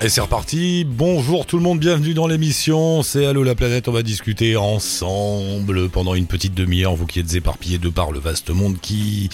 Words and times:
Et 0.00 0.08
c'est 0.08 0.20
reparti. 0.20 0.86
Bonjour 0.88 1.44
tout 1.44 1.56
le 1.56 1.62
monde, 1.64 1.80
bienvenue 1.80 2.14
dans 2.14 2.28
l'émission. 2.28 3.02
C'est 3.02 3.26
Allo 3.26 3.42
la 3.42 3.56
planète. 3.56 3.88
On 3.88 3.92
va 3.92 4.04
discuter 4.04 4.56
ensemble 4.56 5.88
pendant 5.88 6.14
une 6.14 6.26
petite 6.26 6.54
demi-heure. 6.54 6.94
Vous 6.94 7.04
qui 7.04 7.18
êtes 7.18 7.34
éparpillés 7.34 7.78
de 7.78 7.88
par 7.88 8.12
le 8.12 8.20
vaste 8.20 8.50
monde 8.50 8.76
qui 8.80 9.28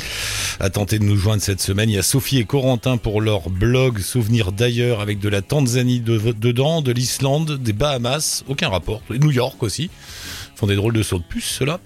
a 0.60 0.70
tenté 0.70 0.98
de 0.98 1.04
nous 1.04 1.16
joindre 1.16 1.42
cette 1.42 1.60
semaine. 1.60 1.90
Il 1.90 1.96
y 1.96 1.98
a 1.98 2.02
Sophie 2.02 2.38
et 2.38 2.44
Corentin 2.46 2.96
pour 2.96 3.20
leur 3.20 3.50
blog 3.50 3.98
Souvenirs 3.98 4.52
d'ailleurs 4.52 5.00
avec 5.00 5.18
de 5.18 5.28
la 5.28 5.42
Tanzanie 5.42 6.00
dedans, 6.00 6.80
de 6.80 6.92
l'Islande, 6.92 7.58
des 7.62 7.74
Bahamas. 7.74 8.42
Aucun 8.48 8.70
rapport. 8.70 9.02
New 9.10 9.32
York 9.32 9.62
aussi 9.62 9.90
font 10.56 10.66
des 10.66 10.76
drôles 10.76 10.94
de 10.94 11.02
sauts 11.02 11.18
de 11.18 11.24
puce, 11.24 11.44
ceux-là. 11.58 11.78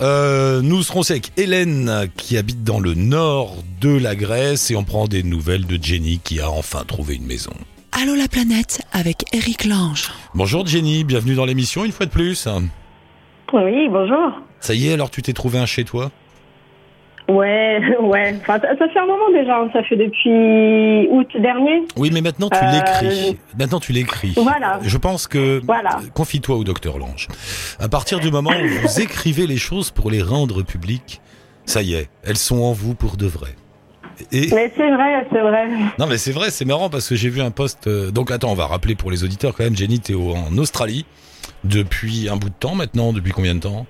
Euh, 0.00 0.62
nous 0.62 0.82
serons 0.82 1.02
avec 1.02 1.32
Hélène, 1.36 2.08
qui 2.16 2.38
habite 2.38 2.64
dans 2.64 2.80
le 2.80 2.94
nord 2.94 3.56
de 3.82 3.90
la 3.90 4.16
Grèce, 4.16 4.70
et 4.70 4.76
on 4.76 4.84
prend 4.84 5.06
des 5.06 5.22
nouvelles 5.22 5.66
de 5.66 5.78
Jenny, 5.82 6.18
qui 6.22 6.40
a 6.40 6.48
enfin 6.48 6.84
trouvé 6.86 7.16
une 7.16 7.26
maison. 7.26 7.52
Allô 7.94 8.14
la 8.14 8.26
planète 8.26 8.80
avec 8.92 9.24
Eric 9.34 9.66
Lange. 9.66 10.10
Bonjour 10.34 10.66
Jenny, 10.66 11.04
bienvenue 11.04 11.34
dans 11.34 11.44
l'émission 11.44 11.84
une 11.84 11.92
fois 11.92 12.06
de 12.06 12.10
plus. 12.10 12.48
Oui, 13.52 13.88
bonjour. 13.90 14.32
Ça 14.60 14.72
y 14.72 14.88
est, 14.88 14.94
alors 14.94 15.10
tu 15.10 15.20
t'es 15.20 15.34
trouvé 15.34 15.58
un 15.58 15.66
chez 15.66 15.84
toi? 15.84 16.10
Ouais, 17.28 17.80
ouais. 18.00 18.40
ça, 18.46 18.58
fait 18.58 18.98
un 18.98 19.06
moment 19.06 19.30
déjà. 19.34 19.58
Hein. 19.58 19.68
Ça 19.74 19.82
fait 19.82 19.96
depuis 19.96 21.06
août 21.10 21.28
dernier. 21.38 21.82
Oui, 21.96 22.10
mais 22.10 22.22
maintenant 22.22 22.48
tu 22.48 22.64
l'écris. 22.64 23.28
Euh, 23.28 23.56
maintenant 23.58 23.78
tu 23.78 23.92
l'écris. 23.92 24.32
Voilà. 24.36 24.80
Je 24.82 24.96
pense 24.96 25.28
que. 25.28 25.60
Voilà. 25.62 26.00
Confie-toi 26.14 26.56
au 26.56 26.64
docteur 26.64 26.98
Lange. 26.98 27.28
À 27.78 27.90
partir 27.90 28.20
du 28.20 28.30
moment 28.30 28.52
où 28.52 28.88
vous 28.88 29.00
écrivez 29.02 29.46
les 29.46 29.58
choses 29.58 29.90
pour 29.90 30.10
les 30.10 30.22
rendre 30.22 30.62
publiques, 30.62 31.20
ça 31.66 31.82
y 31.82 31.92
est, 31.92 32.08
elles 32.24 32.38
sont 32.38 32.62
en 32.62 32.72
vous 32.72 32.94
pour 32.94 33.18
de 33.18 33.26
vrai. 33.26 33.54
Mais 34.32 34.72
c'est 34.76 34.90
vrai, 34.90 35.26
c'est 35.32 35.40
vrai. 35.40 35.68
Non, 35.98 36.06
mais 36.06 36.18
c'est 36.18 36.32
vrai, 36.32 36.50
c'est 36.50 36.64
marrant 36.64 36.90
parce 36.90 37.08
que 37.08 37.14
j'ai 37.14 37.28
vu 37.28 37.40
un 37.40 37.50
post. 37.50 37.86
Euh, 37.86 38.10
donc 38.10 38.30
attends, 38.30 38.50
on 38.50 38.54
va 38.54 38.66
rappeler 38.66 38.94
pour 38.94 39.10
les 39.10 39.24
auditeurs 39.24 39.54
quand 39.54 39.64
même. 39.64 39.76
Jenny, 39.76 40.00
t'es 40.00 40.14
en 40.14 40.56
Australie 40.58 41.06
depuis 41.64 42.28
un 42.28 42.36
bout 42.36 42.50
de 42.50 42.54
temps 42.54 42.74
maintenant. 42.74 43.12
Depuis 43.12 43.32
combien 43.32 43.54
de 43.54 43.60
temps? 43.60 43.86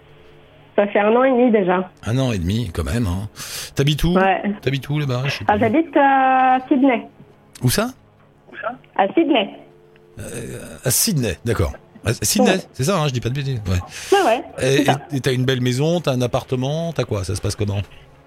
Ça 0.77 0.87
fait 0.87 1.01
un 1.01 1.15
an 1.15 1.25
et 1.25 1.31
demi 1.31 1.51
déjà. 1.51 1.91
Un 2.05 2.19
an 2.19 2.33
et 2.33 2.39
demi, 2.39 2.71
quand 2.73 2.85
même. 2.85 3.07
Hein. 3.07 3.29
T'habites 3.75 4.05
où? 4.05 4.15
Ouais. 4.15 4.43
T'habites 4.63 4.89
où 4.89 4.99
là-bas? 4.99 5.25
Ah, 5.49 5.59
J'habite 5.59 5.95
à 5.97 6.59
Sydney. 6.69 7.07
Où 7.63 7.69
ça? 7.71 7.91
À 8.97 9.07
Sydney. 9.13 9.51
Euh, 10.19 10.59
à 10.85 10.91
Sydney, 10.91 11.37
d'accord. 11.45 11.73
Sydney, 12.23 12.59
c'est 12.73 12.85
ça, 12.85 12.99
hein, 12.99 13.07
je 13.09 13.13
dis 13.13 13.21
pas 13.21 13.29
de 13.29 13.35
bêtises. 13.35 13.61
Ouais. 13.69 14.19
ouais. 14.59 14.85
Et 15.13 15.21
t'as 15.21 15.33
une 15.33 15.45
belle 15.45 15.61
maison, 15.61 16.01
t'as 16.01 16.13
un 16.13 16.21
appartement, 16.23 16.93
t'as 16.93 17.05
quoi? 17.05 17.25
Ça 17.25 17.35
se 17.37 17.41
passe 17.41 17.55
comment? 17.55 17.81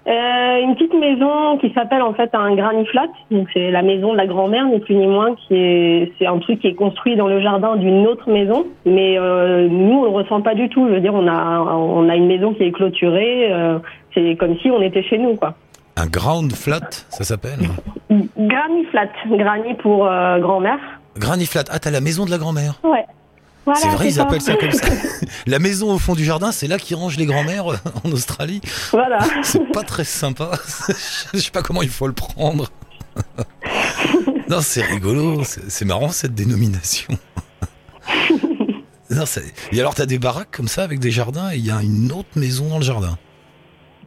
Euh, 0.08 0.60
une 0.62 0.74
petite 0.76 0.94
maison 0.94 1.58
qui 1.58 1.72
s'appelle 1.72 2.02
en 2.02 2.14
fait 2.14 2.30
un 2.34 2.54
granny 2.54 2.86
flat. 2.86 3.08
Donc 3.30 3.48
c'est 3.52 3.70
la 3.70 3.82
maison 3.82 4.12
de 4.12 4.16
la 4.16 4.26
grand-mère, 4.26 4.66
ni 4.66 4.78
plus 4.78 4.94
ni 4.94 5.06
moins, 5.06 5.34
qui 5.34 5.54
est 5.54 6.12
c'est 6.18 6.26
un 6.26 6.38
truc 6.38 6.60
qui 6.60 6.68
est 6.68 6.74
construit 6.74 7.16
dans 7.16 7.26
le 7.26 7.40
jardin 7.40 7.76
d'une 7.76 8.06
autre 8.06 8.30
maison. 8.30 8.66
Mais 8.84 9.18
euh, 9.18 9.68
nous 9.68 9.98
on 9.98 10.04
le 10.04 10.10
ressent 10.10 10.42
pas 10.42 10.54
du 10.54 10.68
tout. 10.68 10.86
Je 10.88 10.94
veux 10.94 11.00
dire, 11.00 11.14
on 11.14 11.26
a 11.26 11.60
on 11.60 12.08
a 12.08 12.14
une 12.14 12.28
maison 12.28 12.54
qui 12.54 12.62
est 12.62 12.72
clôturée. 12.72 13.52
Euh, 13.52 13.78
c'est 14.14 14.36
comme 14.36 14.56
si 14.58 14.70
on 14.70 14.80
était 14.80 15.02
chez 15.02 15.18
nous, 15.18 15.34
quoi. 15.34 15.54
Un 15.96 16.06
ground 16.06 16.52
flat, 16.52 16.88
ça 16.90 17.24
s'appelle? 17.24 17.58
Granny 18.10 18.84
flat, 18.90 19.08
granny 19.28 19.74
pour 19.74 20.04
grand-mère. 20.40 20.78
Granny 21.18 21.46
flat. 21.46 21.64
Ah, 21.70 21.78
t'as 21.78 21.90
la 21.90 22.00
maison 22.00 22.26
de 22.26 22.30
la 22.30 22.38
grand-mère? 22.38 22.74
Ouais 22.84 23.04
c'est 23.74 23.88
vrai, 23.88 24.08
ils 24.08 24.20
appellent 24.20 24.40
ça 24.40 24.56
comme 24.56 24.72
ça. 24.72 24.86
La 25.46 25.58
maison 25.58 25.92
au 25.92 25.98
fond 25.98 26.14
du 26.14 26.24
jardin, 26.24 26.52
c'est 26.52 26.68
là 26.68 26.78
qu'ils 26.78 26.96
rangent 26.96 27.16
les 27.16 27.26
grands-mères 27.26 27.72
euh, 27.72 27.76
en 28.04 28.12
Australie. 28.12 28.60
Voilà. 28.92 29.18
C'est 29.42 29.72
pas 29.72 29.82
très 29.82 30.04
sympa. 30.04 30.52
Je 31.34 31.38
sais 31.38 31.50
pas 31.50 31.62
comment 31.62 31.82
il 31.82 31.88
faut 31.88 32.06
le 32.06 32.12
prendre. 32.12 32.70
Non, 34.48 34.60
c'est 34.60 34.82
rigolo. 34.82 35.42
C'est 35.44 35.84
marrant 35.84 36.10
cette 36.10 36.34
dénomination. 36.34 37.18
Non, 39.10 39.24
et 39.72 39.80
alors, 39.80 39.94
t'as 39.94 40.06
des 40.06 40.18
baraques 40.18 40.50
comme 40.50 40.68
ça 40.68 40.82
avec 40.82 40.98
des 40.98 41.10
jardins 41.10 41.50
et 41.52 41.56
il 41.56 41.64
y 41.64 41.70
a 41.70 41.80
une 41.80 42.12
autre 42.12 42.28
maison 42.36 42.68
dans 42.68 42.78
le 42.78 42.84
jardin? 42.84 43.18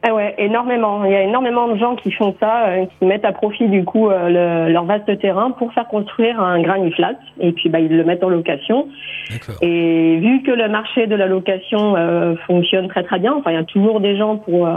Ah 0.02 0.14
ouais, 0.14 0.34
énormément. 0.38 1.04
Il 1.04 1.12
y 1.12 1.16
a 1.16 1.24
énormément 1.24 1.68
de 1.68 1.78
gens 1.78 1.98
qui 1.98 2.12
font 2.12 2.34
ça, 2.40 2.68
euh, 2.68 2.86
qui 2.86 3.06
mettent 3.06 3.26
à 3.26 3.34
profit 3.34 3.68
du 3.68 3.84
coup 3.84 4.10
euh, 4.10 4.70
leur 4.70 4.86
vaste 4.86 5.20
terrain 5.20 5.52
pour 5.52 5.74
faire 5.74 5.88
construire 5.88 6.40
un 6.42 6.62
granny 6.62 6.92
flat 6.92 7.16
et 7.42 7.52
puis 7.52 7.68
bah, 7.68 7.82
ils 7.82 7.96
le 7.96 8.06
mettent 8.06 8.24
en 8.24 8.30
location. 8.30 8.88
Et 9.62 10.18
vu 10.20 10.42
que 10.44 10.52
le 10.52 10.70
marché 10.70 11.06
de 11.08 11.16
la 11.16 11.28
location 11.28 11.98
euh, 11.98 12.36
fonctionne 12.48 12.88
très 12.88 13.04
très 13.04 13.20
bien, 13.20 13.34
enfin 13.34 13.52
il 13.52 13.56
y 13.56 13.58
a 13.58 13.66
toujours 13.66 14.00
des 14.00 14.16
gens 14.18 14.38
pour 14.38 14.70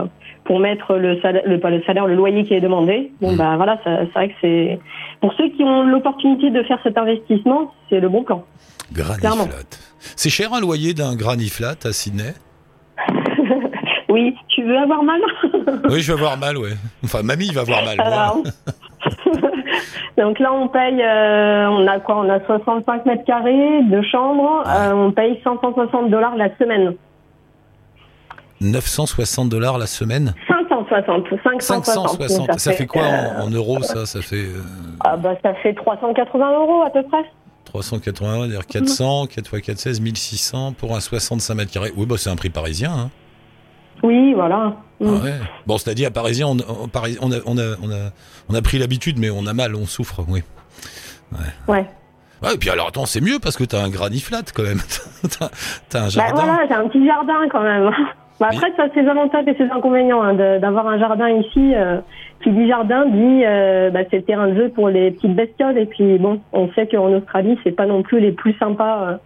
pour 0.44 0.58
mettre 0.58 0.94
le 0.94 1.20
salaire, 1.20 1.42
le, 1.46 1.60
pas 1.60 1.70
le 1.70 1.82
salaire, 1.84 2.06
le 2.06 2.16
loyer 2.16 2.42
qui 2.42 2.54
est 2.54 2.60
demandé. 2.60 3.12
Bon 3.20 3.36
bah 3.36 3.54
voilà, 3.56 3.78
c'est 3.84 4.12
vrai 4.12 4.28
que 4.28 4.34
c'est 4.40 4.80
pour 5.20 5.32
ceux 5.34 5.48
qui 5.50 5.62
ont 5.62 5.84
l'opportunité 5.84 6.50
de 6.50 6.64
faire 6.64 6.80
cet 6.82 6.98
investissement, 6.98 7.72
c'est 7.88 8.00
le 8.00 8.08
bon 8.08 8.24
plan. 8.24 8.44
Granny 8.92 9.20
flat. 9.20 9.78
C'est 10.16 10.30
cher 10.30 10.52
un 10.52 10.60
loyer 10.60 10.94
d'un 10.94 11.14
granny 11.14 11.48
flat 11.48 11.76
à 11.84 11.92
Sydney? 11.92 12.34
Oui, 14.12 14.36
tu 14.48 14.62
veux 14.62 14.76
avoir 14.76 15.02
mal 15.02 15.20
Oui, 15.90 16.00
je 16.00 16.12
vais 16.12 16.18
avoir 16.18 16.36
mal, 16.36 16.56
ouais. 16.58 16.72
Enfin, 17.04 17.22
mamie 17.22 17.50
va 17.52 17.62
avoir 17.62 17.82
mal. 17.84 17.96
Donc 20.18 20.38
là, 20.38 20.52
on 20.52 20.68
paye, 20.68 21.02
euh, 21.02 21.66
on 21.68 21.86
a 21.86 21.98
quoi? 21.98 22.18
On 22.18 22.28
a 22.28 22.44
65 22.44 23.06
mètres 23.06 23.24
carrés 23.24 23.82
de 23.84 24.02
chambre. 24.02 24.62
Euh, 24.66 24.92
on 24.92 25.12
paye 25.12 25.40
560 25.42 26.10
dollars 26.10 26.36
la 26.36 26.54
semaine. 26.58 26.94
960 28.60 29.48
dollars 29.48 29.78
la 29.78 29.86
semaine? 29.86 30.34
560, 30.46 31.28
560. 31.42 31.84
560. 31.84 32.58
Ça, 32.60 32.72
fait, 32.72 32.86
quoi 32.86 33.02
en, 33.40 33.50
euros, 33.50 33.82
ça? 33.82 34.06
Ça 34.06 34.20
fait. 34.20 34.36
Euh, 34.36 34.62
ah 35.00 35.16
bah, 35.16 35.34
ça 35.42 35.54
fait 35.54 35.74
380 35.74 36.52
euros 36.52 36.82
à 36.82 36.90
peu 36.90 37.02
près. 37.02 37.24
380 37.64 38.34
euros, 38.36 38.46
dire 38.46 38.66
400, 38.66 39.26
4 39.26 39.56
x 39.56 39.66
4, 39.66 39.78
16, 39.78 40.00
1600 40.00 40.74
pour 40.74 40.94
un 40.94 41.00
65 41.00 41.54
mètres 41.54 41.72
carrés. 41.72 41.92
Oui, 41.96 42.06
bah 42.06 42.16
c'est 42.18 42.30
un 42.30 42.36
prix 42.36 42.50
parisien. 42.50 42.92
Hein. 42.92 43.10
Oui, 44.02 44.34
voilà. 44.34 44.74
Ah 45.00 45.04
mm. 45.04 45.20
Bon, 45.66 45.78
c'est-à-dire 45.78 46.08
à 46.08 46.10
Parisien, 46.10 46.46
on, 46.46 46.56
on, 46.56 46.90
on, 47.20 47.32
a, 47.32 47.36
on, 47.46 47.58
a, 47.58 47.62
on, 47.82 47.90
a, 47.90 48.10
on 48.48 48.54
a 48.54 48.62
pris 48.62 48.78
l'habitude, 48.78 49.18
mais 49.18 49.30
on 49.30 49.46
a 49.46 49.52
mal, 49.52 49.74
on 49.74 49.86
souffre, 49.86 50.24
oui. 50.28 50.42
Ouais. 51.32 51.84
ouais. 52.42 52.54
et 52.54 52.58
puis 52.58 52.68
alors 52.68 52.88
attends, 52.88 53.06
c'est 53.06 53.22
mieux 53.22 53.38
parce 53.38 53.56
que 53.56 53.64
t'as 53.64 53.82
un 53.82 53.88
granny 53.88 54.20
flat 54.20 54.42
quand 54.54 54.64
même. 54.64 54.80
t'as, 55.38 55.46
as 55.98 56.02
un 56.02 56.04
bah, 56.04 56.08
jardin. 56.08 56.34
Bah 56.34 56.42
voilà, 56.44 56.66
j'ai 56.68 56.74
un 56.74 56.88
petit 56.88 57.06
jardin 57.06 57.48
quand 57.50 57.62
même. 57.62 57.90
Bah, 58.40 58.48
après, 58.50 58.72
ça 58.76 58.84
a 58.84 58.88
ses 58.88 59.06
avantages 59.06 59.46
et 59.46 59.54
ses 59.54 59.70
inconvénients 59.70 60.20
hein, 60.20 60.34
d'avoir 60.34 60.88
un 60.88 60.98
jardin 60.98 61.28
ici. 61.28 61.74
Euh, 61.76 62.00
qui 62.42 62.50
dit 62.50 62.66
jardin 62.66 63.06
dit 63.06 63.42
euh, 63.44 63.90
bah, 63.90 64.00
c'est 64.10 64.16
le 64.16 64.22
terrain 64.24 64.48
de 64.48 64.56
jeu 64.56 64.68
pour 64.68 64.88
les 64.88 65.12
petites 65.12 65.34
bestioles. 65.34 65.78
Et 65.78 65.86
puis 65.86 66.18
bon, 66.18 66.40
on 66.52 66.68
sait 66.72 66.86
qu'en 66.86 67.12
Australie, 67.12 67.58
c'est 67.64 67.72
pas 67.72 67.86
non 67.86 68.02
plus 68.02 68.20
les 68.20 68.32
plus 68.32 68.54
sympas. 68.54 69.02
Euh, 69.02 69.16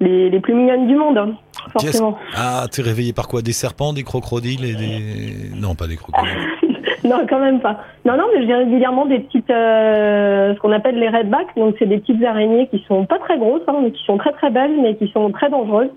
les, 0.00 0.40
plus 0.40 0.54
mignonnes 0.54 0.86
du 0.86 0.96
monde, 0.96 1.16
hein, 1.16 1.34
forcément. 1.72 2.18
Ah, 2.36 2.66
t'es 2.70 2.82
réveillé 2.82 3.12
par 3.12 3.28
quoi? 3.28 3.42
Des 3.42 3.52
serpents, 3.52 3.92
des 3.92 4.02
crocodiles 4.02 4.64
et 4.64 4.74
des... 4.74 5.50
Non, 5.56 5.74
pas 5.74 5.86
des 5.86 5.96
crocodiles. 5.96 6.32
non, 7.04 7.26
quand 7.28 7.40
même 7.40 7.60
pas. 7.60 7.80
Non, 8.04 8.16
non, 8.16 8.24
mais 8.34 8.46
j'ai 8.46 8.54
régulièrement 8.54 9.06
des 9.06 9.20
petites, 9.20 9.50
euh, 9.50 10.54
ce 10.54 10.60
qu'on 10.60 10.72
appelle 10.72 10.98
les 10.98 11.08
redbacks. 11.08 11.54
Donc, 11.56 11.76
c'est 11.78 11.86
des 11.86 11.98
petites 11.98 12.22
araignées 12.24 12.68
qui 12.68 12.84
sont 12.88 13.06
pas 13.06 13.18
très 13.18 13.38
grosses, 13.38 13.62
hein, 13.68 13.78
mais 13.82 13.90
qui 13.90 14.02
sont 14.04 14.18
très 14.18 14.32
très 14.32 14.50
belles, 14.50 14.80
mais 14.80 14.96
qui 14.96 15.08
sont 15.08 15.30
très 15.30 15.50
dangereuses. 15.50 15.90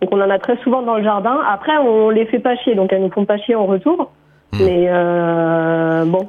Donc, 0.00 0.12
on 0.12 0.20
en 0.20 0.30
a 0.30 0.38
très 0.38 0.56
souvent 0.58 0.82
dans 0.82 0.96
le 0.96 1.04
jardin. 1.04 1.38
Après, 1.48 1.76
on 1.78 2.10
les 2.10 2.26
fait 2.26 2.38
pas 2.38 2.56
chier, 2.56 2.74
donc 2.74 2.92
elles 2.92 3.02
nous 3.02 3.10
font 3.10 3.24
pas 3.24 3.38
chier 3.38 3.54
en 3.54 3.66
retour. 3.66 4.12
Hmm. 4.52 4.64
Mais 4.64 4.86
euh, 4.88 6.04
bon, 6.04 6.28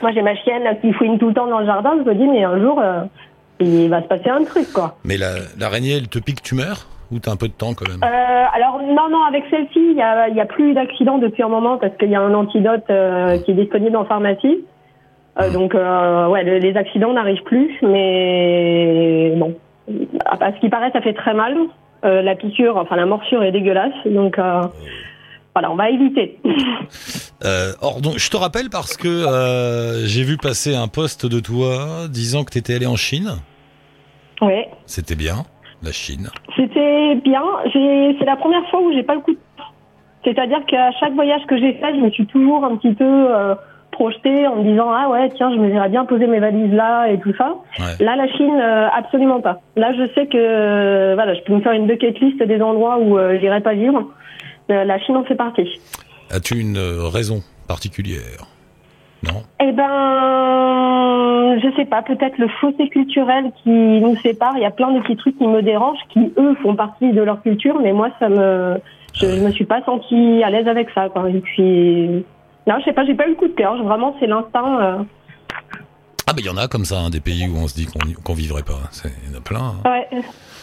moi 0.00 0.12
j'ai 0.12 0.22
ma 0.22 0.34
chienne 0.36 0.62
qui 0.80 0.92
fouine 0.92 1.18
tout 1.18 1.28
le 1.28 1.34
temps 1.34 1.48
dans 1.48 1.60
le 1.60 1.66
jardin. 1.66 1.94
Je 1.98 2.08
me 2.08 2.14
dis, 2.14 2.26
mais 2.26 2.44
un 2.44 2.58
jour, 2.60 2.80
euh, 2.80 3.02
il 3.60 3.88
va 3.88 4.02
se 4.02 4.06
passer 4.06 4.30
un 4.30 4.44
truc, 4.44 4.72
quoi. 4.72 4.96
Mais 5.04 5.16
l'araignée, 5.58 5.96
elle 5.96 6.08
te 6.08 6.18
pique, 6.18 6.42
tu 6.42 6.54
meurs? 6.54 6.86
Ou 7.10 7.18
t'as 7.18 7.32
un 7.32 7.36
peu 7.36 7.48
de 7.48 7.52
temps 7.52 7.72
quand 7.74 7.88
même 7.88 8.02
euh, 8.02 8.44
Alors, 8.52 8.80
non, 8.82 9.08
non, 9.10 9.24
avec 9.24 9.44
celle-ci, 9.50 9.78
il 9.78 9.94
n'y 9.94 10.02
a, 10.02 10.28
y 10.28 10.40
a, 10.40 10.46
plus 10.46 10.74
d'accident 10.74 11.18
depuis 11.18 11.42
un 11.42 11.48
moment 11.48 11.78
parce 11.78 11.96
qu'il 11.96 12.10
y 12.10 12.14
a 12.14 12.20
un 12.20 12.34
antidote 12.34 12.84
euh, 12.90 13.38
qui 13.38 13.52
est 13.52 13.54
disponible 13.54 13.96
en 13.96 14.04
pharmacie. 14.04 14.64
Euh, 15.40 15.48
hmm. 15.48 15.52
Donc, 15.52 15.74
ouais, 15.74 16.44
les 16.44 16.76
accidents 16.76 17.12
n'arrivent 17.12 17.44
plus, 17.44 17.70
mais 17.82 19.32
bon. 19.36 19.54
À 20.26 20.52
ce 20.52 20.60
qui 20.60 20.68
paraît, 20.68 20.90
ça 20.92 21.00
fait 21.00 21.14
très 21.14 21.32
mal. 21.32 21.56
la 22.02 22.34
piqûre, 22.34 22.76
enfin 22.76 22.96
la 22.96 23.06
morsure 23.06 23.42
est 23.42 23.52
dégueulasse, 23.52 23.94
donc 24.04 24.38
voilà, 25.58 25.72
on 25.72 25.76
va 25.76 25.90
éviter. 25.90 26.38
Euh, 27.44 27.72
or, 27.80 28.00
donc, 28.00 28.18
je 28.18 28.30
te 28.30 28.36
rappelle 28.36 28.68
parce 28.68 28.96
que 28.96 29.06
euh, 29.06 30.04
j'ai 30.06 30.24
vu 30.24 30.38
passer 30.38 30.74
un 30.74 30.88
post 30.88 31.24
de 31.24 31.38
toi 31.38 32.08
disant 32.08 32.42
que 32.42 32.50
tu 32.50 32.58
étais 32.58 32.74
allé 32.74 32.86
en 32.86 32.96
Chine. 32.96 33.36
Oui. 34.40 34.64
C'était 34.86 35.14
bien, 35.14 35.44
la 35.82 35.92
Chine. 35.92 36.28
C'était 36.56 37.14
bien. 37.16 37.42
C'est 37.72 38.24
la 38.24 38.36
première 38.36 38.68
fois 38.70 38.80
où 38.80 38.92
j'ai 38.92 39.02
pas 39.02 39.14
le 39.14 39.20
coup 39.20 39.32
de 39.32 39.38
C'est-à-dire 40.24 40.64
qu'à 40.66 40.90
chaque 40.92 41.14
voyage 41.14 41.42
que 41.46 41.56
j'ai 41.58 41.74
fait, 41.74 41.94
je 41.94 42.00
me 42.00 42.10
suis 42.10 42.26
toujours 42.26 42.64
un 42.64 42.76
petit 42.76 42.94
peu 42.94 43.04
euh, 43.04 43.54
projetée 43.92 44.46
en 44.46 44.56
me 44.56 44.70
disant 44.70 44.90
ah 44.90 45.08
ouais 45.08 45.30
tiens 45.36 45.50
je 45.52 45.58
me 45.58 45.70
dirais 45.70 45.88
bien 45.88 46.04
poser 46.04 46.26
mes 46.26 46.40
valises 46.40 46.72
là 46.72 47.06
et 47.08 47.18
tout 47.18 47.34
ça. 47.36 47.54
Là 48.00 48.16
la 48.16 48.28
Chine 48.28 48.60
absolument 48.94 49.40
pas. 49.40 49.60
Là 49.76 49.92
je 49.92 50.06
sais 50.14 50.26
que 50.26 51.14
voilà 51.14 51.34
je 51.34 51.40
peux 51.42 51.54
me 51.54 51.60
faire 51.60 51.72
une 51.72 51.86
bucket 51.86 52.18
list 52.20 52.42
des 52.42 52.60
endroits 52.60 52.98
où 52.98 53.18
j'irai 53.40 53.60
pas 53.60 53.74
vivre. 53.74 54.10
la 54.68 54.98
Chine 55.00 55.16
en 55.16 55.24
fait 55.24 55.34
partie. 55.36 55.68
As-tu 56.30 56.60
une 56.60 56.76
euh, 56.76 57.08
raison 57.08 57.42
particulière? 57.66 58.44
Non 59.24 59.42
Eh 59.60 59.72
ben, 59.72 61.58
je 61.62 61.76
sais 61.76 61.84
pas, 61.86 62.02
peut-être 62.02 62.38
le 62.38 62.48
fossé 62.60 62.88
culturel 62.88 63.50
qui 63.62 63.70
nous 63.70 64.16
sépare. 64.16 64.56
Il 64.56 64.62
y 64.62 64.66
a 64.66 64.70
plein 64.70 64.92
de 64.92 65.00
petits 65.00 65.16
trucs 65.16 65.36
qui 65.38 65.46
me 65.46 65.60
dérangent, 65.62 65.98
qui 66.10 66.32
eux 66.38 66.54
font 66.62 66.74
partie 66.76 67.12
de 67.12 67.22
leur 67.22 67.42
culture, 67.42 67.78
mais 67.82 67.92
moi, 67.92 68.10
ça 68.20 68.28
me, 68.28 68.80
je, 69.14 69.26
je 69.26 69.40
me 69.44 69.50
suis 69.50 69.64
pas 69.64 69.82
sentie 69.84 70.42
à 70.44 70.50
l'aise 70.50 70.68
avec 70.68 70.88
ça. 70.90 71.08
Quoi. 71.08 71.28
Et 71.30 71.40
puis, 71.40 72.24
non, 72.66 72.76
je 72.78 72.84
sais 72.84 72.92
pas, 72.92 73.04
j'ai 73.04 73.14
pas 73.14 73.26
eu 73.26 73.30
le 73.30 73.36
coup 73.36 73.48
de 73.48 73.54
cœur. 73.54 73.82
Vraiment, 73.82 74.14
c'est 74.20 74.26
l'instinct. 74.26 74.80
euh. 74.80 74.98
Ah 76.30 76.34
bah 76.34 76.40
il 76.40 76.44
y 76.46 76.50
en 76.50 76.58
a 76.58 76.68
comme 76.68 76.84
ça, 76.84 77.00
hein, 77.00 77.08
des 77.10 77.20
pays 77.20 77.48
où 77.48 77.56
on 77.56 77.66
se 77.68 77.74
dit 77.74 77.86
qu'on 77.86 78.00
qu'on 78.22 78.34
vivrait 78.34 78.62
pas. 78.62 78.74
Il 79.04 79.32
y 79.32 79.34
en 79.34 79.38
a 79.38 79.40
plein. 79.40 79.74
hein. 79.84 79.90
Ouais. 79.90 80.20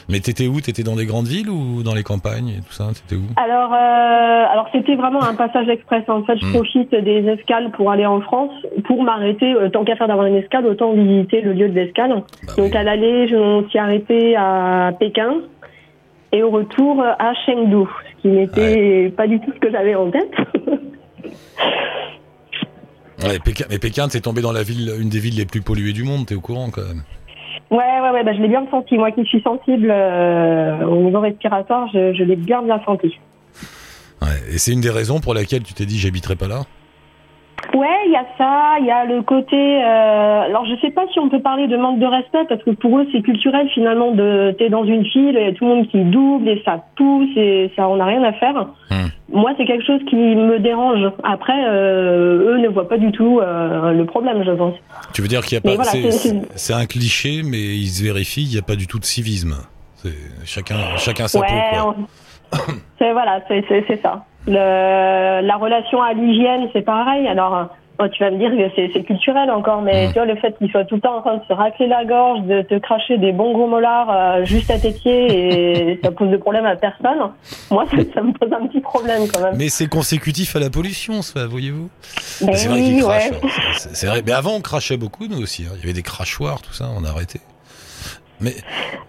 Mais 0.08 0.20
t'étais 0.20 0.48
où? 0.48 0.62
T'étais 0.62 0.84
dans 0.84 0.96
des 0.96 1.06
grandes 1.06 1.26
villes 1.28 1.50
ou 1.50 1.82
dans 1.84 1.96
les 1.96 2.04
campagnes 2.04 2.50
et 2.50 2.62
tout 2.62 2.72
ça? 2.74 2.88
T'étais 2.94 3.16
où? 3.20 3.26
Alors, 3.38 3.74
euh, 3.74 4.52
alors 4.52 4.68
c'était 4.72 4.96
vraiment 4.96 5.24
un 5.24 5.34
passage 5.34 5.68
express. 5.68 6.04
En 6.08 6.24
fait, 6.24 6.38
je 6.38 6.46
Hmm. 6.46 6.52
profite 6.54 6.92
des 6.94 7.26
escales 7.28 7.72
pour 7.72 7.90
aller 7.92 8.06
en 8.06 8.22
France, 8.22 8.52
pour 8.86 9.02
m'arrêter. 9.04 9.52
euh, 9.54 9.70
tant 9.70 9.84
qu'à 9.84 9.96
faire 9.96 10.08
d'avoir 10.08 10.28
une 10.28 10.36
escale, 10.36 10.66
autant 10.68 10.94
visiter 10.94 11.42
le 11.42 11.54
lieu 11.54 11.70
de 11.70 11.74
l'escale. 11.74 12.24
Bah 12.46 12.54
Donc 12.58 12.72
oui. 12.74 12.78
à 12.78 12.84
l'aller, 12.84 13.28
je 13.28 13.66
suis 13.70 13.80
arrêtée 13.80 14.36
à 14.36 14.92
Pékin 15.00 15.36
et 16.32 16.44
au 16.44 16.50
retour 16.52 17.02
à 17.04 17.34
Chengdu, 17.46 17.86
ce 18.18 18.22
qui 18.22 18.28
n'était 18.28 19.10
pas 19.16 19.26
du 19.28 19.40
tout 19.40 19.52
ce 19.56 19.60
que 19.60 19.72
j'avais 19.72 19.96
en 19.96 20.12
tête. 20.12 20.32
Ouais, 23.24 23.40
Pékin, 23.44 23.66
mais 23.70 23.80
Pékin, 23.80 24.08
t'es 24.10 24.20
tombé 24.20 24.42
dans 24.42 24.52
la 24.52 24.62
ville, 24.62 24.92
une 25.00 25.10
des 25.10 25.20
villes 25.20 25.38
les 25.38 25.46
plus 25.46 25.62
polluées 25.62 25.94
du 25.94 26.04
monde, 26.04 26.26
t'es 26.28 26.36
au 26.36 26.42
courant 26.42 26.70
quand 26.70 26.82
même. 26.82 27.04
Ouais, 27.72 27.78
ouais, 27.78 28.10
ouais, 28.12 28.24
bah, 28.24 28.34
je 28.34 28.42
l'ai 28.42 28.48
bien 28.48 28.66
senti. 28.72 28.98
Moi 28.98 29.12
qui 29.12 29.24
suis 29.26 29.42
sensible 29.42 29.90
euh, 29.90 30.86
au 30.86 31.04
niveau 31.04 31.20
respiratoire, 31.20 31.88
je, 31.94 32.24
l'ai 32.24 32.36
bien 32.36 32.62
bien 32.62 32.82
senti. 32.86 33.18
Ouais, 34.22 34.54
et 34.54 34.58
c'est 34.58 34.72
une 34.72 34.82
des 34.82 34.90
raisons 34.90 35.20
pour 35.20 35.34
laquelle 35.34 35.64
tu 35.64 35.74
t'es 35.74 35.86
dit 35.86 36.00
j'habiterai 36.00 36.36
pas 36.36 36.48
là? 36.48 36.64
Ouais, 37.76 37.88
il 38.08 38.12
y 38.14 38.16
a 38.16 38.26
ça, 38.38 38.78
il 38.80 38.86
y 38.86 38.92
a 38.92 39.04
le 39.06 39.22
côté. 39.22 39.56
euh, 39.84 40.42
alors, 40.44 40.66
je 40.66 40.76
sais 40.80 40.92
pas 40.92 41.04
si 41.12 41.20
on 41.20 41.28
peut 41.30 41.42
parler 41.42 41.68
de 41.68 41.76
manque 41.76 42.00
de 42.00 42.06
respect 42.06 42.46
parce 42.48 42.64
que 42.64 42.72
pour 42.72 42.98
eux, 43.00 43.06
c'est 43.12 43.22
culturel 43.22 43.68
finalement. 43.74 44.12
De 44.12 44.56
t'es 44.58 44.70
dans 44.70 44.86
une 44.86 45.04
file, 45.06 45.36
il 45.38 45.46
y 45.46 45.50
a 45.50 45.52
tout 45.54 45.66
le 45.66 45.76
monde 45.76 45.88
qui 45.90 46.00
double 46.06 46.48
et 46.48 46.62
ça 46.64 46.84
pousse 46.96 47.30
et 47.36 47.72
ça, 47.76 47.90
on 47.90 47.98
n'a 47.98 48.06
rien 48.06 48.24
à 48.24 48.32
faire. 48.34 48.68
Hmm. 48.90 49.08
Moi, 49.34 49.52
c'est 49.58 49.66
quelque 49.66 49.84
chose 49.86 50.00
qui 50.10 50.16
me 50.16 50.60
dérange. 50.60 51.12
Après, 51.24 51.66
euh, 51.68 52.54
eux 52.56 52.58
ne 52.60 52.70
voient 52.70 52.88
pas 52.88 52.98
du 52.98 53.12
tout 53.12 53.40
euh, 53.42 53.92
le 53.92 54.06
problème, 54.06 54.44
je 54.46 54.52
pense. 54.52 54.76
Tu 55.14 55.22
veux 55.22 55.28
dire 55.28 55.42
qu'il 55.42 55.56
y 55.56 55.58
a 55.58 55.62
pas. 55.62 55.76
voilà, 55.76 55.92
c'est- 55.92 56.74
un 56.74 56.86
cliché, 56.86 57.42
mais 57.44 57.58
il 57.60 57.88
se 57.88 58.04
vérifie, 58.04 58.44
il 58.44 58.52
n'y 58.52 58.58
a 58.58 58.62
pas 58.62 58.76
du 58.78 58.88
tout 58.88 59.00
de 59.00 59.06
civisme. 59.06 59.56
Chacun, 60.46 60.76
chacun 60.98 61.28
sa 61.28 61.40
ouais, 61.40 61.48
peau, 61.48 61.78
quoi. 61.82 61.96
on- 63.02 63.12
voilà, 63.14 63.42
c'est 63.48 64.02
ça. 64.02 64.24
Le, 64.48 65.42
la 65.42 65.56
relation 65.58 66.02
à 66.02 66.14
l'hygiène, 66.14 66.70
c'est 66.74 66.82
pareil. 66.84 67.28
Alors, 67.28 67.68
oh, 68.00 68.08
tu 68.10 68.24
vas 68.24 68.30
me 68.32 68.38
dire 68.38 68.52
que 68.52 68.90
c'est 68.94 69.04
culturel 69.04 69.50
encore, 69.50 69.82
mais 69.82 70.06
Mm. 70.08 70.08
tu 70.10 70.14
vois 70.20 70.26
le 70.26 70.36
fait 70.36 70.56
qu'ils 70.58 70.70
soient 70.70 70.86
tout 70.86 70.96
le 70.96 71.02
temps 71.02 71.18
en 71.18 71.22
train 71.22 71.38
de 71.38 71.44
se 71.48 71.54
racler 71.54 71.88
la 71.88 72.06
gorge, 72.06 72.42
de 72.44 72.62
te 72.62 72.78
cracher 72.78 73.18
des 73.18 73.32
bons 73.32 73.54
gros 73.54 73.68
molars 73.68 74.08
euh, 74.12 74.46
juste 74.46 74.70
à 74.70 74.78
tes 74.80 74.92
pieds 74.92 75.92
et 75.92 76.00
ça 76.04 76.12
pose 76.12 76.30
de 76.30 76.38
problème 76.38 76.66
à 76.66 76.76
personne. 76.76 77.32
Moi, 77.72 77.86
ça, 77.90 77.98
ça 78.14 78.22
me 78.22 78.34
pose 78.34 78.52
un 78.54 78.68
petit 78.68 78.82
problème 78.82 79.24
quand 79.34 79.42
même. 79.42 79.56
Mais 79.58 79.70
c'est 79.70 79.88
consécutif 79.88 80.56
à 80.56 80.60
la 80.60 80.70
pollution, 80.70 81.22
ça, 81.22 81.48
voyez-vous 81.48 81.90
Ben 82.42 82.54
C'est 82.54 82.68
vrai 82.70 82.82
ouais. 82.82 83.04
ouais. 83.04 83.32
C'est- 83.78 83.96
C'est 83.96 84.08
vrai. 84.08 84.22
Mais 84.26 84.34
avant, 84.34 84.56
on 84.56 84.62
crachait 84.62 84.98
beaucoup, 84.98 85.26
nous 85.28 85.42
aussi. 85.42 85.64
hein. 85.64 85.72
Il 85.78 85.80
y 85.82 85.84
avait 85.86 85.94
des 85.94 86.04
crachoirs, 86.04 86.62
tout 86.62 86.74
ça, 86.74 86.86
on 86.96 87.04
a 87.04 87.10
arrêté. 87.10 87.40
Mais 88.42 88.52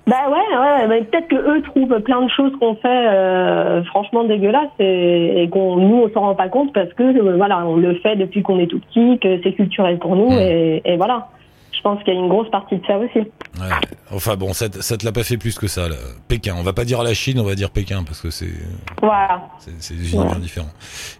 Bah 0.06 0.30
ouais, 0.30 0.56
ouais, 0.56 0.86
mais 0.86 1.02
peut-être 1.02 1.26
que 1.26 1.34
eux 1.34 1.62
trouvent 1.62 2.00
plein 2.00 2.22
de 2.22 2.30
choses 2.30 2.52
qu'on 2.60 2.76
fait 2.76 2.86
euh, 3.08 3.82
franchement 3.84 4.22
dégueulasses 4.22 4.70
et, 4.78 5.42
et 5.42 5.48
qu'on 5.48 5.76
nous 5.76 5.96
on 6.04 6.10
s'en 6.10 6.20
rend 6.20 6.34
pas 6.36 6.48
compte 6.48 6.72
parce 6.72 6.92
que 6.92 7.02
euh, 7.02 7.36
voilà, 7.36 7.66
on 7.66 7.74
le 7.74 7.94
fait 7.96 8.14
depuis 8.14 8.42
qu'on 8.42 8.60
est 8.60 8.68
tout 8.68 8.78
petit, 8.78 9.18
que 9.18 9.40
c'est 9.42 9.52
culturel 9.52 9.98
pour 9.98 10.14
nous 10.14 10.30
et, 10.30 10.80
et 10.84 10.96
voilà. 10.96 11.28
Je 11.76 11.82
pense 11.82 12.02
qu'il 12.02 12.14
y 12.14 12.16
a 12.16 12.20
une 12.20 12.28
grosse 12.28 12.50
partie 12.50 12.76
de 12.76 12.86
ça 12.86 12.96
aussi. 12.98 13.18
Ouais. 13.18 13.68
Enfin 14.10 14.36
bon, 14.36 14.52
ça, 14.52 14.66
ça 14.80 14.96
te 14.96 15.04
l'a 15.04 15.12
pas 15.12 15.22
fait 15.24 15.36
plus 15.36 15.56
que 15.58 15.68
ça. 15.68 15.88
Là. 15.88 15.96
Pékin, 16.28 16.54
on 16.58 16.62
va 16.62 16.72
pas 16.72 16.84
dire 16.84 17.02
la 17.02 17.14
Chine, 17.14 17.38
on 17.38 17.44
va 17.44 17.54
dire 17.54 17.70
Pékin 17.70 18.02
parce 18.02 18.20
que 18.20 18.30
c'est 18.30 18.50
Voilà. 19.02 19.48
c'est 19.78 19.96
des 19.96 20.12
univers 20.12 20.36
différents. 20.40 20.70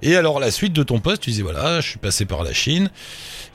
Et 0.03 0.17
alors 0.17 0.41
la 0.41 0.51
suite 0.51 0.73
de 0.73 0.83
ton 0.83 0.99
poste, 0.99 1.23
tu 1.23 1.31
disais 1.31 1.43
voilà, 1.43 1.81
je 1.81 1.89
suis 1.91 1.99
passé 1.99 2.25
par 2.25 2.43
la 2.43 2.53
Chine 2.53 2.91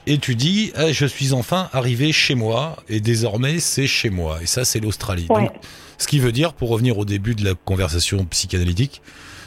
et 0.08 0.18
tu 0.20 0.36
dis 0.36 0.72
ah, 0.76 0.92
je 0.92 1.06
suis 1.06 1.34
enfin 1.34 1.70
arrivé 1.74 2.12
chez 2.12 2.36
moi 2.36 2.76
et 2.88 3.00
désormais 3.02 3.60
c'est 3.60 3.88
chez 3.88 4.10
moi 4.10 4.38
et 4.42 4.46
ça 4.46 4.64
c'est 4.64 4.80
l'Australie. 4.80 5.28
Ouais. 5.30 5.50
Ce 5.98 6.08
qui 6.08 6.20
veut 6.20 6.32
dire 6.32 6.54
pour 6.54 6.70
revenir 6.70 6.98
au 6.98 7.06
début 7.06 7.36
de 7.36 7.44
la 7.44 7.54
conversation 7.56 8.26
psychanalytique, 8.26 9.02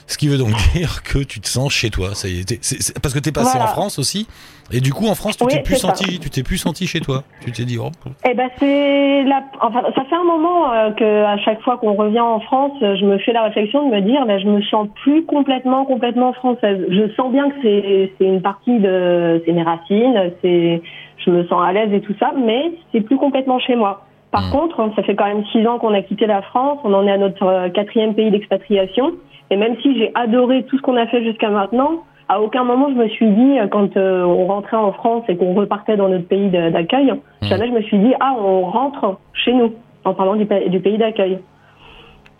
ce 0.06 0.18
qui 0.18 0.28
veut 0.28 0.38
donc 0.38 0.48
dire 0.74 1.02
que 1.02 1.18
tu 1.22 1.40
te 1.40 1.48
sens 1.48 1.72
chez 1.72 1.90
toi. 1.90 2.14
Ça 2.14 2.28
y 2.28 2.40
est, 2.40 2.58
c'est- 2.62 3.00
parce 3.00 3.14
que 3.14 3.18
t'es 3.20 3.32
passé 3.32 3.52
Voilà. 3.56 3.64
en 3.70 3.72
France 3.72 3.98
aussi 3.98 4.26
et 4.72 4.80
du 4.80 4.92
coup 4.94 5.06
en 5.08 5.14
France 5.14 5.36
tu 5.36 5.44
Oui, 5.44 5.52
t'es 5.52 5.60
plus 5.62 5.76
ça. 5.76 5.88
senti, 5.94 6.18
tu 6.18 6.30
t'es 6.30 6.42
plus 6.42 6.56
senti 6.58 6.86
chez 6.86 7.00
toi. 7.00 7.22
Tu 7.44 7.52
t'es 7.52 7.64
dit 7.64 7.78
oh, 7.78 7.90
Eh 8.28 8.34
ben 8.34 8.48
c'est 8.58 9.22
la. 9.24 9.42
Enfin, 9.60 9.82
ça 9.94 10.04
fait 10.04 10.14
un 10.16 10.24
moment 10.24 10.72
euh, 10.72 10.90
que 10.92 11.24
à 11.24 11.36
chaque 11.38 11.60
fois 11.62 11.76
qu'on 11.78 11.94
revient 11.94 12.20
en 12.20 12.40
France, 12.40 12.72
euh, 12.82 12.96
je 12.96 13.04
me 13.04 13.18
fais 13.18 13.32
la 13.32 13.42
réflexion 13.44 13.88
de 13.88 13.94
me 13.94 14.00
dire, 14.00 14.24
ben, 14.26 14.38
je 14.38 14.46
me 14.46 14.62
sens 14.62 14.88
plus 15.02 15.24
complètement, 15.24 15.84
complètement 15.84 16.32
française. 16.32 16.78
Je 16.88 17.12
sens 17.14 17.30
bien 17.32 17.50
que 17.50 17.56
c'est 17.62 18.12
c'est 18.18 18.24
une 18.26 18.40
partie 18.42 18.78
de, 18.78 19.42
c'est 19.44 19.52
mes 19.52 19.62
racines, 19.62 20.32
c'est, 20.42 20.82
je 21.24 21.30
me 21.30 21.46
sens 21.46 21.60
à 21.62 21.72
l'aise 21.72 21.92
et 21.92 22.00
tout 22.00 22.14
ça, 22.18 22.32
mais 22.36 22.72
c'est 22.92 23.00
plus 23.02 23.16
complètement 23.16 23.58
chez 23.58 23.76
moi. 23.76 24.06
Par 24.30 24.48
Mm. 24.48 24.50
contre, 24.50 24.80
hein, 24.80 24.92
ça 24.96 25.02
fait 25.02 25.14
quand 25.14 25.26
même 25.26 25.44
six 25.52 25.64
ans 25.66 25.78
qu'on 25.78 25.94
a 25.94 26.02
quitté 26.02 26.26
la 26.26 26.42
France, 26.42 26.78
on 26.84 26.92
en 26.94 27.06
est 27.06 27.12
à 27.12 27.18
notre 27.18 27.44
euh, 27.46 27.68
quatrième 27.68 28.14
pays 28.14 28.30
d'expatriation, 28.30 29.12
et 29.50 29.56
même 29.56 29.76
si 29.82 29.96
j'ai 29.98 30.10
adoré 30.14 30.64
tout 30.64 30.76
ce 30.78 30.82
qu'on 30.82 30.96
a 30.96 31.06
fait 31.06 31.22
jusqu'à 31.24 31.50
maintenant. 31.50 32.04
À 32.26 32.40
aucun 32.40 32.64
moment 32.64 32.88
je 32.88 32.94
me 32.94 33.06
suis 33.08 33.28
dit 33.28 33.58
euh, 33.58 33.66
quand 33.68 33.96
euh, 33.98 34.22
on 34.24 34.46
rentrait 34.46 34.78
en 34.78 34.92
France 34.92 35.24
et 35.28 35.36
qu'on 35.36 35.52
repartait 35.54 35.96
dans 35.98 36.08
notre 36.08 36.26
pays 36.26 36.48
d'accueil, 36.48 37.12
Mm. 37.42 37.46
jamais 37.46 37.66
je 37.68 37.72
me 37.72 37.82
suis 37.82 37.98
dit 37.98 38.14
ah 38.20 38.34
on 38.38 38.62
rentre 38.70 39.18
chez 39.34 39.52
nous 39.52 39.74
en 40.04 40.14
parlant 40.14 40.34
du, 40.36 40.46
pa- 40.46 40.66
du 40.68 40.80
pays 40.80 40.96
d'accueil. 40.96 41.38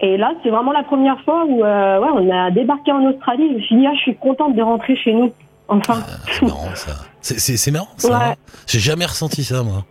Et 0.00 0.16
là 0.16 0.32
c'est 0.42 0.48
vraiment 0.50 0.72
la 0.72 0.82
première 0.84 1.20
fois 1.20 1.44
où 1.46 1.62
euh, 1.62 2.00
ouais 2.00 2.08
on 2.14 2.30
a 2.30 2.50
débarqué 2.50 2.92
en 2.92 3.04
Australie. 3.04 3.48
Je 3.50 3.54
me 3.56 3.60
suis 3.60 3.76
dit 3.76 3.86
ah 3.86 3.92
je 3.94 4.00
suis 4.00 4.16
contente 4.16 4.56
de 4.56 4.62
rentrer 4.62 4.96
chez 4.96 5.12
nous 5.12 5.30
enfin. 5.68 6.00
C'est 6.30 6.46
marrant 6.46 6.74
ça. 6.74 6.92
C'est 7.20 7.70
marrant 7.70 7.86
ça. 7.98 8.08
Ouais. 8.08 8.24
hein. 8.30 8.34
J'ai 8.66 8.78
jamais 8.80 9.04
ressenti 9.04 9.44
ça 9.44 9.62
moi. 9.62 9.84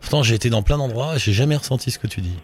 Pourtant 0.00 0.22
j'ai 0.22 0.34
été 0.34 0.50
dans 0.50 0.62
plein 0.62 0.76
d'endroits, 0.78 1.16
j'ai 1.16 1.32
jamais 1.32 1.56
ressenti 1.56 1.90
ce 1.90 1.98
que 1.98 2.06
tu 2.06 2.20
dis. 2.20 2.38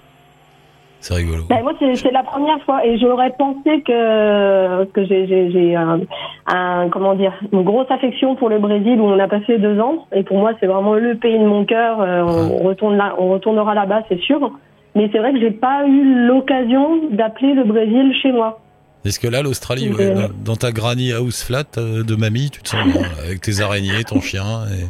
C'est 1.01 1.15
rigolo. 1.15 1.45
Ben, 1.49 1.63
moi, 1.63 1.73
c'est 1.79 2.11
la 2.11 2.23
première 2.25 2.61
fois 2.65 2.85
et 2.85 2.99
j'aurais 2.99 3.31
pensé 3.39 3.83
que 3.83 4.85
que 4.87 5.05
j'ai 5.05 5.77
un, 5.77 6.01
un 6.47 6.89
comment 6.89 7.15
dire 7.15 7.33
une 7.53 7.63
grosse 7.63 7.91
affection 7.91 8.35
pour 8.35 8.49
le 8.49 8.59
Brésil 8.59 9.01
où 9.01 9.05
on 9.05 9.19
a 9.19 9.29
passé 9.29 9.59
deux 9.59 9.79
ans 9.79 10.07
et 10.13 10.23
pour 10.25 10.39
moi 10.39 10.53
c'est 10.59 10.67
vraiment 10.67 10.95
le 10.95 11.15
pays 11.17 11.39
de 11.39 11.45
mon 11.47 11.65
cœur. 11.65 12.01
Euh, 12.01 12.23
on 12.23 12.59
retourne 12.65 12.97
là, 12.97 13.15
on 13.19 13.31
retournera 13.31 13.75
là-bas, 13.75 14.03
c'est 14.09 14.21
sûr. 14.21 14.51
Mais 14.95 15.09
c'est 15.13 15.19
vrai 15.19 15.33
que 15.33 15.41
j'ai 15.41 15.51
pas 15.51 15.87
eu 15.87 16.27
l'occasion 16.27 17.09
d'appeler 17.11 17.53
le 17.55 17.65
Brésil 17.65 18.13
chez 18.23 18.33
moi. 18.33 18.61
Est-ce 19.05 19.21
que 19.21 19.29
là 19.29 19.43
l'Australie, 19.43 19.91
ouais, 19.93 20.07
Euh. 20.07 20.15
dans, 20.15 20.53
dans 20.53 20.57
ta 20.57 20.73
granny 20.73 21.13
house 21.13 21.45
flat 21.45 21.65
euh, 21.79 22.03
de 22.03 22.17
mamie, 22.17 22.51
tu 22.51 22.63
te 22.63 22.71
sens 22.71 22.81
avec 23.23 23.41
tes 23.43 23.61
araignées, 23.61 24.03
ton 24.05 24.21
chien 24.21 24.65
et, 24.73 24.87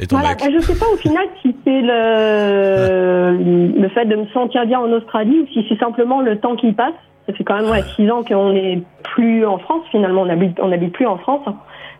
et 0.00 0.06
ton 0.06 0.16
Voilà, 0.16 0.30
mec 0.30 0.38
ben, 0.40 0.52
je 0.52 0.60
sais 0.60 0.78
pas 0.78 0.86
au 0.92 0.96
final 0.96 1.24
si 1.42 1.54
c'est 1.64 1.82
le 1.82 3.80
le 3.80 3.88
fait 3.88 4.04
de 4.04 4.16
me 4.16 4.26
sentir 4.26 4.66
bien 4.66 4.80
en 4.80 4.90
Australie 4.92 5.40
ou 5.40 5.46
si 5.52 5.66
c'est 5.68 5.78
simplement 5.78 6.20
le 6.20 6.38
temps 6.38 6.56
qui 6.56 6.72
passe. 6.72 6.94
Ça 7.26 7.32
fait 7.32 7.44
quand 7.44 7.56
même 7.56 7.70
ouais, 7.70 7.82
six 7.96 8.08
ans 8.10 8.22
qu'on 8.22 8.52
n'est 8.52 8.82
plus 9.02 9.44
en 9.44 9.58
France 9.58 9.82
finalement, 9.90 10.22
on 10.22 10.28
habite 10.28 10.58
on 10.62 10.70
habite 10.72 10.92
plus 10.92 11.06
en 11.06 11.18
France. 11.18 11.46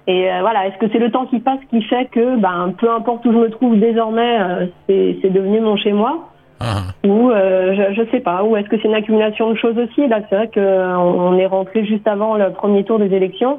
Et 0.07 0.31
euh, 0.31 0.39
voilà, 0.41 0.69
est-ce 0.69 0.79
que 0.79 0.87
c'est 0.93 1.01
le 1.01 1.11
temps 1.11 1.27
qui 1.27 1.41
passe 1.41 1.59
qui 1.69 1.83
fait 1.83 2.07
que 2.07 2.37
ben 2.37 2.75
peu 2.79 2.91
importe 2.91 3.25
où 3.27 3.33
je 3.33 3.39
me 3.39 3.51
trouve 3.51 3.79
désormais, 3.79 4.39
euh, 4.41 4.67
c'est 4.87 5.31
devenu 5.31 5.61
mon 5.61 5.77
chez 5.77 5.93
moi? 5.93 6.29
Ah, 6.61 6.85
ou 7.05 7.31
euh, 7.31 7.75
je, 7.75 8.03
je 8.03 8.11
sais 8.11 8.21
pas, 8.21 8.43
ou 8.43 8.57
est-ce 8.57 8.69
que 8.69 8.77
c'est 8.81 8.89
une 8.89 8.95
accumulation 8.95 9.51
de 9.51 9.57
choses 9.57 9.77
aussi? 9.77 10.07
Là, 10.09 10.21
c'est 10.31 10.37
vrai 10.37 10.49
que 10.49 10.59
euh, 10.59 10.97
on 10.97 11.37
est 11.37 11.45
rentré 11.47 11.85
juste 11.85 12.09
avant 12.09 12.37
le 12.37 12.51
premier 12.51 12.83
tour 12.83 12.99
des 12.99 13.13
élections. 13.15 13.59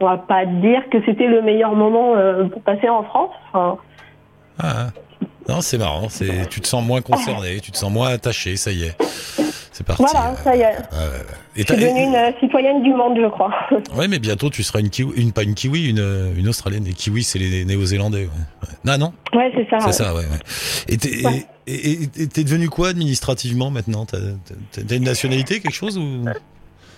On 0.00 0.06
va 0.06 0.16
pas 0.18 0.44
dire 0.46 0.82
que 0.90 0.98
c'était 1.06 1.26
le 1.28 1.40
meilleur 1.42 1.74
moment 1.74 2.14
euh, 2.16 2.44
pour 2.48 2.62
passer 2.62 2.88
en 2.88 3.04
France. 3.04 3.30
Enfin, 3.52 3.78
ah. 4.58 4.86
Non, 5.48 5.60
c'est 5.60 5.78
marrant. 5.78 6.08
C'est, 6.08 6.48
tu 6.48 6.60
te 6.60 6.66
sens 6.66 6.84
moins 6.84 7.00
concerné, 7.02 7.60
tu 7.60 7.70
te 7.70 7.76
sens 7.76 7.92
moins 7.92 8.08
attaché. 8.08 8.56
Ça 8.56 8.70
y 8.72 8.84
est, 8.84 8.96
c'est 9.72 9.86
parti. 9.86 10.02
Voilà, 10.02 10.34
ça 10.36 10.56
y 10.56 10.60
est. 10.60 10.64
Ouais. 10.64 11.20
Et 11.56 11.60
Je 11.60 11.66
t'as- 11.66 11.74
suis 11.74 11.84
devenue 11.84 12.02
une 12.04 12.14
euh, 12.14 12.30
citoyenne 12.40 12.82
du 12.82 12.92
monde, 12.94 13.16
je 13.20 13.28
crois. 13.28 13.52
Ouais, 13.96 14.08
mais 14.08 14.18
bientôt 14.18 14.48
tu 14.50 14.62
seras 14.62 14.80
une 14.80 14.90
kiwi, 14.90 15.12
une 15.20 15.32
pas 15.32 15.42
une 15.42 15.54
kiwi, 15.54 15.90
une 15.90 16.00
euh, 16.00 16.32
une 16.36 16.48
australienne. 16.48 16.84
Les 16.84 16.94
kiwis, 16.94 17.22
c'est 17.24 17.38
les 17.38 17.64
néo-zélandais. 17.64 18.24
Ouais. 18.24 18.68
Non, 18.84 18.98
non, 18.98 19.12
ouais, 19.38 19.52
c'est 19.54 19.68
ça. 19.70 19.78
c'est 19.80 19.86
ouais. 19.86 19.92
ça, 19.92 20.14
ouais. 20.14 20.20
ouais. 20.22 20.38
Et 20.88 20.96
t'es, 20.96 21.24
Ouais. 21.26 21.46
et- 21.66 21.92
et- 21.92 22.02
et 22.22 22.26
t'es 22.26 22.42
devenu 22.44 22.68
quoi 22.70 22.88
administrativement 22.88 23.70
maintenant? 23.70 24.06
T'as, 24.06 24.18
t'as 24.72 24.96
une 24.96 25.04
nationalité, 25.04 25.60
quelque 25.60 25.72
chose 25.74 25.98
ou? 25.98 26.24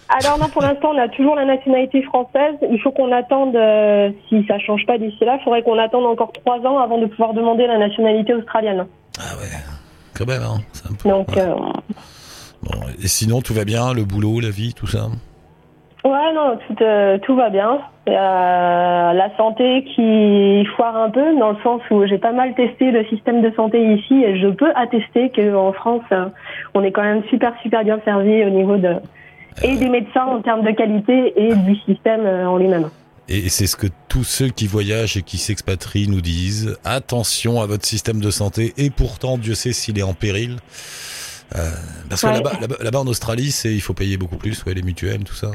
Alors 0.09 0.39
non, 0.39 0.49
pour 0.49 0.63
l'instant, 0.63 0.91
on 0.95 0.99
a 0.99 1.09
toujours 1.09 1.35
la 1.35 1.45
nationalité 1.45 2.03
française. 2.03 2.55
Il 2.71 2.81
faut 2.81 2.93
qu'on 2.93 3.11
attende, 3.13 3.57
euh, 3.57 4.11
si 4.29 4.45
ça 4.47 4.59
change 4.59 4.87
pas 4.87 4.99
d'ici 4.99 5.25
là, 5.25 5.37
il 5.41 5.45
faudrait 5.45 5.63
qu'on 5.63 5.79
attende 5.79 6.07
encore 6.07 6.33
trois 6.33 6.59
ans 6.61 6.79
avant 6.79 6.99
de 6.99 7.07
pouvoir 7.07 7.35
demander 7.35 7.67
la 7.67 7.79
nationalité 7.79 8.33
australienne. 8.35 8.87
Ah 9.19 9.37
ouais, 9.39 9.49
quand 10.17 10.27
même. 10.27 10.43
Hein. 10.43 10.59
Un 10.91 10.95
peu- 10.95 11.09
Donc, 11.09 11.29
ouais. 11.31 11.41
euh, 11.41 11.55
Bon, 12.63 12.81
et 13.03 13.07
sinon 13.09 13.41
tout 13.43 13.53
va 13.55 13.65
bien, 13.65 13.93
le 13.93 14.05
boulot, 14.05 14.41
la 14.41 14.51
vie, 14.51 14.75
tout 14.75 14.87
ça? 14.87 15.07
Ouais, 16.05 16.33
non, 16.35 16.57
tout, 16.67 16.83
euh, 16.83 17.19
tout 17.19 17.35
va 17.37 17.51
bien. 17.51 17.79
la 18.07 19.29
santé 19.37 19.85
qui 19.95 20.65
foire 20.77 20.97
un 20.97 21.11
peu, 21.11 21.37
dans 21.39 21.51
le 21.51 21.57
sens 21.65 21.81
où 21.91 22.07
j'ai 22.07 22.19
pas 22.19 22.31
mal 22.33 22.55
testé 22.55 22.93
le 22.93 23.05
système 23.07 23.43
de 23.43 23.51
santé 23.57 23.95
ici 23.95 24.23
et 24.23 24.39
je 24.39 24.47
peux 24.49 24.71
attester 24.77 25.31
qu'en 25.31 25.73
France, 25.73 26.03
on 26.75 26.83
est 26.85 26.93
quand 26.93 27.03
même 27.03 27.25
super, 27.29 27.53
super 27.63 27.83
bien 27.85 27.99
servi 28.05 28.45
au 28.45 28.51
niveau 28.51 28.77
de 28.77 28.95
et 29.63 29.77
des 29.77 29.89
médecins 29.89 30.25
en 30.25 30.43
termes 30.43 30.65
de 30.65 30.71
qualité 30.73 31.33
et 31.37 31.55
du 31.55 31.77
système 31.77 32.25
euh, 32.25 32.49
en 32.49 32.57
lui-même. 32.57 32.91
Et 33.29 33.49
c'est 33.49 33.67
ce 33.67 33.77
que 33.77 33.89
tous 34.09 34.25
ceux 34.25 34.49
qui 34.49 34.67
voyagent 34.67 35.17
et 35.17 35.23
qui 35.23 35.39
s'expatrient 35.39 36.09
nous 36.09 36.21
disent. 36.21 36.79
Attention 36.85 37.61
à 37.61 37.67
votre 37.67 37.85
système 37.85 38.21
de 38.21 38.31
santé. 38.31 38.73
Et 38.77 38.91
pourtant, 38.91 39.37
Dieu 39.37 39.55
sait 39.55 39.73
s'il 39.73 39.99
est 39.99 40.05
en 40.05 40.15
péril. 40.15 40.59
Euh, 41.57 41.59
parce 42.09 42.23
que 42.23 42.85
là-bas, 42.85 43.01
en 43.01 43.07
Australie, 43.07 43.51
c'est 43.51 43.73
il 43.73 43.81
faut 43.81 43.95
payer 43.95 44.17
beaucoup 44.17 44.37
plus, 44.37 44.65
ouais, 44.65 44.75
les 44.75 44.83
mutuelles, 44.83 45.25
tout 45.25 45.35
ça. 45.35 45.51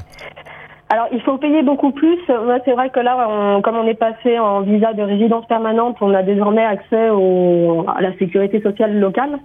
Alors, 0.89 1.07
il 1.13 1.21
faut 1.21 1.37
payer 1.37 1.63
beaucoup 1.63 1.91
plus. 1.91 2.17
c'est 2.27 2.73
vrai 2.73 2.89
que 2.89 2.99
là, 2.99 3.61
comme 3.63 3.77
on 3.77 3.87
est 3.87 3.93
passé 3.93 4.37
en 4.37 4.61
visa 4.61 4.91
de 4.91 5.01
résidence 5.01 5.45
permanente, 5.47 5.95
on 6.01 6.13
a 6.13 6.23
désormais 6.23 6.65
accès 6.65 7.09
au, 7.09 7.85
à 7.87 8.01
la 8.01 8.17
sécurité 8.17 8.61
sociale 8.61 8.99
locale 8.99 9.39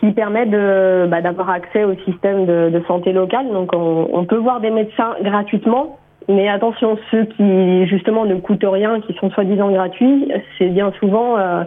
qui 0.00 0.12
permet 0.12 0.46
de 0.46 1.06
bah, 1.08 1.20
d'avoir 1.20 1.50
accès 1.50 1.84
au 1.84 1.94
système 2.04 2.46
de, 2.46 2.70
de 2.70 2.82
santé 2.86 3.12
locale. 3.12 3.48
Donc 3.50 3.70
on, 3.74 4.08
on, 4.12 4.24
peut 4.24 4.36
voir 4.36 4.60
des 4.60 4.70
médecins 4.70 5.14
gratuitement, 5.22 5.98
mais 6.28 6.48
attention, 6.48 6.98
ceux 7.10 7.24
qui 7.24 7.86
justement 7.86 8.24
ne 8.26 8.36
coûtent 8.36 8.64
rien, 8.64 9.00
qui 9.00 9.14
sont 9.14 9.30
soi-disant 9.30 9.70
gratuits, 9.70 10.30
c'est 10.58 10.68
bien 10.68 10.92
souvent, 11.00 11.38
euh, 11.38 11.64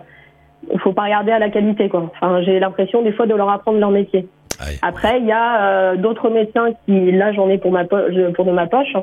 il 0.71 0.79
faut 0.79 0.93
pas 0.93 1.03
regarder 1.03 1.31
à 1.31 1.39
la 1.39 1.49
qualité 1.49 1.89
quoi. 1.89 2.11
Enfin, 2.15 2.41
j'ai 2.43 2.59
l'impression 2.59 3.01
des 3.01 3.11
fois 3.11 3.25
de 3.25 3.35
leur 3.35 3.49
apprendre 3.49 3.79
leur 3.79 3.91
métier. 3.91 4.27
Après, 4.81 5.19
il 5.19 5.25
y 5.27 5.31
a 5.31 5.61
euh, 5.61 5.95
d'autres 5.97 6.31
médecins 6.31 6.69
qui, 6.85 7.11
là, 7.11 7.31
j'en 7.31 7.47
ai 7.47 7.59
pour 7.59 7.71
ma 7.71 7.85
poche, 7.85 8.13
pour 8.33 8.45
de 8.45 8.51
ma 8.51 8.65
poche. 8.65 8.95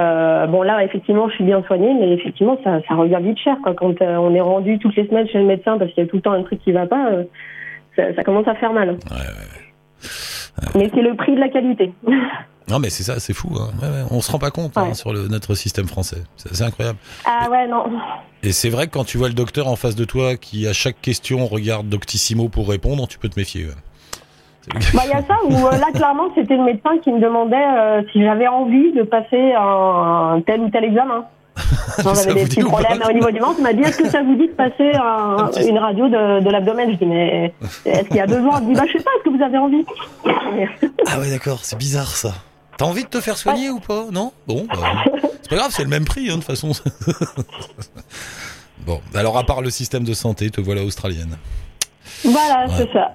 Euh, 0.00 0.46
bon 0.46 0.62
là 0.62 0.82
effectivement 0.82 1.28
je 1.28 1.34
suis 1.34 1.44
bien 1.44 1.62
soignée 1.64 1.92
mais 2.00 2.12
effectivement 2.12 2.56
ça, 2.64 2.80
ça 2.88 2.94
revient 2.94 3.18
vite 3.20 3.36
cher 3.38 3.58
quoi. 3.62 3.74
quand 3.74 4.00
euh, 4.00 4.16
on 4.16 4.34
est 4.34 4.40
rendu 4.40 4.78
toutes 4.78 4.96
les 4.96 5.06
semaines 5.06 5.28
chez 5.28 5.38
le 5.38 5.44
médecin 5.44 5.76
parce 5.76 5.92
qu'il 5.92 6.02
y 6.02 6.06
a 6.06 6.08
tout 6.08 6.16
le 6.16 6.22
temps 6.22 6.32
un 6.32 6.42
truc 6.44 6.60
qui 6.60 6.72
va 6.72 6.86
pas 6.86 7.10
ça, 7.96 8.24
commence 8.24 8.48
à 8.48 8.54
faire 8.54 8.72
mal. 8.72 8.90
Ouais, 8.90 9.16
ouais, 9.16 10.68
mais 10.74 10.90
c'est 10.94 11.02
le 11.02 11.14
prix 11.16 11.34
de 11.34 11.40
la 11.40 11.48
qualité. 11.48 11.92
Non, 12.70 12.78
mais 12.78 12.90
c'est 12.90 13.02
ça, 13.02 13.18
c'est 13.18 13.34
fou. 13.34 13.50
Hein. 13.58 13.70
on 14.12 14.20
se 14.20 14.30
rend 14.30 14.38
pas 14.38 14.52
compte 14.52 14.78
hein, 14.78 14.94
sur 14.94 15.12
le, 15.12 15.26
notre 15.26 15.56
système 15.56 15.88
français. 15.88 16.22
C'est 16.36 16.62
incroyable. 16.62 16.96
Ah 17.26 17.50
ouais, 17.50 17.66
non. 17.66 17.84
Et 18.44 18.52
c'est 18.52 18.70
vrai 18.70 18.86
que 18.86 18.92
quand 18.92 19.04
tu 19.04 19.18
vois 19.18 19.26
le 19.26 19.34
docteur 19.34 19.66
en 19.66 19.74
face 19.74 19.96
de 19.96 20.04
toi 20.04 20.36
qui, 20.36 20.68
à 20.68 20.72
chaque 20.72 21.00
question, 21.00 21.44
regarde 21.46 21.88
Doctissimo 21.88 22.48
pour 22.48 22.68
répondre, 22.68 23.08
tu 23.08 23.18
peux 23.18 23.28
te 23.28 23.38
méfier. 23.38 23.66
Bah, 24.94 25.02
il 25.04 25.10
y 25.10 25.12
a 25.12 25.22
ça 25.22 25.38
où 25.44 25.66
euh, 25.66 25.72
là, 25.72 25.90
clairement, 25.92 26.28
c'était 26.36 26.56
le 26.56 26.62
médecin 26.62 26.96
qui 27.02 27.10
me 27.10 27.20
demandait 27.20 27.56
euh, 27.56 28.02
si 28.12 28.22
j'avais 28.22 28.46
envie 28.46 28.92
de 28.92 29.02
passer 29.02 29.52
un 29.54 30.40
tel 30.46 30.60
ou 30.60 30.70
tel 30.70 30.84
examen. 30.84 31.26
J'avais 31.98 32.34
des 32.34 32.44
petits 32.44 32.62
problèmes 32.62 33.02
au 33.08 33.12
niveau 33.12 33.30
du 33.30 33.38
ventre. 33.38 33.56
Il 33.58 33.62
m'a 33.62 33.72
dit 33.72 33.82
Est-ce 33.82 33.98
que 33.98 34.08
ça 34.08 34.22
vous 34.22 34.34
dit 34.36 34.48
de 34.48 34.52
passer 34.52 34.92
une 35.68 35.78
radio 35.78 36.08
de, 36.08 36.42
de 36.42 36.50
l'abdomen 36.50 36.90
Je 36.92 36.96
dis 36.96 37.06
Mais 37.06 37.52
est-ce 37.84 38.08
qu'il 38.08 38.16
y 38.16 38.20
a 38.20 38.26
besoin 38.26 38.60
Je 38.60 38.66
dis 38.66 38.72
Bah, 38.74 38.84
je 38.86 38.98
sais 38.98 39.04
pas, 39.04 39.10
est-ce 39.18 39.30
que 39.30 39.36
vous 39.36 39.42
avez 39.42 39.58
envie 39.58 39.84
Ah, 41.06 41.20
ouais, 41.20 41.30
d'accord, 41.30 41.60
c'est 41.62 41.76
bizarre 41.76 42.16
ça. 42.16 42.34
T'as 42.78 42.86
envie 42.86 43.04
de 43.04 43.08
te 43.08 43.20
faire 43.20 43.36
soigner 43.36 43.70
ou 43.70 43.80
pas? 43.80 44.06
Non? 44.10 44.32
Bon, 44.46 44.66
bah, 44.68 45.04
c'est 45.42 45.50
pas 45.50 45.56
grave, 45.56 45.70
c'est 45.70 45.82
le 45.82 45.90
même 45.90 46.04
prix, 46.04 46.30
hein, 46.30 46.38
de 46.38 46.42
toute 46.42 46.44
façon. 46.44 46.72
bon, 48.86 49.00
alors 49.14 49.36
à 49.36 49.44
part 49.44 49.60
le 49.60 49.70
système 49.70 50.04
de 50.04 50.14
santé, 50.14 50.50
te 50.50 50.60
voilà 50.60 50.82
australienne. 50.82 51.36
Voilà, 52.24 52.66
c'est 52.76 52.90
ça. 52.92 53.12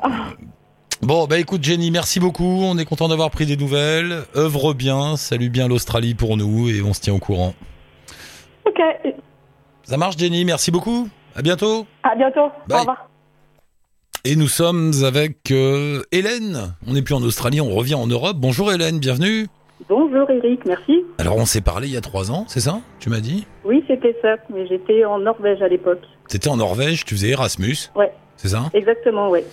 Bon, 1.01 1.27
bah 1.27 1.37
écoute 1.37 1.63
Jenny, 1.63 1.91
merci 1.91 2.19
beaucoup. 2.19 2.61
On 2.63 2.77
est 2.77 2.85
content 2.85 3.07
d'avoir 3.07 3.29
pris 3.29 3.45
des 3.45 3.57
nouvelles. 3.57 4.23
Œuvre 4.35 4.73
bien, 4.73 5.15
salut 5.15 5.49
bien 5.49 5.67
l'Australie 5.67 6.15
pour 6.15 6.37
nous 6.37 6.69
et 6.69 6.81
on 6.81 6.93
se 6.93 7.01
tient 7.01 7.13
au 7.13 7.19
courant. 7.19 7.53
Ok. 8.67 9.13
Ça 9.83 9.97
marche, 9.97 10.17
Jenny. 10.17 10.45
Merci 10.45 10.71
beaucoup. 10.71 11.07
À 11.35 11.41
bientôt. 11.41 11.85
À 12.03 12.15
bientôt. 12.15 12.51
Au 12.71 12.77
revoir. 12.77 13.09
Et 14.25 14.35
nous 14.35 14.47
sommes 14.47 14.91
avec 15.05 15.51
euh, 15.51 16.01
Hélène. 16.11 16.73
On 16.85 16.93
n'est 16.93 17.01
plus 17.01 17.13
en 17.13 17.21
Australie, 17.21 17.61
on 17.61 17.69
revient 17.69 17.95
en 17.95 18.07
Europe. 18.07 18.35
Bonjour 18.37 18.73
Hélène, 18.73 18.99
bienvenue. 18.99 19.47
Bonjour 19.87 20.29
Eric, 20.29 20.65
merci. 20.65 21.05
Alors 21.17 21.37
on 21.37 21.45
s'est 21.45 21.61
parlé 21.61 21.87
il 21.87 21.93
y 21.93 21.97
a 21.97 22.01
trois 22.01 22.29
ans, 22.31 22.43
c'est 22.47 22.59
ça 22.59 22.81
Tu 22.99 23.09
m'as 23.09 23.21
dit? 23.21 23.45
Oui, 23.63 23.85
c'était 23.87 24.17
ça, 24.21 24.35
mais 24.49 24.67
j'étais 24.67 25.05
en 25.05 25.19
Norvège 25.19 25.61
à 25.61 25.69
l'époque. 25.69 26.01
C'était 26.27 26.49
en 26.49 26.57
Norvège, 26.57 27.05
tu 27.05 27.15
faisais 27.15 27.29
Erasmus 27.29 27.77
Ouais. 27.95 28.11
C'est 28.35 28.49
ça? 28.49 28.63
Exactement, 28.73 29.29
ouais. 29.29 29.45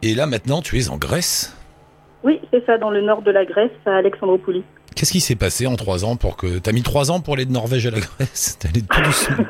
Et 0.00 0.14
là 0.14 0.26
maintenant, 0.26 0.62
tu 0.62 0.78
es 0.78 0.88
en 0.88 0.96
Grèce 0.96 1.54
Oui, 2.24 2.40
c'est 2.52 2.64
ça, 2.64 2.78
dans 2.78 2.90
le 2.90 3.02
nord 3.02 3.20
de 3.22 3.32
la 3.32 3.44
Grèce, 3.44 3.70
à 3.84 3.96
Alexandroupoli. 3.96 4.62
Qu'est-ce 4.94 5.12
qui 5.12 5.20
s'est 5.20 5.36
passé 5.36 5.66
en 5.66 5.76
trois 5.76 6.04
ans 6.04 6.16
pour 6.16 6.36
que 6.36 6.58
t'as 6.58 6.72
mis 6.72 6.82
trois 6.82 7.10
ans 7.10 7.20
pour 7.20 7.34
aller 7.34 7.44
de 7.44 7.52
Norvège 7.52 7.86
à 7.86 7.90
la 7.90 8.00
Grèce? 8.00 8.56
T'es 8.60 8.68
allé 8.68 8.82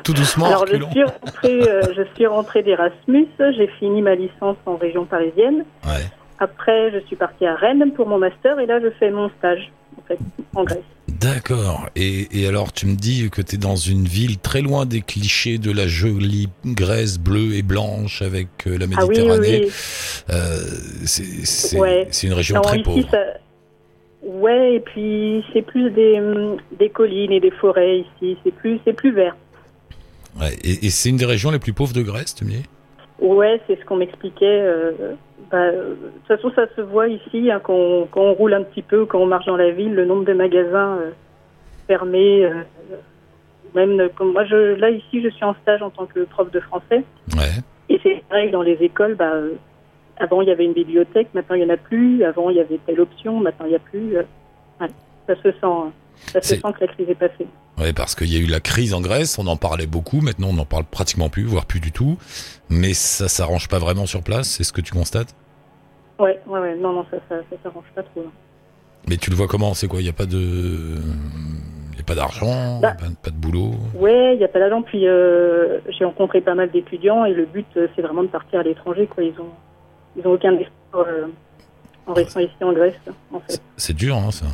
tout, 0.03 0.13
doucement, 0.13 0.47
Alors 0.47 0.67
je 0.67 0.75
suis 0.75 1.03
rentrée, 1.03 1.61
euh, 1.69 1.81
je 1.95 2.03
suis 2.15 2.27
rentrée 2.27 2.63
d'Erasmus. 2.63 3.27
J'ai 3.39 3.67
fini 3.79 4.01
ma 4.01 4.15
licence 4.15 4.57
en 4.65 4.77
région 4.77 5.05
parisienne. 5.05 5.65
Ouais. 5.85 6.05
Après, 6.39 6.91
je 6.91 6.99
suis 7.07 7.15
partie 7.15 7.45
à 7.45 7.55
Rennes 7.55 7.91
pour 7.95 8.07
mon 8.07 8.17
master 8.17 8.59
et 8.59 8.65
là, 8.65 8.79
je 8.81 8.89
fais 8.99 9.11
mon 9.11 9.29
stage 9.37 9.71
en, 9.97 10.01
fait, 10.07 10.19
en 10.55 10.63
Grèce. 10.63 10.79
D'accord. 11.07 11.89
Et, 11.95 12.27
et, 12.37 12.47
alors, 12.47 12.73
tu 12.73 12.85
me 12.85 12.95
dis 12.95 13.29
que 13.29 13.41
tu 13.41 13.55
es 13.55 13.57
dans 13.57 13.75
une 13.75 14.05
ville 14.05 14.39
très 14.39 14.61
loin 14.61 14.85
des 14.85 15.01
clichés 15.01 15.57
de 15.57 15.71
la 15.71 15.87
jolie 15.87 16.49
Grèce 16.65 17.17
bleue 17.17 17.55
et 17.55 17.61
blanche 17.61 18.21
avec 18.21 18.47
euh, 18.67 18.77
la 18.77 18.87
Méditerranée. 18.87 19.31
Ah 19.31 19.39
oui, 19.39 19.61
oui. 19.63 19.71
Euh, 20.31 20.57
c'est 21.05 22.27
une 22.27 22.33
région 22.33 22.59
très 22.61 22.81
pauvre. 22.81 23.07
Ouais, 24.23 24.75
et 24.75 24.79
puis 24.79 25.43
c'est 25.51 25.61
plus 25.61 25.91
des, 25.91 26.21
des 26.79 26.89
collines 26.89 27.31
et 27.31 27.39
des 27.39 27.51
forêts 27.51 27.99
ici. 27.99 28.37
C'est 28.43 28.53
plus, 28.53 28.79
c'est 28.85 28.93
plus 28.93 29.11
vert. 29.11 29.35
Ouais, 30.39 30.53
et, 30.63 30.85
et 30.85 30.89
c'est 30.89 31.09
une 31.09 31.17
des 31.17 31.25
régions 31.25 31.51
les 31.51 31.59
plus 31.59 31.73
pauvres 31.73 31.93
de 31.93 32.01
Grèce, 32.01 32.33
tu 32.33 32.45
me 32.45 32.51
dis? 32.51 32.63
Ouais, 33.19 33.61
c'est 33.67 33.79
ce 33.79 33.85
qu'on 33.85 33.97
m'expliquait. 33.97 34.45
Euh, 34.45 34.91
bah, 35.51 35.71
de 35.71 35.97
toute 36.25 36.27
façon, 36.27 36.51
ça 36.55 36.65
se 36.75 36.81
voit 36.81 37.07
ici 37.07 37.51
hein, 37.51 37.59
quand, 37.63 37.73
on, 37.73 38.05
quand, 38.05 38.21
on, 38.21 38.33
roule 38.33 38.53
un 38.53 38.63
petit 38.63 38.81
peu, 38.81 39.05
quand 39.05 39.19
on 39.19 39.25
marche 39.25 39.45
dans 39.45 39.57
la 39.57 39.71
ville, 39.71 39.93
le 39.93 40.05
nombre 40.05 40.25
de 40.25 40.33
magasins 40.33 40.97
euh, 40.97 41.11
fermés. 41.87 42.45
Euh, 42.45 42.63
même 43.75 44.09
comme 44.15 44.33
moi, 44.33 44.45
je, 44.45 44.75
là 44.75 44.89
ici, 44.89 45.21
je 45.21 45.29
suis 45.29 45.43
en 45.43 45.55
stage 45.61 45.81
en 45.81 45.89
tant 45.89 46.05
que 46.05 46.21
prof 46.21 46.49
de 46.51 46.59
français. 46.59 47.03
Ouais. 47.35 47.61
Et 47.89 47.99
c'est 48.03 48.23
pareil 48.29 48.51
dans 48.51 48.61
les 48.61 48.77
écoles. 48.81 49.15
Bah, 49.15 49.33
avant, 50.17 50.41
il 50.41 50.47
y 50.47 50.51
avait 50.51 50.65
une 50.65 50.73
bibliothèque, 50.73 51.29
maintenant, 51.33 51.55
il 51.55 51.65
n'y 51.65 51.71
en 51.71 51.73
a 51.73 51.77
plus. 51.77 52.23
Avant, 52.23 52.49
il 52.49 52.57
y 52.57 52.59
avait 52.59 52.79
telle 52.85 52.99
option, 52.99 53.39
maintenant, 53.39 53.65
il 53.65 53.69
n'y 53.69 53.75
a 53.75 53.79
plus. 53.79 54.17
Euh, 54.17 54.23
ça 55.27 55.35
se 55.35 55.51
sent, 55.51 55.91
ça 56.33 56.41
se 56.41 56.55
sent 56.55 56.61
que 56.61 56.81
la 56.81 56.87
crise 56.87 57.09
est 57.09 57.15
passée. 57.15 57.47
Oui, 57.77 57.93
parce 57.93 58.13
qu'il 58.13 58.31
y 58.31 58.37
a 58.37 58.39
eu 58.39 58.45
la 58.45 58.59
crise 58.59 58.93
en 58.93 59.01
Grèce, 59.01 59.39
on 59.39 59.47
en 59.47 59.57
parlait 59.57 59.87
beaucoup, 59.87 60.21
maintenant 60.21 60.49
on 60.49 60.53
n'en 60.53 60.65
parle 60.65 60.83
pratiquement 60.83 61.29
plus, 61.29 61.43
voire 61.43 61.65
plus 61.65 61.79
du 61.79 61.91
tout. 61.91 62.17
Mais 62.69 62.93
ça 62.93 63.27
s'arrange 63.27 63.67
pas 63.67 63.79
vraiment 63.79 64.05
sur 64.05 64.21
place, 64.21 64.47
c'est 64.49 64.63
ce 64.63 64.73
que 64.73 64.81
tu 64.81 64.93
constates? 64.93 65.35
Ouais, 66.19 66.39
ouais, 66.45 66.59
ouais. 66.59 66.75
Non, 66.75 66.93
non, 66.93 67.05
ça, 67.09 67.17
ça, 67.29 67.35
ça 67.49 67.55
s'arrange 67.63 67.85
pas 67.95 68.03
trop. 68.03 68.25
Mais 69.09 69.17
tu 69.17 69.29
le 69.29 69.35
vois 69.35 69.47
comment? 69.47 69.73
C'est 69.73 69.87
quoi? 69.87 69.99
Il 69.99 70.03
n'y 70.03 70.09
a 70.09 70.13
pas 70.13 70.25
de. 70.25 70.97
Il 71.93 71.99
a 71.99 72.03
pas 72.03 72.15
d'argent, 72.15 72.79
bah, 72.79 72.95
pas, 73.21 73.29
de 73.29 73.35
boulot? 73.35 73.71
Ouais, 73.95 74.33
il 74.35 74.37
n'y 74.37 74.43
a 74.43 74.47
pas 74.47 74.59
d'argent. 74.59 74.81
Puis 74.81 75.07
euh, 75.07 75.79
j'ai 75.89 76.05
rencontré 76.05 76.41
pas 76.41 76.55
mal 76.55 76.71
d'étudiants 76.71 77.25
et 77.25 77.33
le 77.33 77.45
but, 77.45 77.65
euh, 77.77 77.87
c'est 77.95 78.01
vraiment 78.01 78.23
de 78.23 78.27
partir 78.27 78.59
à 78.59 78.63
l'étranger. 78.63 79.07
Quoi. 79.07 79.23
Ils 79.23 79.39
ont, 79.39 79.51
ils 80.17 80.27
ont 80.27 80.31
aucun 80.31 80.53
espoir 80.57 81.05
euh, 81.07 81.27
en 82.05 82.13
restant 82.13 82.39
ici 82.39 82.53
en 82.61 82.73
Grèce, 82.73 82.95
en 83.31 83.39
fait. 83.39 83.61
C'est 83.77 83.95
dur, 83.95 84.15
hein, 84.15 84.31
ça 84.31 84.47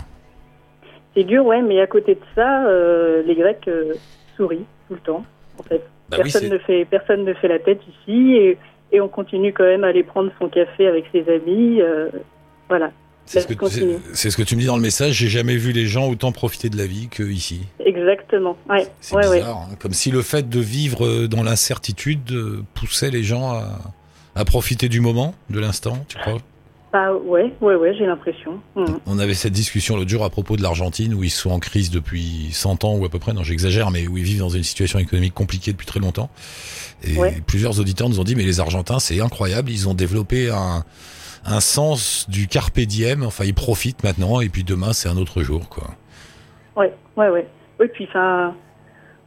c'est 1.16 1.24
dur, 1.24 1.46
ouais, 1.46 1.62
mais 1.62 1.82
à 1.82 1.88
côté 1.88 2.16
de 2.16 2.22
ça, 2.36 2.66
euh, 2.68 3.24
les 3.24 3.36
Grecs 3.36 3.68
euh, 3.68 3.94
sourient 4.38 4.66
tout 4.88 4.94
le 4.94 5.00
temps, 5.00 5.26
en 5.58 5.64
fait. 5.64 5.82
Bah 6.10 6.18
personne, 6.18 6.50
ne 6.50 6.58
fait, 6.58 6.86
personne 6.86 7.24
ne 7.24 7.34
fait 7.34 7.48
la 7.48 7.60
tête 7.60 7.82
ici 7.88 8.34
et, 8.34 8.58
et, 8.92 9.02
on 9.02 9.08
continue 9.08 9.54
quand 9.54 9.64
même 9.64 9.84
à 9.84 9.88
aller 9.88 10.04
prendre 10.04 10.32
son 10.40 10.50
café 10.50 10.88
avec 10.88 11.06
ses 11.12 11.22
amis. 11.32 11.82
Euh, 11.82 12.10
voilà. 12.68 12.92
C'est 13.26 13.42
ce, 13.42 13.48
que, 13.48 13.68
ce 13.68 14.36
que 14.36 14.42
tu 14.42 14.56
me 14.56 14.62
dis 14.62 14.66
dans 14.66 14.76
le 14.76 14.82
message, 14.82 15.14
j'ai 15.14 15.28
jamais 15.28 15.56
vu 15.56 15.72
les 15.72 15.86
gens 15.86 16.10
autant 16.10 16.32
profiter 16.32 16.70
de 16.70 16.78
la 16.78 16.88
vie 16.88 17.10
qu'ici. 17.10 17.62
Exactement, 17.86 18.58
ouais. 18.68 18.88
C'est 19.02 19.18
bizarre, 19.18 19.68
hein. 19.70 19.76
comme 19.80 19.94
si 19.94 20.10
le 20.10 20.24
fait 20.24 20.50
de 20.50 20.60
vivre 20.60 21.28
dans 21.28 21.44
l'incertitude 21.44 22.32
poussait 22.74 23.12
les 23.12 23.22
gens 23.22 23.52
à, 23.52 23.82
à 24.40 24.46
profiter 24.46 24.88
du 24.88 25.02
moment, 25.02 25.36
de 25.50 25.60
l'instant, 25.60 25.98
tu 26.08 26.18
crois 26.18 26.38
bah 26.92 27.14
ouais, 27.14 27.54
ouais, 27.62 27.76
ouais, 27.76 27.94
j'ai 27.94 28.08
l'impression. 28.08 28.60
Mmh. 28.76 28.86
On 29.06 29.20
avait 29.20 29.36
cette 29.36 29.54
discussion 29.54 29.96
l'autre 29.96 30.10
jour 30.10 30.24
à 30.24 30.32
propos 30.32 30.58
de 30.58 30.64
l'Argentine 30.64 31.14
où 31.14 31.24
ils 31.24 31.30
sont 31.30 31.52
en 31.52 31.60
crise 31.60 31.92
depuis 31.92 32.50
100 32.52 32.84
ans 32.84 32.96
ou 32.96 33.06
à 33.06 33.10
peu 33.10 33.20
près, 33.20 33.32
non 33.34 33.44
j'exagère, 33.44 33.92
mais 33.92 34.08
où 34.08 34.18
ils 34.18 34.24
vivent 34.24 34.40
dans 34.40 34.50
une 34.50 34.64
situation 34.64 34.98
économique 34.98 35.36
compliquée 35.36 35.72
depuis 35.72 35.86
très 35.86 36.00
longtemps. 36.00 36.32
Et 37.04 37.16
plusieurs 37.46 37.80
auditeurs 37.80 38.10
nous 38.10 38.20
ont 38.20 38.24
dit 38.24 38.36
mais 38.36 38.44
les 38.44 38.60
Argentins 38.60 38.98
c'est 38.98 39.22
incroyable, 39.22 39.70
ils 39.70 39.88
ont 39.88 39.94
développé 39.94 40.50
un, 40.50 40.84
un 41.46 41.60
sens 41.60 42.28
du 42.28 42.48
carpe 42.48 42.80
diem, 42.80 43.22
enfin 43.22 43.44
ils 43.46 43.54
profitent 43.54 44.04
maintenant 44.04 44.42
et 44.42 44.50
puis 44.50 44.64
demain 44.64 44.94
c'est 44.94 45.10
un 45.10 45.18
autre 45.18 45.44
jour 45.44 45.70
quoi. 45.70 45.92
Ouais, 46.76 46.92
ouais, 47.18 47.30
ouais. 47.30 47.48
Oui, 47.80 47.86
puis 47.94 48.08
enfin 48.10 48.56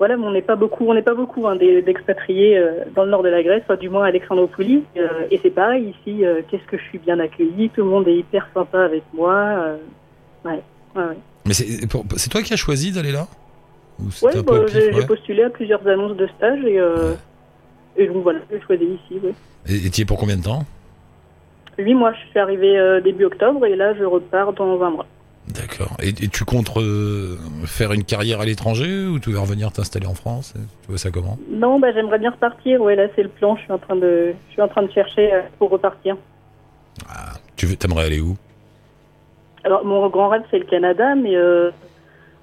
voilà, 0.02 0.16
on 0.16 0.32
n'est 0.32 0.42
pas 0.42 0.56
beaucoup, 0.56 0.84
on 0.88 0.94
n'est 0.94 1.02
pas 1.02 1.14
beaucoup 1.14 1.46
hein, 1.46 1.54
d'expatriés 1.54 2.58
euh, 2.58 2.84
dans 2.96 3.04
le 3.04 3.10
nord 3.12 3.22
de 3.22 3.28
la 3.28 3.40
Grèce, 3.40 3.62
du 3.78 3.88
moins 3.88 4.02
à 4.02 4.08
Alexandroupoli. 4.08 4.82
Euh, 4.96 5.28
et 5.30 5.38
c'est 5.40 5.50
pareil 5.50 5.94
ici. 5.94 6.24
Euh, 6.24 6.42
qu'est-ce 6.50 6.64
que 6.64 6.76
je 6.76 6.82
suis 6.82 6.98
bien 6.98 7.20
accueillie, 7.20 7.70
tout 7.70 7.84
le 7.84 7.90
monde 7.90 8.08
est 8.08 8.16
hyper 8.16 8.48
sympa 8.52 8.80
avec 8.82 9.04
moi. 9.14 9.76
ouais, 10.44 10.60
ouais, 10.96 11.16
Mais 11.46 11.54
c'est 11.54 12.30
toi 12.30 12.42
qui 12.42 12.52
as 12.52 12.56
choisi 12.56 12.90
d'aller 12.90 13.12
là? 13.12 13.28
Oui, 14.00 14.32
bah, 14.44 14.66
j'ai 14.66 15.06
postulé 15.06 15.44
à 15.44 15.50
plusieurs 15.50 15.86
annonces 15.86 16.16
de 16.16 16.26
stage 16.36 16.64
et, 16.64 16.80
euh, 16.80 17.14
et 17.96 18.08
donc 18.08 18.24
voilà, 18.24 18.40
j'ai 18.50 18.60
choisi 18.60 18.84
ici. 18.84 19.20
Et 19.68 19.88
tu 19.90 20.00
es 20.00 20.04
pour 20.04 20.18
combien 20.18 20.36
de 20.36 20.42
temps? 20.42 20.64
8 21.78 21.94
mois, 21.94 22.12
je 22.12 22.28
suis 22.28 22.40
arrivé 22.40 22.76
euh, 22.76 23.00
début 23.00 23.26
octobre 23.26 23.64
et 23.66 23.76
là 23.76 23.94
je 23.94 24.02
repars 24.02 24.52
dans 24.52 24.82
un 24.82 24.90
mois. 24.90 25.06
D'accord. 25.48 25.96
Et, 26.00 26.12
tu 26.12 26.44
comptes 26.44 26.70
euh, 26.76 27.36
faire 27.64 27.92
une 27.92 28.04
carrière 28.04 28.40
à 28.40 28.44
l'étranger 28.44 29.06
ou 29.06 29.18
tu 29.18 29.30
veux 29.30 29.38
revenir 29.38 29.72
t'installer 29.72 30.06
en 30.06 30.14
France? 30.14 30.54
Tu 30.82 30.88
vois 30.88 30.98
ça 30.98 31.10
comment? 31.10 31.36
Non, 31.50 31.80
bah, 31.80 31.92
j'aimerais 31.92 32.18
bien 32.18 32.30
repartir. 32.30 32.80
Ouais, 32.80 32.94
là 32.94 33.08
c'est 33.16 33.24
le 33.24 33.28
plan. 33.28 33.56
Je 33.56 33.62
suis 33.62 33.72
en 33.72 33.78
train 33.78 33.96
de, 33.96 34.34
je 34.48 34.52
suis 34.52 34.62
en 34.62 34.68
train 34.68 34.82
de 34.82 34.92
chercher 34.92 35.32
euh, 35.32 35.42
pour 35.58 35.70
repartir. 35.70 36.16
Ah, 37.08 37.34
tu 37.56 37.66
veux, 37.66 37.76
aimerais 37.84 38.06
aller 38.06 38.20
où? 38.20 38.36
Alors 39.64 39.84
mon 39.84 40.08
grand 40.08 40.28
rêve 40.28 40.42
c'est 40.50 40.58
le 40.58 40.64
Canada, 40.64 41.14
mais 41.14 41.36
euh, 41.36 41.70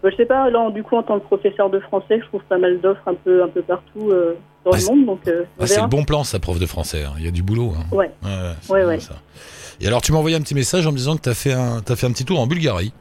bah, 0.03 0.09
je 0.11 0.15
sais 0.17 0.25
pas. 0.25 0.49
Là, 0.49 0.69
du 0.69 0.83
coup, 0.83 0.97
en 0.97 1.03
tant 1.03 1.19
que 1.19 1.25
professeur 1.25 1.69
de 1.69 1.79
français, 1.79 2.19
je 2.19 2.25
trouve 2.25 2.43
pas 2.43 2.57
mal 2.57 2.81
d'offres 2.81 3.07
un 3.07 3.15
peu, 3.15 3.43
un 3.43 3.47
peu 3.47 3.61
partout 3.61 4.11
dans 4.65 4.71
le 4.71 4.77
ah, 4.77 4.91
monde. 4.91 5.05
Donc, 5.05 5.19
ah, 5.59 5.67
c'est 5.67 5.81
le 5.81 5.87
bon 5.87 6.03
plan, 6.03 6.23
ça, 6.23 6.39
prof 6.39 6.59
de 6.59 6.65
français. 6.65 7.03
Hein. 7.03 7.13
Il 7.17 7.25
y 7.25 7.27
a 7.27 7.31
du 7.31 7.43
boulot. 7.43 7.73
Hein. 7.77 7.95
Ouais. 7.95 8.11
Ouais, 8.69 8.83
ouais. 8.85 8.99
Et 9.81 9.87
alors, 9.87 10.01
tu 10.01 10.11
m'as 10.11 10.17
envoyé 10.17 10.35
un 10.35 10.41
petit 10.41 10.55
message 10.55 10.85
en 10.85 10.91
me 10.91 10.97
disant 10.97 11.15
que 11.15 11.21
tu 11.21 11.29
as, 11.29 11.33
fait 11.33 11.53
un, 11.53 11.81
as 11.87 11.95
fait 11.95 12.05
un 12.05 12.11
petit 12.11 12.25
tour 12.25 12.39
en 12.39 12.47
Bulgarie. 12.47 12.93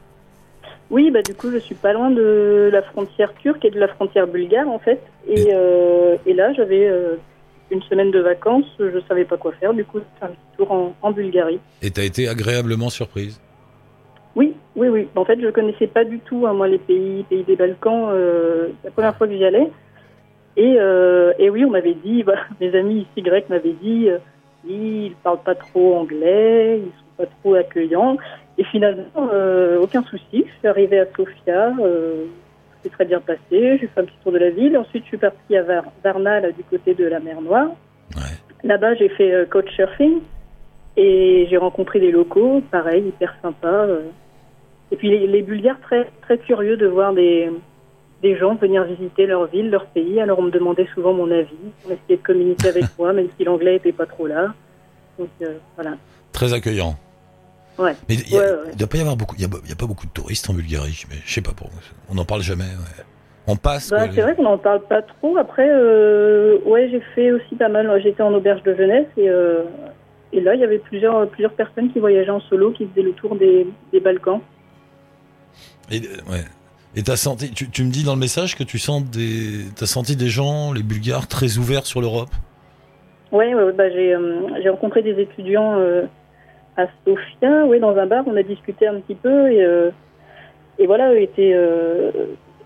Oui, 0.91 1.11
bah 1.11 1.21
du 1.21 1.35
coup, 1.35 1.51
je 1.51 1.57
suis 1.57 1.75
pas 1.75 1.93
loin 1.93 2.09
de 2.09 2.69
la 2.71 2.81
frontière 2.81 3.33
turque 3.35 3.63
et 3.63 3.69
de 3.69 3.79
la 3.79 3.87
frontière 3.87 4.25
bulgare, 4.25 4.67
en 4.67 4.79
fait. 4.79 4.99
Et, 5.27 5.49
euh, 5.51 6.17
et 6.25 6.33
là, 6.33 6.51
j'avais 6.53 6.87
euh, 6.87 7.15
une 7.69 7.81
semaine 7.83 8.09
de 8.09 8.19
vacances, 8.19 8.65
je 8.79 8.99
savais 9.07 9.25
pas 9.25 9.37
quoi 9.37 9.51
faire, 9.59 9.73
du 9.73 9.85
coup, 9.85 9.99
j'ai 9.99 10.19
fait 10.19 10.25
un 10.25 10.29
petit 10.29 10.57
tour 10.57 10.71
en, 10.71 10.95
en 11.01 11.11
Bulgarie. 11.11 11.59
Et 11.83 11.91
tu 11.91 12.01
as 12.01 12.05
été 12.05 12.27
agréablement 12.27 12.89
surprise 12.89 13.39
Oui, 14.35 14.55
oui, 14.75 14.87
oui. 14.87 15.07
En 15.15 15.25
fait, 15.25 15.39
je 15.39 15.49
connaissais 15.49 15.87
pas 15.87 16.05
du 16.05 16.19
tout, 16.19 16.47
hein, 16.47 16.53
moi, 16.53 16.67
les 16.67 16.79
pays, 16.79 17.23
pays 17.29 17.43
des 17.43 17.55
Balkans, 17.55 18.09
euh, 18.09 18.69
la 18.83 18.89
première 18.89 19.15
fois 19.15 19.27
que 19.27 19.33
j'y 19.33 19.45
allais. 19.45 19.69
Et, 20.59 20.75
euh, 20.77 21.31
et 21.39 21.49
oui, 21.49 21.63
on 21.63 21.69
m'avait 21.69 21.95
dit, 21.95 22.23
bah, 22.23 22.35
mes 22.61 22.75
amis 22.75 23.07
ici 23.11 23.23
grecs 23.23 23.49
m'avaient 23.49 23.75
dit 23.81 24.09
ils 24.67 25.15
parlent 25.23 25.43
pas 25.43 25.55
trop 25.55 25.95
anglais, 25.95 26.79
ils 26.79 26.91
sont 26.91 27.15
pas 27.17 27.25
trop 27.41 27.55
accueillants. 27.55 28.17
Et 28.57 28.63
finalement, 28.65 29.29
euh, 29.31 29.79
aucun 29.79 30.03
souci. 30.03 30.45
Je 30.45 30.59
suis 30.59 30.67
arrivée 30.67 30.99
à 30.99 31.05
Sofia, 31.15 31.73
euh, 31.79 32.25
c'est 32.83 32.91
très 32.91 33.05
bien 33.05 33.19
passé. 33.19 33.39
J'ai 33.51 33.87
fait 33.87 34.01
un 34.01 34.05
petit 34.05 34.17
tour 34.23 34.31
de 34.31 34.37
la 34.37 34.49
ville. 34.49 34.77
Ensuite, 34.77 35.03
je 35.03 35.09
suis 35.09 35.17
partie 35.17 35.55
à 35.55 35.63
Varna, 36.03 36.41
là, 36.41 36.51
du 36.51 36.63
côté 36.63 36.93
de 36.93 37.05
la 37.05 37.19
mer 37.19 37.41
Noire. 37.41 37.69
Là-bas, 38.63 38.95
j'ai 38.95 39.09
fait 39.09 39.33
euh, 39.33 39.45
coach 39.45 39.69
surfing 39.75 40.19
et 40.97 41.47
j'ai 41.49 41.57
rencontré 41.57 41.99
des 41.99 42.11
locaux, 42.11 42.61
pareil, 42.71 43.07
hyper 43.07 43.33
sympas. 43.41 43.85
Euh. 43.85 44.01
Et 44.91 44.97
puis 44.97 45.09
les, 45.09 45.27
les 45.27 45.41
Bulgares 45.43 45.79
très 45.81 46.09
très 46.21 46.39
curieux 46.39 46.75
de 46.75 46.87
voir 46.87 47.13
des 47.13 47.49
des 48.21 48.37
gens 48.37 48.55
venir 48.55 48.83
visiter 48.83 49.25
leur 49.25 49.47
ville, 49.47 49.69
leur 49.69 49.85
pays. 49.87 50.19
Alors 50.19 50.39
on 50.39 50.43
me 50.43 50.51
demandait 50.51 50.87
souvent 50.93 51.13
mon 51.13 51.29
avis, 51.31 51.55
on 51.85 51.91
essayait 51.91 52.17
de 52.17 52.23
communiquer 52.23 52.69
avec 52.69 52.85
moi, 52.99 53.13
même 53.13 53.27
si 53.37 53.43
l'anglais 53.43 53.73
n'était 53.73 53.91
pas 53.91 54.05
trop 54.05 54.27
là. 54.27 54.53
Donc 55.17 55.29
euh, 55.41 55.57
voilà. 55.75 55.95
Très 56.31 56.53
accueillant. 56.53 56.95
Ouais. 57.77 57.95
Mais 58.09 58.15
il 58.15 58.35
ne 58.35 58.75
doit 58.75 58.87
pas 58.87 58.97
y 58.97 59.01
avoir 59.01 59.15
beaucoup, 59.15 59.35
il 59.37 59.41
y, 59.41 59.45
a, 59.45 59.75
pas 59.75 59.85
beaucoup 59.85 60.05
de 60.05 60.11
touristes 60.11 60.49
en 60.49 60.53
Bulgarie, 60.53 61.05
mais 61.09 61.15
je 61.25 61.33
sais 61.33 61.41
pas 61.41 61.53
pour, 61.53 61.69
on 62.09 62.15
n'en 62.15 62.25
parle 62.25 62.41
jamais. 62.41 62.65
On 63.47 63.55
passe. 63.55 63.89
Bah, 63.89 64.05
c'est 64.13 64.21
vrai 64.21 64.35
qu'on 64.35 64.43
n'en 64.43 64.57
parle 64.57 64.81
pas 64.81 65.01
trop. 65.01 65.37
Après, 65.37 65.67
euh, 65.67 66.59
ouais, 66.65 66.89
j'ai 66.91 67.01
fait 67.15 67.31
aussi 67.31 67.55
pas 67.55 67.69
mal. 67.69 67.99
J'étais 68.03 68.21
en 68.21 68.33
auberge 68.33 68.61
de 68.63 68.75
jeunesse 68.75 69.07
et, 69.17 69.29
euh, 69.29 69.63
et 70.33 70.41
là, 70.41 70.53
il 70.53 70.61
y 70.61 70.63
avait 70.63 70.77
plusieurs, 70.77 71.27
plusieurs 71.29 71.53
personnes 71.53 71.91
qui 71.91 71.99
voyageaient 71.99 72.29
en 72.29 72.41
solo, 72.41 72.71
qui 72.71 72.85
faisaient 72.85 73.01
le 73.01 73.13
tour 73.13 73.35
des, 73.35 73.65
des 73.91 73.99
Balkans. 73.99 74.41
Et, 75.89 76.01
ouais. 76.29 76.45
Et 76.95 77.03
t'as 77.03 77.17
senti, 77.17 77.51
tu, 77.51 77.69
tu, 77.69 77.83
me 77.83 77.91
dis 77.91 78.03
dans 78.03 78.15
le 78.15 78.19
message 78.19 78.55
que 78.55 78.63
tu 78.63 78.79
sens 78.79 79.03
des, 79.03 79.65
t'as 79.75 79.85
senti 79.85 80.15
des 80.15 80.27
gens, 80.27 80.73
les 80.73 80.81
Bulgares, 80.81 81.27
très 81.27 81.57
ouverts 81.57 81.85
sur 81.85 82.01
l'Europe? 82.01 82.29
Oui, 83.31 83.53
ouais, 83.53 83.71
bah, 83.73 83.89
j'ai, 83.91 84.15
euh, 84.15 84.47
j'ai 84.63 84.69
rencontré 84.69 85.03
des 85.03 85.19
étudiants 85.21 85.77
euh, 85.77 86.05
à 86.77 86.87
Sofia, 87.05 87.65
oui, 87.67 87.79
dans 87.79 87.95
un 87.95 88.07
bar, 88.07 88.23
on 88.25 88.35
a 88.35 88.41
discuté 88.41 88.87
un 88.87 88.99
petit 89.01 89.13
peu 89.13 89.51
et, 89.51 89.63
euh, 89.63 89.91
et 90.79 90.87
voilà, 90.87 91.13
eux 91.13 91.21
étaient, 91.21 91.55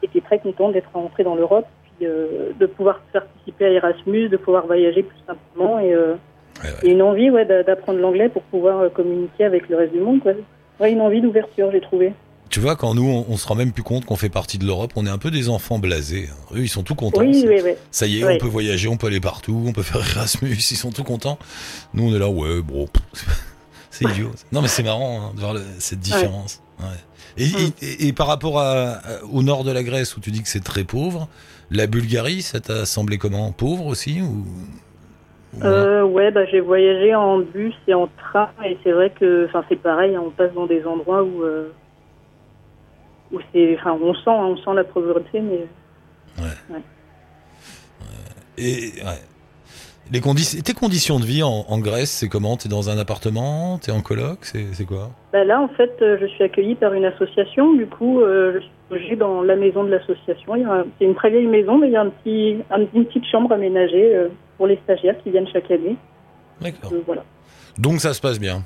étaient 0.03 0.21
très 0.21 0.39
contents 0.39 0.69
d'être 0.69 0.89
rentrés 0.93 1.23
dans 1.23 1.36
l'Europe, 1.36 1.65
puis 1.97 2.07
de 2.07 2.65
pouvoir 2.65 3.01
participer 3.12 3.65
à 3.65 3.69
Erasmus, 3.71 4.29
de 4.29 4.38
pouvoir 4.38 4.67
voyager 4.67 5.03
plus 5.03 5.17
simplement 5.27 5.79
et, 5.79 5.95
et 6.83 6.91
une 6.91 7.01
envie 7.01 7.31
ouais, 7.31 7.43
d'apprendre 7.45 7.99
l'anglais 7.99 8.29
pour 8.29 8.43
pouvoir 8.43 8.91
communiquer 8.93 9.45
avec 9.45 9.67
le 9.67 9.77
reste 9.77 9.93
du 9.93 9.99
monde. 9.99 10.21
Quoi. 10.21 10.33
Ouais, 10.79 10.91
une 10.91 11.01
envie 11.01 11.21
d'ouverture, 11.21 11.71
j'ai 11.71 11.81
trouvé. 11.81 12.13
Tu 12.53 12.59
vois, 12.59 12.75
quand 12.75 12.93
nous, 12.93 13.25
on, 13.27 13.35
se 13.35 13.47
rend 13.47 13.55
même 13.55 13.71
plus 13.71 13.81
compte 13.81 14.05
qu'on 14.05 14.15
fait 14.15 14.29
partie 14.29 14.59
de 14.59 14.65
l'Europe, 14.67 14.91
on 14.95 15.07
est 15.07 15.09
un 15.09 15.17
peu 15.17 15.31
des 15.31 15.49
enfants 15.49 15.79
blasés. 15.79 16.29
Eux, 16.53 16.59
ils 16.59 16.69
sont 16.69 16.83
tout 16.83 16.93
contents. 16.93 17.21
Oui, 17.21 17.43
oui, 17.47 17.61
oui. 17.63 17.71
Ça 17.89 18.05
y 18.05 18.19
est, 18.19 18.23
on 18.23 18.37
peut 18.37 18.45
voyager, 18.45 18.87
on 18.87 18.95
peut 18.95 19.07
aller 19.07 19.19
partout, 19.19 19.63
on 19.65 19.71
peut 19.71 19.81
faire 19.81 20.07
Erasmus, 20.07 20.51
ils 20.51 20.77
sont 20.77 20.91
tout 20.91 21.03
contents. 21.03 21.39
Nous, 21.95 22.07
on 22.07 22.15
est 22.15 22.19
là, 22.19 22.29
ouais, 22.29 22.61
bon, 22.61 22.87
c'est 23.89 24.05
idiot. 24.05 24.29
non, 24.51 24.61
mais 24.61 24.67
c'est 24.67 24.83
marrant 24.83 25.19
hein, 25.19 25.31
de 25.33 25.39
voir 25.39 25.55
cette 25.79 25.99
différence. 25.99 26.61
Mm. 26.77 26.83
Et, 27.37 28.07
et, 28.07 28.13
par 28.13 28.27
rapport 28.27 28.59
à, 28.59 28.99
au 29.31 29.41
nord 29.41 29.63
de 29.63 29.71
la 29.71 29.81
Grèce, 29.81 30.15
où 30.15 30.19
tu 30.19 30.29
dis 30.29 30.43
que 30.43 30.47
c'est 30.47 30.63
très 30.63 30.83
pauvre, 30.83 31.27
la 31.71 31.87
Bulgarie, 31.87 32.43
ça 32.43 32.59
t'a 32.59 32.85
semblé 32.85 33.17
comment? 33.17 33.51
Pauvre 33.51 33.87
aussi 33.87 34.21
ou... 34.21 34.45
Euh, 35.63 36.03
ouais, 36.03 36.29
bah, 36.29 36.45
j'ai 36.51 36.59
voyagé 36.59 37.15
en 37.15 37.39
bus 37.39 37.73
et 37.87 37.95
en 37.95 38.07
train, 38.15 38.49
et 38.63 38.77
c'est 38.83 38.91
vrai 38.91 39.11
que, 39.19 39.49
c'est 39.69 39.81
pareil, 39.81 40.15
on 40.19 40.29
passe 40.29 40.53
dans 40.53 40.67
des 40.67 40.85
endroits 40.85 41.23
où, 41.23 41.41
euh, 41.41 41.71
c'est, 43.51 43.77
enfin, 43.79 43.97
on 44.01 44.13
sent, 44.13 44.29
on 44.29 44.57
sent 44.57 44.73
la 44.75 44.83
pauvreté, 44.83 45.41
mais. 45.41 45.65
Ouais. 46.39 46.81
Et 48.57 48.91
Les 50.11 50.19
conditions, 50.19 50.61
tes 50.61 50.73
conditions 50.73 51.19
de 51.19 51.25
vie 51.25 51.43
en, 51.43 51.79
Grèce, 51.79 52.11
c'est 52.11 52.29
comment? 52.29 52.57
T'es 52.57 52.69
dans 52.69 52.89
un 52.89 52.97
appartement? 52.97 53.79
T'es 53.79 53.91
en 53.91 54.01
coloc? 54.01 54.39
C'est 54.43 54.85
quoi? 54.85 55.11
Bah 55.31 55.43
Là, 55.43 55.61
en 55.61 55.69
fait, 55.69 55.91
euh, 56.01 56.17
je 56.21 56.27
suis 56.27 56.43
accueillie 56.43 56.75
par 56.75 56.93
une 56.93 57.05
association. 57.05 57.73
Du 57.73 57.87
coup, 57.87 58.21
euh, 58.21 58.59
je 58.91 58.97
suis 58.97 59.17
dans 59.17 59.41
la 59.41 59.55
maison 59.55 59.83
de 59.83 59.89
l'association. 59.89 60.53
C'est 60.99 61.05
une 61.05 61.15
très 61.15 61.29
vieille 61.29 61.47
maison, 61.47 61.77
mais 61.77 61.87
il 61.87 61.93
y 61.93 61.95
a 61.95 62.01
un 62.01 62.09
petit, 62.09 62.57
une 62.93 63.05
petite 63.05 63.25
chambre 63.25 63.51
aménagée 63.51 64.15
euh, 64.15 64.27
pour 64.57 64.67
les 64.67 64.79
stagiaires 64.83 65.15
qui 65.23 65.31
viennent 65.31 65.47
chaque 65.51 65.71
année. 65.71 65.95
D'accord. 66.61 66.93
voilà. 67.05 67.23
Donc 67.77 67.99
ça 67.99 68.13
se 68.13 68.21
passe 68.21 68.39
bien? 68.39 68.63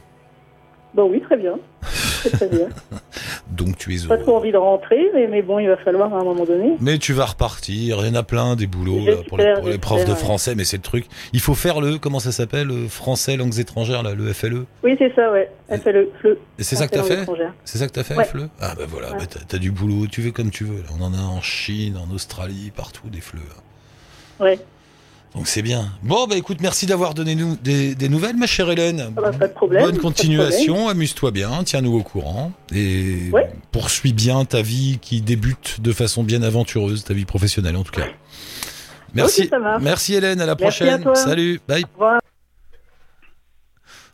Bah 0.93 1.03
oui, 1.06 1.21
très 1.21 1.38
bien. 1.38 1.58
Très, 2.32 2.47
bien. 2.47 2.69
Donc 3.51 3.77
tu 3.77 3.95
es 3.95 4.08
Pas 4.08 4.17
trop 4.17 4.38
envie 4.38 4.51
de 4.51 4.58
rentrer, 4.58 5.12
mais, 5.13 5.41
bon, 5.41 5.60
il 5.60 5.67
va 5.67 5.77
falloir 5.77 6.13
à 6.13 6.19
un 6.19 6.23
moment 6.23 6.45
donné. 6.45 6.73
Mais 6.80 6.97
tu 6.97 7.13
vas 7.13 7.25
repartir. 7.25 7.99
Il 8.01 8.08
y 8.08 8.10
en 8.10 8.15
a 8.15 8.23
plein 8.23 8.56
des 8.56 8.67
boulots 8.67 8.99
pour, 9.27 9.38
les, 9.38 9.77
profs 9.77 10.06
de 10.06 10.13
français, 10.13 10.56
mais 10.56 10.63
c'est 10.63 10.77
le 10.77 10.84
truc. 10.84 11.06
Il 11.34 11.39
faut 11.39 11.56
faire 11.56 11.82
le 11.82 11.97
comment 11.97 12.19
ça 12.19 12.32
s'appelle, 12.32 12.69
français 12.89 13.38
langues 13.38 13.60
étrangères 13.60 14.03
là, 14.03 14.13
le 14.13 14.34
FLE. 14.34 14.65
Oui, 14.84 14.95
c'est 14.97 15.13
ça, 15.15 15.32
ouais. 15.32 15.49
FLE. 15.69 16.08
Et 16.60 16.63
c'est 16.63 16.75
ça 16.75 16.88
que 16.88 16.95
t'as 16.95 17.03
fait? 17.03 17.25
C'est 17.63 17.77
ça 17.77 17.88
que 17.88 17.93
t'as 17.93 18.03
fait, 18.03 18.15
FLE 18.25 18.49
Ah 18.60 18.73
ben 18.77 18.86
voilà, 18.88 19.12
bah, 19.12 19.25
t'as 19.27 19.56
as 19.56 19.60
du 19.60 19.71
boulot. 19.71 20.08
Tu 20.08 20.21
veux 20.21 20.32
comme 20.32 20.51
tu 20.51 20.63
veux. 20.63 20.84
On 20.97 21.03
en 21.03 21.13
a 21.13 21.21
en 21.21 21.41
Chine, 21.41 21.97
en 21.97 22.13
Australie, 22.13 22.71
partout 22.75 23.10
des 23.10 23.21
FLE. 23.21 23.39
Ouais. 24.39 24.60
Donc 25.36 25.48
c'est 25.48 25.62
bien. 25.62 25.86
Bon, 26.04 26.26
bah 26.26 26.36
écoute, 26.36 26.58
merci 26.62 26.86
d'avoir 26.86 27.13
donné 27.13 27.36
nous 27.36 27.56
des, 27.58 28.10
nouvelles, 28.10 28.38
ma 28.38 28.48
chère 28.48 28.70
Hélène. 28.70 29.13
Ah 29.18 29.22
bah, 29.22 29.32
pas 29.32 29.48
de 29.48 29.54
problème. 29.54 29.84
Bonne 29.84 29.98
continuation, 30.00 30.88
amuse-toi 30.88 31.32
bien, 31.32 31.63
tiens-nous 31.63 31.96
au 31.96 32.04
courant 32.04 32.52
et 32.74 33.32
poursuis 33.72 34.13
bien 34.13 34.46
ta 34.46 34.62
vie 34.62 35.00
qui 35.02 35.22
débute 35.22 35.82
de 35.82 35.92
façon 35.92 36.24
bien 36.24 36.42
aventureuse, 36.42 37.04
ta 37.04 37.13
vie 37.13 37.26
professionnelle 37.26 37.76
en 37.76 37.84
tout 37.84 37.92
cas. 37.92 38.08
Merci, 39.13 39.50
merci 39.82 40.16
Hélène, 40.16 40.42
à 40.42 40.46
la 40.46 40.56
prochaine. 40.56 41.04
Salut, 41.16 41.60
bye. 41.68 41.84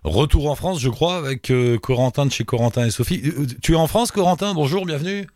Retour 0.04 0.52
en 0.52 0.56
France, 0.56 0.82
je 0.82 0.90
crois, 0.90 1.16
avec 1.16 1.50
euh, 1.50 1.78
Corentin 1.78 2.26
de 2.26 2.32
chez 2.32 2.44
Corentin 2.44 2.86
et 2.86 2.90
Sophie. 2.90 3.22
Euh, 3.26 3.46
tu 3.62 3.72
es 3.72 3.76
en 3.76 3.88
France, 3.88 4.12
Corentin? 4.12 4.54
Bonjour, 4.54 4.86
bienvenue. 4.86 5.28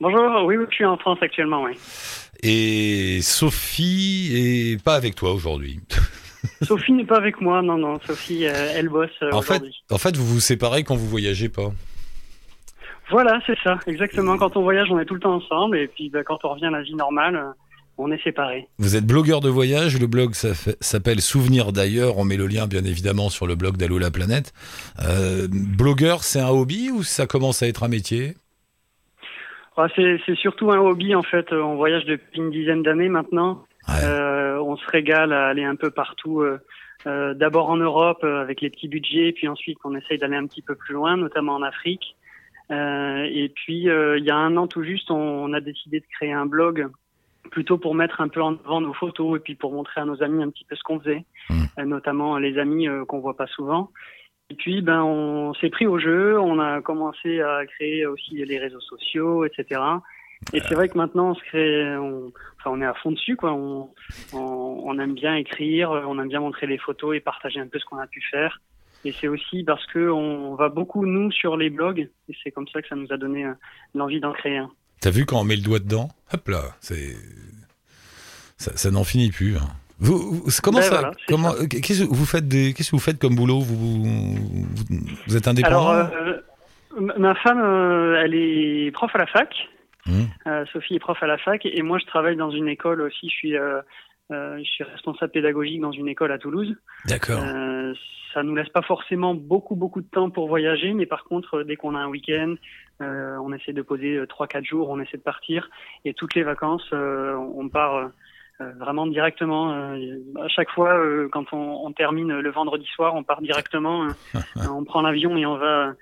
Bonjour, 0.00 0.44
oui, 0.44 0.56
je 0.70 0.74
suis 0.74 0.84
en 0.84 0.96
France 0.96 1.18
actuellement, 1.22 1.62
oui. 1.62 1.72
Et 2.42 3.20
Sophie 3.22 4.30
est 4.34 4.82
pas 4.82 4.94
avec 4.94 5.14
toi 5.14 5.32
aujourd'hui. 5.32 5.80
Sophie 6.62 6.92
n'est 6.92 7.04
pas 7.04 7.16
avec 7.16 7.40
moi, 7.40 7.62
non, 7.62 7.76
non. 7.76 8.00
Sophie, 8.06 8.46
euh, 8.46 8.72
elle 8.74 8.88
bosse 8.88 9.10
euh, 9.22 9.30
en 9.32 9.42
fait, 9.42 9.62
en 9.90 9.98
fait, 9.98 10.16
vous 10.16 10.26
vous 10.26 10.40
séparez 10.40 10.84
quand 10.84 10.96
vous 10.96 11.06
voyagez 11.08 11.48
pas. 11.48 11.72
Voilà, 13.10 13.40
c'est 13.46 13.58
ça, 13.62 13.78
exactement. 13.86 14.38
Quand 14.38 14.56
on 14.56 14.62
voyage, 14.62 14.88
on 14.90 14.98
est 14.98 15.04
tout 15.04 15.14
le 15.14 15.20
temps 15.20 15.34
ensemble, 15.34 15.76
et 15.76 15.88
puis 15.88 16.10
bah, 16.10 16.22
quand 16.24 16.44
on 16.44 16.50
revient 16.50 16.66
à 16.66 16.70
la 16.70 16.82
vie 16.82 16.94
normale, 16.94 17.36
euh, 17.36 17.50
on 17.98 18.10
est 18.10 18.22
séparés. 18.22 18.68
Vous 18.78 18.96
êtes 18.96 19.04
blogueur 19.04 19.40
de 19.40 19.50
voyage, 19.50 19.98
le 19.98 20.06
blog 20.06 20.32
s'appelle 20.34 21.20
Souvenir 21.20 21.72
d'ailleurs, 21.72 22.16
on 22.16 22.24
met 22.24 22.38
le 22.38 22.46
lien 22.46 22.66
bien 22.66 22.84
évidemment 22.84 23.28
sur 23.28 23.46
le 23.46 23.56
blog 23.56 23.76
d'Allo 23.76 23.98
la 23.98 24.10
planète. 24.10 24.54
blogueur, 25.50 26.24
c'est 26.24 26.40
un 26.40 26.48
hobby 26.48 26.90
ou 26.90 27.02
ça 27.02 27.26
commence 27.26 27.62
à 27.62 27.66
être 27.66 27.82
un 27.82 27.88
métier? 27.88 28.36
C'est 29.94 30.34
surtout 30.36 30.70
un 30.70 30.78
hobby 30.78 31.14
en 31.14 31.22
fait. 31.22 31.52
On 31.52 31.76
voyage 31.76 32.04
depuis 32.04 32.40
une 32.40 32.50
dizaine 32.50 32.82
d'années 32.82 33.08
maintenant. 33.08 33.64
Euh, 34.04 34.58
on 34.58 34.76
se 34.76 34.86
régale 34.86 35.32
à 35.32 35.48
aller 35.48 35.64
un 35.64 35.76
peu 35.76 35.90
partout. 35.90 36.40
Euh, 36.40 36.58
euh, 37.06 37.34
D'abord 37.34 37.70
en 37.70 37.76
Europe 37.76 38.24
avec 38.24 38.60
les 38.60 38.70
petits 38.70 38.88
budgets, 38.88 39.32
puis 39.32 39.48
ensuite 39.48 39.78
on 39.84 39.94
essaye 39.94 40.18
d'aller 40.18 40.36
un 40.36 40.46
petit 40.46 40.62
peu 40.62 40.74
plus 40.74 40.94
loin, 40.94 41.16
notamment 41.16 41.54
en 41.54 41.62
Afrique. 41.62 42.16
et 42.70 43.52
puis 43.54 43.84
il 43.84 44.24
y 44.24 44.30
a 44.30 44.36
un 44.36 44.56
an 44.56 44.66
tout 44.66 44.82
juste, 44.82 45.10
on, 45.10 45.52
a 45.52 45.60
décidé 45.60 46.00
de 46.00 46.06
créer 46.14 46.32
un 46.32 46.46
blog 46.46 46.88
plutôt 47.50 47.78
pour 47.78 47.94
mettre 47.94 48.20
un 48.20 48.28
peu 48.28 48.42
en 48.42 48.54
avant 48.64 48.80
nos 48.80 48.92
photos 48.92 49.38
et 49.38 49.40
puis 49.40 49.54
pour 49.54 49.72
montrer 49.72 50.02
à 50.02 50.04
nos 50.04 50.22
amis 50.22 50.42
un 50.42 50.50
petit 50.50 50.64
peu 50.64 50.76
ce 50.76 50.82
qu'on 50.82 51.00
faisait, 51.00 51.24
mmh. 51.48 51.84
notamment 51.84 52.38
les 52.38 52.58
amis 52.58 52.86
qu'on 53.08 53.20
voit 53.20 53.36
pas 53.36 53.46
souvent. 53.46 53.90
Et 54.50 54.54
puis, 54.54 54.82
ben, 54.82 55.02
on 55.02 55.54
s'est 55.54 55.70
pris 55.70 55.86
au 55.86 55.98
jeu, 55.98 56.38
on 56.40 56.58
a 56.58 56.80
commencé 56.80 57.40
à 57.40 57.64
créer 57.66 58.04
aussi 58.06 58.34
les 58.44 58.58
réseaux 58.58 58.80
sociaux, 58.80 59.44
etc. 59.44 59.80
Et 60.52 60.60
c'est 60.60 60.74
vrai 60.74 60.88
que 60.88 60.98
maintenant, 60.98 61.30
on 61.30 61.34
se 61.34 61.42
crée, 61.42 61.96
enfin, 62.58 62.70
on 62.70 62.80
est 62.80 62.86
à 62.86 62.94
fond 62.94 63.12
dessus, 63.12 63.36
quoi. 63.36 63.52
On, 63.52 63.90
on, 64.32 64.98
aime 64.98 65.14
bien 65.14 65.36
écrire, 65.36 65.90
on 65.90 66.18
aime 66.18 66.28
bien 66.28 66.40
montrer 66.40 66.66
les 66.66 66.78
photos 66.78 67.16
et 67.16 67.20
partager 67.20 67.60
un 67.60 67.68
peu 67.68 67.78
ce 67.78 67.84
qu'on 67.84 67.98
a 67.98 68.06
pu 68.08 68.20
faire. 68.30 68.60
Et 69.04 69.12
c'est 69.12 69.28
aussi 69.28 69.62
parce 69.62 69.86
que 69.86 70.10
on 70.10 70.56
va 70.56 70.68
beaucoup 70.68 71.06
nous 71.06 71.30
sur 71.30 71.56
les 71.56 71.70
blogs, 71.70 72.10
et 72.28 72.34
c'est 72.42 72.50
comme 72.50 72.68
ça 72.68 72.82
que 72.82 72.88
ça 72.88 72.96
nous 72.96 73.10
a 73.10 73.16
donné 73.16 73.44
euh, 73.46 73.54
l'envie 73.94 74.20
d'en 74.20 74.32
créer 74.32 74.58
un. 74.58 74.70
T'as 75.00 75.10
vu 75.10 75.24
quand 75.24 75.40
on 75.40 75.44
met 75.44 75.56
le 75.56 75.62
doigt 75.62 75.78
dedans, 75.78 76.08
hop 76.34 76.48
là, 76.48 76.62
c'est 76.80 77.16
ça, 78.58 78.76
ça 78.76 78.90
n'en 78.90 79.04
finit 79.04 79.30
plus. 79.30 79.56
Hein. 79.56 79.70
Vous, 80.00 80.46
comment 80.62 80.78
ben 80.78 80.84
ça 80.84 81.10
Comment 81.28 81.52
Qu'est-ce 81.68 82.04
que 82.04 82.08
vous 82.08 82.24
faites 82.24 82.48
des 82.48 82.72
Qu'est-ce 82.72 82.90
que 82.90 82.96
vous 82.96 83.02
faites 83.02 83.18
comme 83.18 83.34
boulot? 83.34 83.60
Vous, 83.60 84.04
vous, 85.26 85.36
êtes 85.36 85.46
indépendant? 85.46 85.90
Alors, 85.90 86.10
euh, 86.14 86.40
ma 87.18 87.34
femme, 87.34 87.60
euh, 87.60 88.22
elle 88.22 88.34
est 88.34 88.90
prof 88.92 89.14
à 89.14 89.18
la 89.18 89.26
fac. 89.26 89.54
Mmh. 90.06 90.22
Euh, 90.46 90.64
Sophie 90.72 90.94
est 90.94 91.00
prof 91.00 91.22
à 91.22 91.26
la 91.26 91.36
fac 91.36 91.66
et 91.66 91.82
moi 91.82 91.98
je 91.98 92.06
travaille 92.06 92.36
dans 92.36 92.50
une 92.50 92.68
école 92.68 93.02
aussi. 93.02 93.28
Je 93.28 93.34
suis 93.34 93.54
je 94.30 94.62
suis 94.62 94.84
responsable 94.84 95.32
pédagogique 95.32 95.80
dans 95.80 95.92
une 95.92 96.08
école 96.08 96.32
à 96.32 96.38
Toulouse. 96.38 96.74
D'accord. 97.06 97.42
ça 98.32 98.44
nous 98.44 98.54
laisse 98.54 98.68
pas 98.68 98.82
forcément 98.82 99.34
beaucoup 99.34 99.74
beaucoup 99.74 100.00
de 100.00 100.06
temps 100.06 100.30
pour 100.30 100.46
voyager, 100.48 100.94
mais 100.94 101.04
par 101.04 101.24
contre 101.24 101.64
dès 101.64 101.76
qu'on 101.76 101.94
a 101.94 101.98
un 101.98 102.06
week-end, 102.06 102.54
on 103.00 103.52
essaie 103.52 103.72
de 103.72 103.82
poser 103.82 104.22
3-4 104.22 104.64
jours, 104.64 104.88
on 104.88 105.00
essaie 105.00 105.18
de 105.18 105.22
partir 105.22 105.68
et 106.04 106.14
toutes 106.14 106.34
les 106.34 106.44
vacances, 106.44 106.88
on 106.92 107.68
part 107.68 108.10
euh, 108.60 108.72
vraiment 108.78 109.06
directement. 109.06 109.72
Euh, 109.72 110.18
à 110.42 110.48
chaque 110.48 110.70
fois, 110.70 110.98
euh, 110.98 111.28
quand 111.32 111.52
on, 111.52 111.86
on, 111.86 111.92
termine 111.92 112.40
le 112.40 112.50
vendredi 112.50 112.86
soir, 112.94 113.14
on 113.14 113.22
part 113.22 113.40
directement, 113.40 114.06
on 114.56 114.84
prend 114.84 115.00
l'avion 115.02 115.36
et 115.36 115.46
on 115.46 115.56
va, 115.56 115.94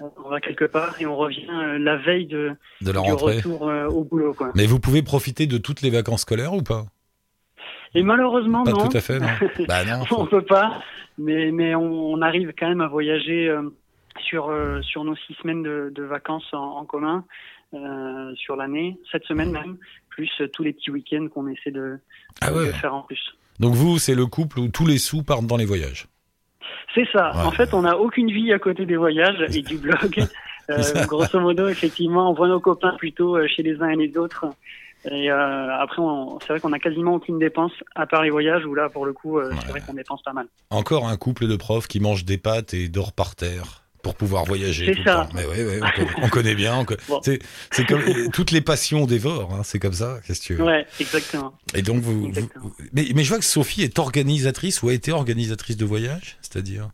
on 0.00 0.28
va 0.30 0.40
quelque 0.40 0.64
part 0.64 0.94
et 1.00 1.06
on 1.06 1.16
revient 1.16 1.46
la 1.78 1.96
veille 1.96 2.26
de, 2.26 2.52
de 2.80 2.90
la 2.90 3.02
du 3.02 3.12
retour 3.12 3.62
au 3.62 4.04
boulot. 4.04 4.32
Quoi. 4.32 4.50
Mais 4.54 4.66
vous 4.66 4.80
pouvez 4.80 5.02
profiter 5.02 5.46
de 5.46 5.58
toutes 5.58 5.82
les 5.82 5.90
vacances 5.90 6.22
scolaires 6.22 6.54
ou 6.54 6.62
pas? 6.62 6.84
Et 7.94 8.02
malheureusement, 8.02 8.64
pas 8.64 8.72
non. 8.72 8.88
tout 8.88 8.96
à 8.96 9.00
fait, 9.00 9.18
non. 9.18 9.28
bah 9.68 9.84
non 9.84 10.04
on 10.10 10.26
peut 10.26 10.42
pas, 10.42 10.80
mais, 11.18 11.50
mais 11.50 11.74
on, 11.74 12.12
on, 12.12 12.22
arrive 12.22 12.52
quand 12.58 12.68
même 12.68 12.80
à 12.80 12.88
voyager 12.88 13.54
sur, 14.20 14.52
sur 14.82 15.04
nos 15.04 15.16
six 15.16 15.34
semaines 15.42 15.62
de, 15.62 15.92
de 15.94 16.02
vacances 16.02 16.52
en, 16.52 16.78
en 16.78 16.84
commun. 16.84 17.24
Euh, 17.74 18.32
sur 18.36 18.54
l'année, 18.54 18.96
cette 19.10 19.24
semaine 19.24 19.50
même, 19.50 19.76
plus 20.08 20.30
euh, 20.40 20.48
tous 20.48 20.62
les 20.62 20.72
petits 20.72 20.90
week-ends 20.90 21.26
qu'on 21.28 21.48
essaie 21.48 21.72
de, 21.72 21.98
ah 22.40 22.52
faire 22.80 22.94
en 22.94 23.02
plus. 23.02 23.20
Donc 23.58 23.74
vous, 23.74 23.98
c'est 23.98 24.14
le 24.14 24.26
couple 24.26 24.60
où 24.60 24.68
tous 24.68 24.86
les 24.86 24.98
sous 24.98 25.24
partent 25.24 25.46
dans 25.46 25.56
les 25.56 25.64
voyages 25.64 26.06
C'est 26.94 27.08
ça. 27.12 27.32
En 27.44 27.50
fait, 27.50 27.74
on 27.74 27.82
n'a 27.82 27.98
aucune 27.98 28.30
vie 28.30 28.52
à 28.52 28.60
côté 28.60 28.86
des 28.86 28.96
voyages 28.96 29.44
et 29.52 29.62
du 29.62 29.78
blog. 29.78 30.24
euh, 30.70 31.06
grosso 31.06 31.40
modo, 31.40 31.68
effectivement, 31.68 32.30
on 32.30 32.34
voit 32.34 32.48
nos 32.48 32.60
copains 32.60 32.94
plutôt 32.98 33.36
euh, 33.36 33.48
chez 33.48 33.64
les 33.64 33.82
uns 33.82 33.88
et 33.88 33.96
les 33.96 34.16
autres. 34.16 34.46
Et 35.10 35.30
euh, 35.30 35.76
après, 35.78 36.02
c'est 36.40 36.48
vrai 36.52 36.60
qu'on 36.60 36.72
a 36.72 36.78
quasiment 36.78 37.14
aucune 37.14 37.38
dépense 37.38 37.72
à 37.96 38.06
part 38.06 38.22
les 38.22 38.30
voyages 38.30 38.64
où 38.64 38.74
là, 38.74 38.88
pour 38.88 39.06
le 39.06 39.12
coup, 39.12 39.40
c'est 39.60 39.68
vrai 39.68 39.80
qu'on 39.80 39.94
dépense 39.94 40.22
pas 40.22 40.32
mal. 40.32 40.46
Encore 40.70 41.08
un 41.08 41.16
couple 41.16 41.48
de 41.48 41.56
profs 41.56 41.88
qui 41.88 42.00
mangent 42.00 42.24
des 42.24 42.38
pâtes 42.38 42.74
et 42.74 42.88
dort 42.88 43.12
par 43.12 43.34
terre 43.34 43.85
pour 44.06 44.14
pouvoir 44.14 44.44
voyager. 44.44 44.94
C'est 44.94 45.02
ça. 45.02 45.28
Mais 45.34 45.42
oui, 45.46 45.64
oui, 45.66 45.80
on, 46.22 46.28
connaît, 46.28 46.54
bien. 46.54 46.86
C'est 47.22 47.86
comme 47.88 48.02
toutes 48.32 48.52
les 48.52 48.60
passions 48.60 49.04
dévorent. 49.04 49.52
Hein, 49.52 49.62
c'est 49.64 49.80
comme 49.80 49.94
ça. 49.94 50.20
Qu'est-ce 50.24 50.42
que 50.42 50.46
tu 50.46 50.54
veux 50.54 50.64
Ouais, 50.64 50.86
exactement. 51.00 51.52
Et 51.74 51.82
donc 51.82 52.02
vous, 52.02 52.30
mais, 52.92 53.06
mais 53.16 53.24
je 53.24 53.28
vois 53.28 53.38
que 53.38 53.44
Sophie 53.44 53.82
est 53.82 53.98
organisatrice 53.98 54.80
ou 54.84 54.90
a 54.90 54.94
été 54.94 55.10
organisatrice 55.10 55.76
de 55.76 55.84
voyage, 55.84 56.36
c'est-à-dire? 56.40 56.90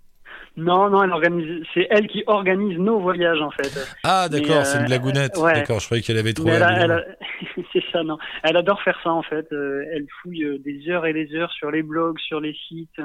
Non, 0.57 0.88
non, 0.88 1.03
elle 1.03 1.12
organise. 1.12 1.66
C'est 1.75 1.87
elle 1.90 2.07
qui 2.07 2.25
organise 2.27 2.79
nos 2.79 2.98
voyages 2.98 3.42
en 3.42 3.51
fait. 3.51 3.79
Ah 4.05 4.29
d'accord, 4.31 4.64
c'est 4.64 4.79
une 4.79 4.85
euh, 4.85 4.87
blagounette. 4.87 5.35
D'accord, 5.35 5.81
je 5.81 5.87
croyais 5.87 6.03
qu'elle 6.03 6.18
avait 6.18 6.33
trouvé. 6.33 6.53
c'est 7.72 7.85
ça, 7.92 8.03
non. 8.03 8.16
Elle 8.42 8.57
adore 8.57 8.81
faire 8.83 8.98
ça 9.05 9.11
en 9.11 9.22
fait. 9.22 9.51
Euh, 9.53 9.85
elle 9.92 10.07
fouille 10.22 10.44
euh, 10.44 10.59
des 10.59 10.88
heures 10.88 11.05
et 11.05 11.12
des 11.12 11.35
heures 11.35 11.53
sur 11.53 11.70
les 11.70 11.83
blogs, 11.83 12.18
sur 12.18 12.40
les 12.40 12.55
sites. 12.68 13.01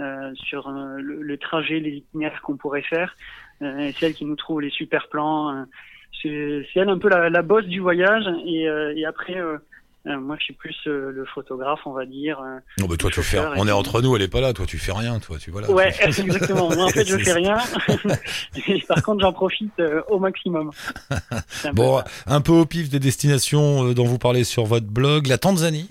Euh, 0.00 0.32
sur 0.34 0.68
euh, 0.68 0.96
le, 0.98 1.36
trajet, 1.36 1.78
les 1.78 1.90
itinéraires 1.90 2.40
qu'on 2.40 2.56
pourrait 2.56 2.82
faire. 2.82 3.14
Euh, 3.60 3.90
c'est 3.94 4.06
elle 4.06 4.14
qui 4.14 4.24
nous 4.24 4.36
trouve 4.36 4.62
les 4.62 4.70
super 4.70 5.08
plans. 5.08 5.66
c'est 6.22 6.64
elle 6.74 6.88
un 6.88 6.96
peu 6.96 7.10
la, 7.10 7.28
la 7.28 7.42
bosse 7.42 7.66
du 7.66 7.80
voyage. 7.80 8.24
Et, 8.46 8.62
et 8.96 9.04
après, 9.04 9.36
moi, 10.06 10.36
je 10.38 10.44
suis 10.44 10.54
plus 10.54 10.76
le 10.86 11.24
photographe, 11.34 11.80
on 11.84 11.92
va 11.92 12.06
dire. 12.06 12.40
non, 12.78 12.86
mais 12.88 12.96
toi, 12.96 13.10
tu 13.10 13.22
fais. 13.22 13.40
On 13.56 13.68
est 13.68 13.72
entre 13.72 14.00
nous, 14.00 14.16
elle 14.16 14.22
est 14.22 14.32
pas 14.32 14.40
là. 14.40 14.54
Toi, 14.54 14.64
tu 14.64 14.78
fais 14.78 14.92
rien, 14.92 15.18
toi, 15.18 15.36
tu 15.38 15.50
vois 15.50 15.60
là. 15.60 15.70
Ouais, 15.70 15.92
exactement. 16.00 16.74
Moi, 16.74 16.84
en 16.84 16.88
fait, 16.88 17.04
je 17.04 17.18
fais 17.18 17.34
rien. 17.34 17.58
par 18.88 19.02
contre, 19.02 19.20
j'en 19.20 19.32
profite 19.34 19.82
au 20.08 20.18
maximum. 20.18 20.70
bon, 21.74 22.00
un 22.26 22.40
peu 22.40 22.52
au 22.52 22.64
pif 22.64 22.88
des 22.88 23.00
destinations 23.00 23.92
dont 23.92 24.04
vous 24.04 24.18
parlez 24.18 24.44
sur 24.44 24.64
votre 24.64 24.86
blog, 24.86 25.26
la 25.26 25.36
Tanzanie. 25.36 25.90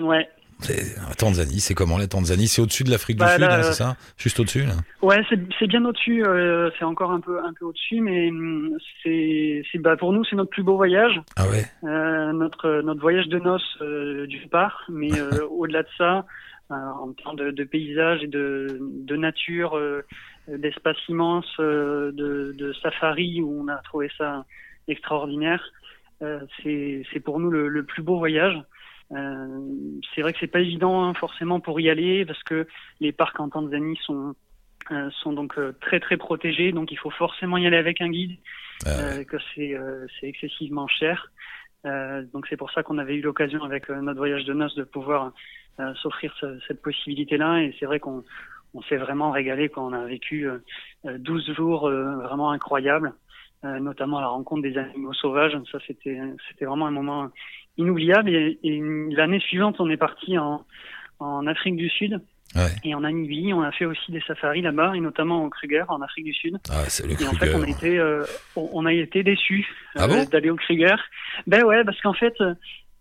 Ouais. 0.00 0.28
La 0.68 1.14
Tanzanie, 1.14 1.60
c'est 1.60 1.74
comment 1.74 1.98
la 1.98 2.06
Tanzanie? 2.06 2.48
C'est 2.48 2.62
au-dessus 2.62 2.82
de 2.82 2.90
l'Afrique 2.90 3.16
du 3.18 3.24
bah, 3.24 3.34
Sud, 3.34 3.44
hein, 3.44 3.62
c'est 3.62 3.72
ça? 3.72 3.96
Juste 4.16 4.40
au-dessus 4.40 4.64
là? 4.64 4.74
Ouais, 5.02 5.22
c'est 5.28 5.66
bien 5.66 5.84
au-dessus. 5.84 6.24
Euh, 6.24 6.70
c'est 6.78 6.84
encore 6.84 7.10
un 7.10 7.20
peu 7.20 7.38
un 7.38 7.52
peu 7.52 7.66
au-dessus, 7.66 8.00
mais 8.00 8.30
hum, 8.30 8.76
c'est 9.02 9.62
bah, 9.76 9.96
pour 9.96 10.12
nous 10.12 10.24
c'est 10.24 10.34
notre 10.34 10.50
plus 10.50 10.62
beau 10.62 10.76
voyage. 10.76 11.20
Ah 11.36 11.46
ouais? 11.48 11.64
Euh, 11.84 12.32
notre 12.32 12.80
notre 12.82 13.00
voyage 13.00 13.28
de 13.28 13.38
noces 13.38 13.76
euh, 13.82 14.26
du 14.26 14.46
part, 14.48 14.84
mais 14.88 15.10
au-delà 15.50 15.82
de 15.82 15.88
ça, 15.98 16.24
en 16.70 17.12
termes 17.12 17.36
de, 17.36 17.50
de 17.50 17.64
paysage 17.64 18.24
et 18.24 18.28
de 18.28 18.78
de 18.80 19.16
nature, 19.16 19.78
d'espace 20.48 20.96
immense, 21.08 21.46
de, 21.58 22.12
de 22.56 22.72
safari 22.82 23.42
où 23.42 23.62
on 23.62 23.68
a 23.68 23.76
trouvé 23.82 24.10
ça 24.16 24.44
extraordinaire. 24.88 25.62
c'est 26.62 27.02
c'est 27.12 27.20
pour 27.20 27.40
nous 27.40 27.50
le, 27.50 27.68
le 27.68 27.84
plus 27.84 28.02
beau 28.02 28.18
voyage. 28.18 28.56
Euh, 29.12 30.00
c'est 30.14 30.22
vrai 30.22 30.32
que 30.32 30.38
c'est 30.40 30.46
pas 30.48 30.60
évident 30.60 31.04
hein, 31.04 31.14
forcément 31.14 31.60
pour 31.60 31.78
y 31.80 31.88
aller 31.88 32.24
parce 32.24 32.42
que 32.42 32.66
les 33.00 33.12
parcs 33.12 33.38
en 33.38 33.48
Tanzanie 33.48 33.98
sont 34.02 34.34
euh, 34.90 35.10
sont 35.22 35.32
donc 35.32 35.58
euh, 35.58 35.76
très 35.80 36.00
très 36.00 36.16
protégés, 36.16 36.72
donc 36.72 36.90
il 36.90 36.98
faut 36.98 37.10
forcément 37.10 37.56
y 37.56 37.66
aller 37.66 37.76
avec 37.76 38.00
un 38.00 38.08
guide, 38.08 38.36
ah 38.84 39.24
que 39.24 39.36
c'est 39.54 39.76
c'est 40.18 40.28
excessivement 40.28 40.88
cher. 40.88 41.30
donc 41.84 42.46
c'est 42.48 42.56
pour 42.56 42.70
ça 42.72 42.82
qu'on 42.82 42.98
avait 42.98 43.14
eu 43.14 43.20
l'occasion 43.20 43.62
avec 43.62 43.88
notre 43.88 44.18
voyage 44.18 44.44
de 44.44 44.52
noces 44.52 44.74
de 44.74 44.84
pouvoir 44.84 45.32
s'offrir 46.02 46.34
cette 46.66 46.82
possibilité-là, 46.82 47.62
et 47.62 47.74
c'est 47.78 47.86
vrai 47.86 48.00
qu'on 48.00 48.24
on 48.74 48.82
s'est 48.82 48.96
vraiment 48.96 49.30
régalé 49.30 49.68
quand 49.68 49.86
on 49.88 49.92
a 49.92 50.04
vécu 50.04 50.48
12 51.04 51.54
jours 51.54 51.88
vraiment 51.90 52.50
incroyables, 52.50 53.12
notamment 53.62 54.18
à 54.18 54.22
la 54.22 54.28
rencontre 54.28 54.62
des 54.62 54.76
animaux 54.78 55.14
sauvages. 55.14 55.56
Ça 55.72 55.78
c'était 55.86 56.20
c'était 56.48 56.64
vraiment 56.64 56.86
un 56.86 56.92
moment 56.92 57.30
inoubliable. 57.78 58.30
Et, 58.30 58.58
l'année 59.10 59.40
suivante, 59.40 59.76
on 59.80 59.88
est 59.88 59.96
parti 59.96 60.38
en, 60.38 60.64
en 61.20 61.46
Afrique 61.46 61.76
du 61.76 61.88
Sud. 61.88 62.20
Ouais. 62.54 62.70
Et 62.84 62.94
en 62.94 63.00
Namibie, 63.00 63.52
on 63.52 63.62
a 63.62 63.72
fait 63.72 63.84
aussi 63.84 64.12
des 64.12 64.22
safaris 64.22 64.62
là-bas, 64.62 64.92
et 64.94 65.00
notamment 65.00 65.44
au 65.44 65.50
Kruger, 65.50 65.84
en 65.88 66.00
Afrique 66.00 66.26
du 66.26 66.32
Sud. 66.32 66.58
Ah, 66.70 66.84
le 67.04 67.10
et 67.10 67.26
en 67.26 67.32
fait, 67.32 67.54
on 67.54 67.62
a 67.62 67.68
été, 67.68 67.98
euh, 67.98 68.24
on 68.54 68.86
a 68.86 68.92
été 68.92 69.22
déçus 69.22 69.66
ah 69.96 70.04
euh, 70.04 70.24
d'aller 70.26 70.50
au 70.50 70.56
Kruger. 70.56 70.94
Ben 71.46 71.64
ouais, 71.64 71.84
parce 71.84 72.00
qu'en 72.00 72.14
fait, 72.14 72.34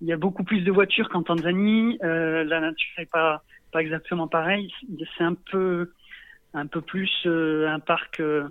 il 0.01 0.07
y 0.07 0.13
a 0.13 0.17
beaucoup 0.17 0.43
plus 0.43 0.61
de 0.61 0.71
voitures 0.71 1.09
qu'en 1.09 1.23
Tanzanie. 1.23 1.97
Euh, 2.03 2.43
la 2.43 2.59
nature 2.59 2.89
n'est 2.97 3.05
pas 3.05 3.43
pas 3.71 3.81
exactement 3.81 4.27
pareille. 4.27 4.71
C'est 5.17 5.23
un 5.23 5.35
peu 5.51 5.91
un 6.53 6.67
peu 6.67 6.81
plus 6.81 7.11
euh, 7.25 7.67
un 7.67 7.79
parc 7.79 8.19
euh, 8.19 8.47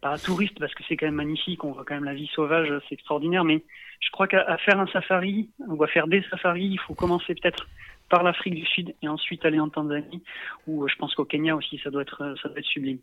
pas 0.00 0.18
touriste 0.18 0.58
parce 0.58 0.74
que 0.74 0.82
c'est 0.88 0.96
quand 0.96 1.06
même 1.06 1.14
magnifique. 1.14 1.64
On 1.64 1.72
voit 1.72 1.84
quand 1.84 1.94
même 1.94 2.04
la 2.04 2.14
vie 2.14 2.30
sauvage, 2.34 2.72
c'est 2.88 2.94
extraordinaire. 2.94 3.44
Mais 3.44 3.62
je 4.00 4.10
crois 4.10 4.26
qu'à 4.26 4.56
faire 4.58 4.80
un 4.80 4.86
safari 4.88 5.50
ou 5.58 5.82
à 5.82 5.86
faire 5.86 6.06
des 6.06 6.22
safaris, 6.30 6.66
il 6.66 6.80
faut 6.80 6.94
commencer 6.94 7.34
peut-être 7.34 7.66
par 8.08 8.22
l'Afrique 8.22 8.54
du 8.54 8.66
Sud 8.66 8.94
et 9.02 9.08
ensuite 9.08 9.44
aller 9.44 9.60
en 9.60 9.68
Tanzanie, 9.68 10.22
ou 10.66 10.84
euh, 10.84 10.88
je 10.88 10.96
pense 10.96 11.14
qu'au 11.14 11.24
Kenya 11.24 11.56
aussi, 11.56 11.80
ça 11.82 11.90
doit 11.90 12.02
être, 12.02 12.22
euh, 12.22 12.34
ça 12.42 12.48
doit 12.48 12.58
être 12.58 12.66
sublime. 12.66 12.98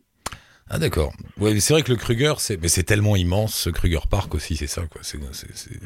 Ah 0.70 0.78
d'accord. 0.78 1.12
Ouais, 1.38 1.58
c'est 1.60 1.74
vrai 1.74 1.82
que 1.82 1.90
le 1.90 1.96
Kruger, 1.96 2.34
c'est 2.38 2.60
mais 2.60 2.68
c'est 2.68 2.82
tellement 2.82 3.16
immense 3.16 3.54
ce 3.54 3.70
Kruger 3.70 4.00
Park 4.10 4.34
aussi, 4.34 4.56
c'est 4.56 4.66
ça 4.66 4.82
quoi. 4.90 5.02
C'est 5.02 5.18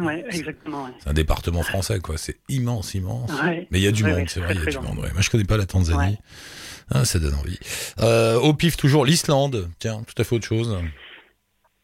ouais, 0.00 0.24
exactement. 0.30 0.84
Ouais. 0.84 0.90
C'est 1.00 1.10
un 1.10 1.14
département 1.14 1.62
français 1.62 1.98
quoi. 1.98 2.16
C'est 2.16 2.36
immense, 2.48 2.94
immense. 2.94 3.30
Ouais. 3.42 3.66
Mais 3.70 3.80
il 3.80 3.84
y 3.84 3.88
a 3.88 3.92
du 3.92 4.04
monde, 4.04 4.28
c'est 4.28 4.40
vrai, 4.40 4.54
il 4.54 4.62
y 4.62 4.66
a 4.66 4.70
du 4.70 4.78
monde. 4.78 4.96
Moi 4.96 5.20
je 5.20 5.30
connais 5.30 5.44
pas 5.44 5.56
la 5.56 5.66
Tanzanie. 5.66 6.18
Ah, 6.94 7.04
ça 7.04 7.18
donne 7.18 7.34
envie. 7.34 7.58
Euh, 8.00 8.38
au 8.38 8.54
pif 8.54 8.76
toujours 8.76 9.04
l'Islande. 9.04 9.68
Tiens, 9.80 10.02
tout 10.06 10.14
à 10.20 10.24
fait 10.24 10.36
autre 10.36 10.46
chose. 10.46 10.78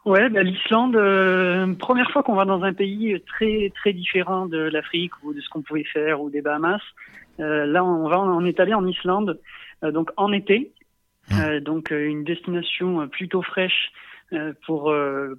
Ouais, 0.05 0.29
bah, 0.31 0.43
l'Islande, 0.43 0.95
euh, 0.97 1.75
première 1.75 2.11
fois 2.13 2.23
qu'on 2.23 2.35
va 2.35 2.45
dans 2.45 2.63
un 2.63 2.73
pays 2.73 3.21
très 3.27 3.73
très 3.75 3.93
différent 3.93 4.47
de 4.47 4.59
l'Afrique 4.59 5.13
ou 5.25 5.35
de 5.35 5.41
ce 5.41 5.49
qu'on 5.49 5.63
pouvait 5.63 5.85
faire 5.85 6.21
ou 6.21 6.31
des 6.31 6.41
Bahamas. 6.41 6.81
Euh, 7.41 7.67
là, 7.67 7.85
on 7.85 8.09
va, 8.09 8.21
on 8.21 8.45
est 8.45 8.61
allé 8.61 8.75
en 8.75 8.87
Islande, 8.87 9.41
donc 9.83 10.11
en 10.17 10.31
été, 10.31 10.73
mmh. 11.31 11.61
donc 11.61 11.91
une 11.91 12.25
destination 12.25 13.09
plutôt 13.09 13.43
fraîche 13.43 13.93
pour 14.65 14.95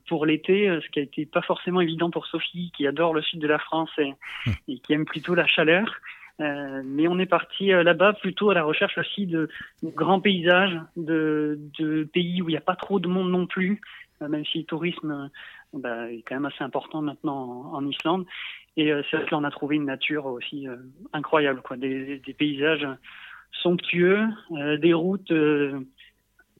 pour 0.07 0.25
l'été, 0.25 0.67
ce 0.83 0.89
qui 0.89 0.99
a 0.99 1.03
été 1.03 1.25
pas 1.25 1.41
forcément 1.41 1.81
évident 1.81 2.11
pour 2.11 2.27
Sophie, 2.27 2.71
qui 2.75 2.85
adore 2.85 3.13
le 3.13 3.21
sud 3.21 3.39
de 3.39 3.47
la 3.47 3.59
France 3.59 3.89
et, 3.97 4.13
et 4.67 4.79
qui 4.79 4.93
aime 4.93 5.05
plutôt 5.05 5.35
la 5.35 5.47
chaleur. 5.47 5.99
Euh, 6.39 6.81
mais 6.83 7.07
on 7.07 7.19
est 7.19 7.27
parti 7.27 7.67
là-bas 7.67 8.13
plutôt 8.13 8.49
à 8.49 8.53
la 8.53 8.63
recherche 8.63 8.97
aussi 8.97 9.27
de, 9.27 9.49
grands 9.83 10.19
paysages, 10.19 10.79
de, 10.95 11.59
de 11.79 12.03
pays 12.05 12.41
où 12.41 12.49
il 12.49 12.53
n'y 12.53 12.57
a 12.57 12.61
pas 12.61 12.75
trop 12.75 12.99
de 12.99 13.07
monde 13.07 13.29
non 13.29 13.45
plus, 13.45 13.81
même 14.19 14.45
si 14.45 14.59
le 14.59 14.63
tourisme 14.65 15.29
bah, 15.73 16.11
est 16.11 16.23
quand 16.27 16.35
même 16.35 16.45
assez 16.45 16.63
important 16.63 17.01
maintenant 17.01 17.71
en, 17.71 17.75
en 17.75 17.87
Islande. 17.87 18.25
Et 18.77 18.91
c'est 19.09 19.17
vrai 19.17 19.25
que 19.25 19.31
là, 19.31 19.37
on 19.37 19.43
a 19.43 19.51
trouvé 19.51 19.75
une 19.75 19.85
nature 19.85 20.25
aussi 20.25 20.67
incroyable, 21.13 21.61
quoi, 21.61 21.77
des, 21.77 22.17
des 22.17 22.33
paysages 22.33 22.87
somptueux, 23.61 24.27
euh, 24.51 24.77
des 24.77 24.93
routes 24.93 25.31
euh, 25.31 25.79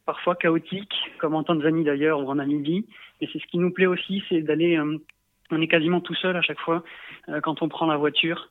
parfois 0.06 0.36
chaotiques, 0.36 0.96
comme 1.20 1.36
en 1.36 1.44
Tanzanie 1.44 1.84
d'ailleurs 1.84 2.20
ou 2.20 2.30
en 2.30 2.36
Namibie. 2.36 2.86
Et 3.22 3.30
c'est 3.32 3.40
ce 3.40 3.48
qui 3.48 3.58
nous 3.58 3.72
plaît 3.72 3.86
aussi, 3.86 4.24
c'est 4.30 4.42
d'aller, 4.42 4.78
euh, 4.78 4.98
on 5.52 5.62
est 5.62 5.68
quasiment 5.68 6.02
tout 6.02 6.16
seul 6.16 6.36
à 6.36 6.42
chaque 6.42 6.60
fois 6.60 6.84
quand 7.42 7.62
on 7.62 7.70
prend 7.70 7.86
la 7.86 7.98
voiture. 7.98 8.50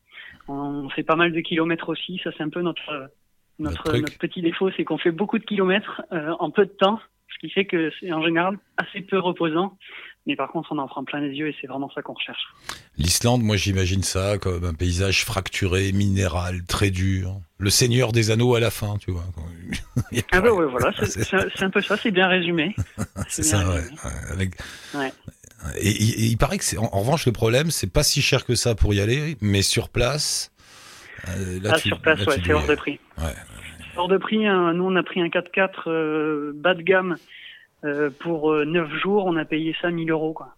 On 0.48 0.88
fait 0.88 1.02
pas 1.02 1.16
mal 1.16 1.32
de 1.32 1.40
kilomètres 1.40 1.88
aussi, 1.90 2.20
ça 2.24 2.30
c'est 2.36 2.42
un 2.42 2.48
peu 2.48 2.62
notre 2.62 3.10
notre, 3.58 3.96
notre 3.96 4.18
petit 4.18 4.40
défaut, 4.40 4.70
c'est 4.76 4.84
qu'on 4.84 4.98
fait 4.98 5.10
beaucoup 5.10 5.38
de 5.38 5.44
kilomètres 5.44 6.02
en 6.10 6.50
peu 6.50 6.64
de 6.64 6.70
temps, 6.70 6.98
ce 7.32 7.38
qui 7.38 7.52
fait 7.52 7.64
que 7.64 7.90
c'est 8.00 8.12
en 8.12 8.22
général 8.22 8.58
assez 8.76 9.00
peu 9.00 9.18
reposant. 9.18 9.76
Mais 10.26 10.36
par 10.36 10.50
contre, 10.50 10.70
on 10.70 10.78
en 10.78 10.86
prend 10.86 11.02
plein 11.02 11.20
les 11.20 11.34
yeux 11.34 11.48
et 11.48 11.56
c'est 11.60 11.66
vraiment 11.66 11.90
ça 11.92 12.02
qu'on 12.02 12.12
recherche. 12.12 12.42
L'Islande, 12.96 13.42
moi 13.42 13.56
j'imagine 13.56 14.04
ça 14.04 14.38
comme 14.38 14.64
un 14.64 14.74
paysage 14.74 15.24
fracturé, 15.24 15.90
minéral, 15.90 16.64
très 16.64 16.90
dur. 16.90 17.40
Le 17.58 17.70
Seigneur 17.70 18.12
des 18.12 18.30
Anneaux 18.30 18.54
à 18.54 18.60
la 18.60 18.70
fin, 18.70 18.96
tu 18.98 19.10
vois. 19.10 19.24
ah 20.32 20.40
bah 20.40 20.52
ouais, 20.52 20.66
voilà, 20.66 20.92
c'est 21.04 21.62
un 21.62 21.70
peu 21.70 21.80
ça, 21.80 21.96
c'est 21.96 22.12
bien 22.12 22.28
résumé. 22.28 22.76
c'est 23.28 23.42
ça, 23.42 23.68
ouais. 23.68 23.82
Avec... 24.30 24.52
ouais. 24.94 25.12
Et, 25.80 25.90
il 25.90 26.36
paraît 26.36 26.58
que 26.58 26.64
c'est, 26.64 26.78
en, 26.78 26.88
revanche, 26.88 27.26
le 27.26 27.32
problème, 27.32 27.70
c'est 27.70 27.92
pas 27.92 28.02
si 28.02 28.22
cher 28.22 28.44
que 28.44 28.54
ça 28.54 28.74
pour 28.74 28.94
y 28.94 29.00
aller, 29.00 29.36
mais 29.40 29.62
sur 29.62 29.88
place. 29.88 30.52
Euh, 31.28 31.60
là, 31.60 31.72
ah, 31.74 31.78
sur 31.78 32.00
place, 32.00 32.24
ouais, 32.26 32.36
c'est 32.44 32.52
hors 32.52 32.66
de 32.66 32.74
prix. 32.74 32.98
Ouais. 33.18 33.34
Hors 33.96 34.08
de 34.08 34.16
prix, 34.16 34.46
hein, 34.46 34.72
nous 34.72 34.84
on 34.84 34.96
a 34.96 35.02
pris 35.02 35.20
un 35.20 35.28
4x4 35.28 35.88
euh, 35.88 36.52
bas 36.54 36.74
de 36.74 36.82
gamme 36.82 37.16
euh, 37.84 38.10
pour 38.10 38.54
9 38.54 38.66
euh, 38.66 38.98
jours, 38.98 39.26
on 39.26 39.36
a 39.36 39.44
payé 39.44 39.74
ça 39.80 39.90
1000 39.90 40.10
euros. 40.10 40.32
Quoi. 40.32 40.54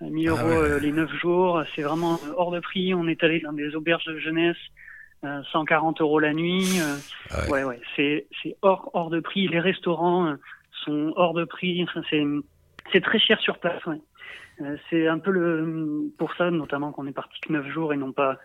1000 0.00 0.28
ah 0.28 0.30
euros 0.32 0.62
euh, 0.62 0.78
les 0.78 0.92
9 0.92 1.10
jours, 1.14 1.62
c'est 1.74 1.82
vraiment 1.82 2.18
hors 2.36 2.50
de 2.50 2.60
prix. 2.60 2.94
On 2.94 3.08
est 3.08 3.22
allé 3.24 3.40
dans 3.40 3.52
des 3.52 3.74
auberges 3.74 4.04
de 4.04 4.18
jeunesse, 4.18 4.56
140 5.22 6.00
euros 6.00 6.20
la 6.20 6.34
nuit. 6.34 6.78
Ah 7.30 7.50
ouais, 7.50 7.64
ouais, 7.64 7.80
c'est 7.96 8.26
hors, 8.62 8.90
hors 8.92 9.10
de 9.10 9.20
prix. 9.20 9.48
Les 9.48 9.60
restaurants 9.60 10.36
sont 10.84 11.12
hors 11.16 11.34
de 11.34 11.44
prix. 11.44 11.82
Enfin, 11.82 12.02
c'est 12.92 13.00
très 13.00 13.18
cher 13.18 13.40
sur 13.40 13.58
place. 13.58 13.84
Ouais. 13.86 14.00
c'est 14.90 15.08
un 15.08 15.18
peu 15.18 15.30
le 15.30 16.12
pour 16.18 16.34
ça 16.34 16.50
notamment 16.50 16.92
qu'on 16.92 17.06
est 17.06 17.12
parti 17.12 17.40
que 17.40 17.52
9 17.52 17.66
jours 17.68 17.92
et 17.92 17.96
non 17.96 18.12
pas 18.12 18.38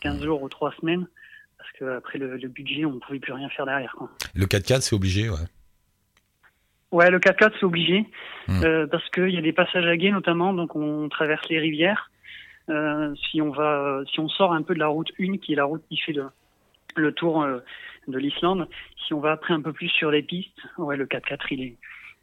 15 0.00 0.24
jours 0.24 0.42
ou 0.42 0.48
3 0.48 0.72
semaines 0.80 1.06
parce 1.64 1.72
qu'après 1.78 2.18
le, 2.18 2.36
le 2.36 2.48
budget 2.48 2.84
on 2.84 2.92
ne 2.92 2.98
pouvait 2.98 3.18
plus 3.18 3.32
rien 3.32 3.48
faire 3.48 3.66
derrière. 3.66 3.94
Quoi. 3.96 4.10
Le 4.34 4.46
4x4 4.46 4.80
c'est 4.80 4.94
obligé 4.94 5.30
ouais. 5.30 5.36
Ouais, 6.94 7.10
le 7.10 7.18
4x4 7.18 7.54
c'est 7.58 7.66
obligé 7.66 8.06
hmm. 8.46 8.62
euh, 8.62 8.86
parce 8.86 9.08
qu'il 9.10 9.30
y 9.30 9.36
a 9.36 9.40
des 9.40 9.52
passages 9.52 9.84
à 9.84 9.96
guet 9.96 10.12
notamment, 10.12 10.52
donc 10.52 10.76
on 10.76 11.08
traverse 11.08 11.48
les 11.48 11.58
rivières. 11.58 12.08
Euh, 12.68 13.12
si 13.16 13.42
on 13.42 13.50
va, 13.50 14.02
si 14.10 14.20
on 14.20 14.28
sort 14.28 14.52
un 14.52 14.62
peu 14.62 14.74
de 14.74 14.78
la 14.78 14.86
route 14.86 15.10
1, 15.18 15.38
qui 15.38 15.54
est 15.54 15.56
la 15.56 15.64
route 15.64 15.82
qui 15.88 15.96
fait 15.96 16.12
le, 16.12 16.26
le 16.94 17.12
tour 17.12 17.42
euh, 17.42 17.58
de 18.06 18.16
l'Islande, 18.16 18.68
si 19.04 19.12
on 19.12 19.18
va 19.18 19.32
après 19.32 19.54
un 19.54 19.60
peu 19.60 19.72
plus 19.72 19.88
sur 19.88 20.12
les 20.12 20.22
pistes, 20.22 20.56
ouais, 20.78 20.96
le 20.96 21.06
4x4 21.06 21.40
il 21.50 21.62
est, 21.62 21.76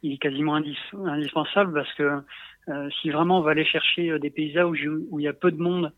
il 0.04 0.14
est 0.14 0.18
quasiment 0.18 0.56
indispensable 0.56 1.74
parce 1.74 1.94
que 1.96 2.22
si 3.02 3.10
vraiment 3.10 3.40
on 3.40 3.42
va 3.42 3.52
aller 3.52 3.66
chercher 3.66 4.18
des 4.20 4.30
paysages 4.30 4.88
où, 4.88 5.06
où 5.10 5.20
il 5.20 5.24
y 5.24 5.28
a 5.28 5.34
peu 5.34 5.52
de 5.52 5.62
monde 5.62 5.92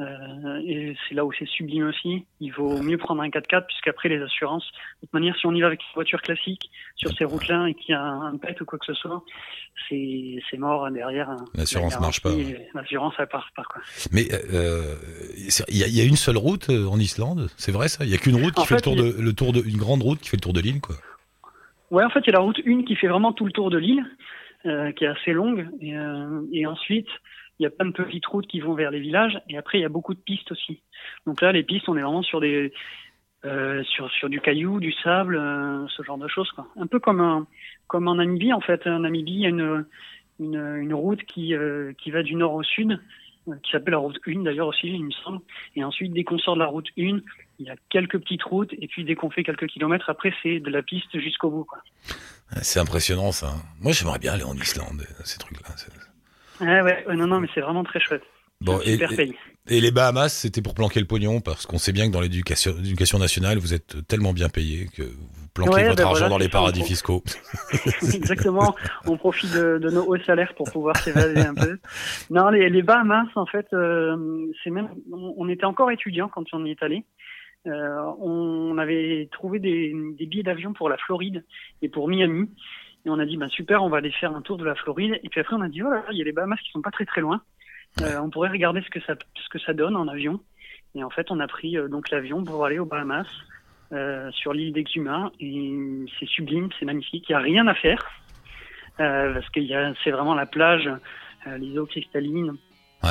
euh, 0.00 0.60
et 0.66 0.96
c'est 1.08 1.14
là 1.14 1.24
où 1.24 1.32
c'est 1.38 1.46
sublime 1.46 1.86
aussi. 1.86 2.26
Il 2.40 2.52
vaut 2.52 2.82
mieux 2.82 2.98
prendre 2.98 3.22
un 3.22 3.28
4x4 3.28 3.66
puisqu'après 3.66 4.08
les 4.08 4.20
assurances, 4.22 4.66
de 5.00 5.06
toute 5.06 5.12
manière, 5.14 5.36
si 5.36 5.46
on 5.46 5.54
y 5.54 5.60
va 5.60 5.68
avec 5.68 5.80
une 5.80 5.94
voiture 5.94 6.20
classique 6.20 6.70
sur 6.96 7.10
ces 7.16 7.24
routes-là 7.24 7.68
et 7.68 7.74
qu'il 7.74 7.92
y 7.92 7.94
a 7.94 8.02
un, 8.02 8.36
pet 8.36 8.60
ou 8.60 8.64
quoi 8.64 8.78
que 8.78 8.86
ce 8.86 8.94
soit, 8.94 9.22
c'est 9.88 10.42
c'est 10.50 10.58
mort 10.58 10.90
derrière. 10.90 11.34
L'assurance 11.54 11.98
marche 12.00 12.20
pas. 12.20 12.30
L'assurance 12.74 13.14
elle 13.18 13.26
part 13.28 13.50
pas 13.56 13.64
quoi. 13.64 13.80
Mais 14.12 14.26
euh, 14.52 14.94
il 15.36 15.76
y, 15.76 15.84
a, 15.84 15.88
y, 15.88 16.00
a, 16.00 16.04
une 16.04 16.16
seule 16.16 16.36
route 16.36 16.68
euh, 16.70 16.86
en 16.86 16.98
Islande, 16.98 17.48
c'est 17.56 17.72
vrai 17.72 17.88
ça? 17.88 18.04
Il 18.04 18.10
y 18.10 18.14
a 18.14 18.18
qu'une 18.18 18.36
route 18.36 18.54
qui 18.54 18.66
fait, 18.66 18.74
le 18.74 18.80
tour 18.80 18.96
de 18.96 19.14
le 19.18 19.32
tour 19.32 19.52
de 19.52 19.62
une 19.62 19.78
grande 19.78 20.02
route 20.02 20.20
qui 20.20 20.28
fait 20.28 20.36
le 20.36 20.42
tour 20.42 20.52
de 20.52 20.60
l'île 20.60 20.80
quoi. 20.80 20.96
Ouais, 21.90 22.04
en 22.04 22.10
fait, 22.10 22.20
il 22.20 22.26
y 22.26 22.30
a 22.30 22.32
la 22.32 22.40
route 22.40 22.60
1 22.66 22.82
qui 22.82 22.96
fait 22.96 23.06
vraiment 23.06 23.32
tout 23.32 23.46
le 23.46 23.52
tour 23.52 23.70
de 23.70 23.78
l'île, 23.78 24.04
euh, 24.66 24.90
qui 24.92 25.04
est 25.04 25.08
assez 25.08 25.32
longue, 25.32 25.68
et, 25.80 25.96
euh, 25.96 26.42
et 26.52 26.66
ensuite 26.66 27.08
il 27.58 27.62
y 27.62 27.66
a 27.66 27.70
plein 27.70 27.86
de 27.86 27.92
petites 27.92 28.26
routes 28.26 28.46
qui 28.46 28.60
vont 28.60 28.74
vers 28.74 28.90
les 28.90 29.00
villages 29.00 29.40
et 29.48 29.56
après 29.56 29.78
il 29.78 29.82
y 29.82 29.84
a 29.84 29.88
beaucoup 29.88 30.14
de 30.14 30.20
pistes 30.20 30.52
aussi. 30.52 30.82
Donc 31.26 31.40
là 31.40 31.52
les 31.52 31.62
pistes 31.62 31.88
on 31.88 31.96
est 31.96 32.02
vraiment 32.02 32.22
sur 32.22 32.40
des 32.40 32.72
euh, 33.44 33.82
sur 33.84 34.10
sur 34.10 34.28
du 34.28 34.40
caillou, 34.40 34.80
du 34.80 34.92
sable, 34.92 35.36
euh, 35.36 35.86
ce 35.88 36.02
genre 36.02 36.18
de 36.18 36.28
choses 36.28 36.50
quoi. 36.52 36.66
Un 36.76 36.86
peu 36.86 36.98
comme 36.98 37.20
un, 37.20 37.46
comme 37.86 38.08
en 38.08 38.16
Namibie 38.16 38.52
en 38.52 38.60
fait. 38.60 38.86
En 38.86 39.00
Namibie 39.00 39.34
il 39.34 39.40
y 39.40 39.46
a 39.46 39.50
une 39.50 39.86
une, 40.38 40.56
une 40.56 40.94
route 40.94 41.22
qui 41.24 41.54
euh, 41.54 41.92
qui 41.98 42.10
va 42.10 42.22
du 42.22 42.34
nord 42.34 42.54
au 42.54 42.62
sud 42.62 43.00
euh, 43.48 43.54
qui 43.62 43.70
s'appelle 43.70 43.92
la 43.92 43.98
route 43.98 44.18
1 44.26 44.42
d'ailleurs 44.42 44.68
aussi 44.68 44.88
il 44.88 45.04
me 45.04 45.10
semble. 45.10 45.40
Et 45.76 45.84
ensuite 45.84 46.12
dès 46.12 46.24
qu'on 46.24 46.38
sort 46.38 46.54
de 46.54 46.60
la 46.60 46.66
route 46.66 46.88
1 46.98 47.20
il 47.58 47.66
y 47.66 47.70
a 47.70 47.76
quelques 47.88 48.18
petites 48.18 48.42
routes 48.42 48.72
et 48.74 48.86
puis 48.86 49.04
dès 49.04 49.14
qu'on 49.14 49.30
fait 49.30 49.44
quelques 49.44 49.68
kilomètres 49.68 50.10
après 50.10 50.34
c'est 50.42 50.60
de 50.60 50.70
la 50.70 50.82
piste 50.82 51.18
jusqu'au 51.18 51.50
bout 51.50 51.64
quoi. 51.64 51.78
C'est 52.62 52.80
impressionnant 52.80 53.32
ça. 53.32 53.54
Moi 53.80 53.92
j'aimerais 53.92 54.18
bien 54.18 54.34
aller 54.34 54.44
en 54.44 54.54
Islande 54.54 55.02
ces 55.24 55.38
trucs 55.38 55.56
là. 56.60 56.82
Ouais, 56.84 57.04
ouais, 57.06 57.16
non, 57.16 57.26
non, 57.26 57.40
mais 57.40 57.48
c'est 57.54 57.60
vraiment 57.60 57.84
très 57.84 58.00
chouette. 58.00 58.22
Bon, 58.62 58.80
et, 58.86 58.98
et, 59.68 59.80
les 59.80 59.90
Bahamas, 59.90 60.30
c'était 60.30 60.62
pour 60.62 60.74
planquer 60.74 60.98
le 60.98 61.06
pognon, 61.06 61.40
parce 61.40 61.66
qu'on 61.66 61.76
sait 61.76 61.92
bien 61.92 62.08
que 62.08 62.12
dans 62.12 62.22
l'éducation 62.22 63.18
nationale, 63.18 63.58
vous 63.58 63.74
êtes 63.74 64.06
tellement 64.08 64.32
bien 64.32 64.48
payé 64.48 64.86
que 64.96 65.02
vous 65.02 65.48
planquez 65.52 65.84
votre 65.84 65.96
ben 65.96 66.06
argent 66.06 66.28
dans 66.30 66.38
les 66.38 66.48
paradis 66.48 66.82
fiscaux. 66.82 67.22
Exactement, 68.14 68.74
on 69.06 69.18
profite 69.18 69.52
de, 69.52 69.78
de, 69.78 69.90
nos 69.90 70.04
hauts 70.04 70.18
salaires 70.24 70.54
pour 70.54 70.70
pouvoir 70.72 70.96
s'évader 70.96 71.40
un 71.40 71.54
peu. 71.54 71.78
Non, 72.30 72.48
les, 72.48 72.70
les 72.70 72.82
Bahamas, 72.82 73.28
en 73.34 73.46
fait, 73.46 73.66
euh, 73.74 74.46
c'est 74.64 74.70
même, 74.70 74.88
on, 75.12 75.48
était 75.50 75.66
encore 75.66 75.90
étudiants 75.90 76.28
quand 76.28 76.44
on 76.54 76.64
y 76.64 76.70
est 76.70 76.82
allé. 76.82 77.04
Euh, 77.66 78.00
on 78.20 78.78
avait 78.78 79.28
trouvé 79.32 79.58
des, 79.58 79.92
des 80.18 80.26
billets 80.26 80.44
d'avion 80.44 80.72
pour 80.72 80.88
la 80.88 80.96
Floride 80.96 81.44
et 81.82 81.88
pour 81.90 82.08
Miami. 82.08 82.48
Et 83.06 83.08
on 83.08 83.20
a 83.20 83.24
dit, 83.24 83.36
bah, 83.36 83.48
super, 83.48 83.84
on 83.84 83.88
va 83.88 83.98
aller 83.98 84.10
faire 84.10 84.34
un 84.34 84.42
tour 84.42 84.58
de 84.58 84.64
la 84.64 84.74
Floride. 84.74 85.20
Et 85.22 85.28
puis 85.28 85.40
après, 85.40 85.54
on 85.54 85.60
a 85.60 85.68
dit, 85.68 85.80
oh 85.80 85.90
là, 85.90 86.04
il 86.10 86.18
y 86.18 86.22
a 86.22 86.24
les 86.24 86.32
Bahamas 86.32 86.56
qui 86.56 86.72
sont 86.72 86.82
pas 86.82 86.90
très 86.90 87.04
très 87.04 87.20
loin. 87.20 87.40
Euh, 88.02 88.18
on 88.18 88.30
pourrait 88.30 88.48
regarder 88.48 88.82
ce 88.82 88.90
que 88.90 89.00
ça, 89.00 89.14
ce 89.34 89.48
que 89.48 89.60
ça 89.60 89.72
donne 89.72 89.94
en 89.94 90.08
avion. 90.08 90.40
Et 90.96 91.04
en 91.04 91.10
fait, 91.10 91.30
on 91.30 91.38
a 91.38 91.46
pris 91.46 91.78
euh, 91.78 91.86
donc 91.86 92.10
l'avion 92.10 92.42
pour 92.42 92.64
aller 92.64 92.80
aux 92.80 92.84
Bahamas, 92.84 93.28
euh, 93.92 94.28
sur 94.32 94.52
l'île 94.52 94.72
d'Exuma. 94.72 95.30
Et 95.38 96.04
c'est 96.18 96.26
sublime, 96.26 96.68
c'est 96.80 96.84
magnifique. 96.84 97.26
Il 97.28 97.32
n'y 97.32 97.36
a 97.36 97.40
rien 97.40 97.66
à 97.68 97.74
faire. 97.74 98.04
Parce 98.98 99.48
que 99.50 99.60
c'est 100.02 100.10
vraiment 100.10 100.34
la 100.34 100.46
plage, 100.46 100.90
les 101.58 101.78
eaux 101.78 101.84
cristallines, 101.84 102.56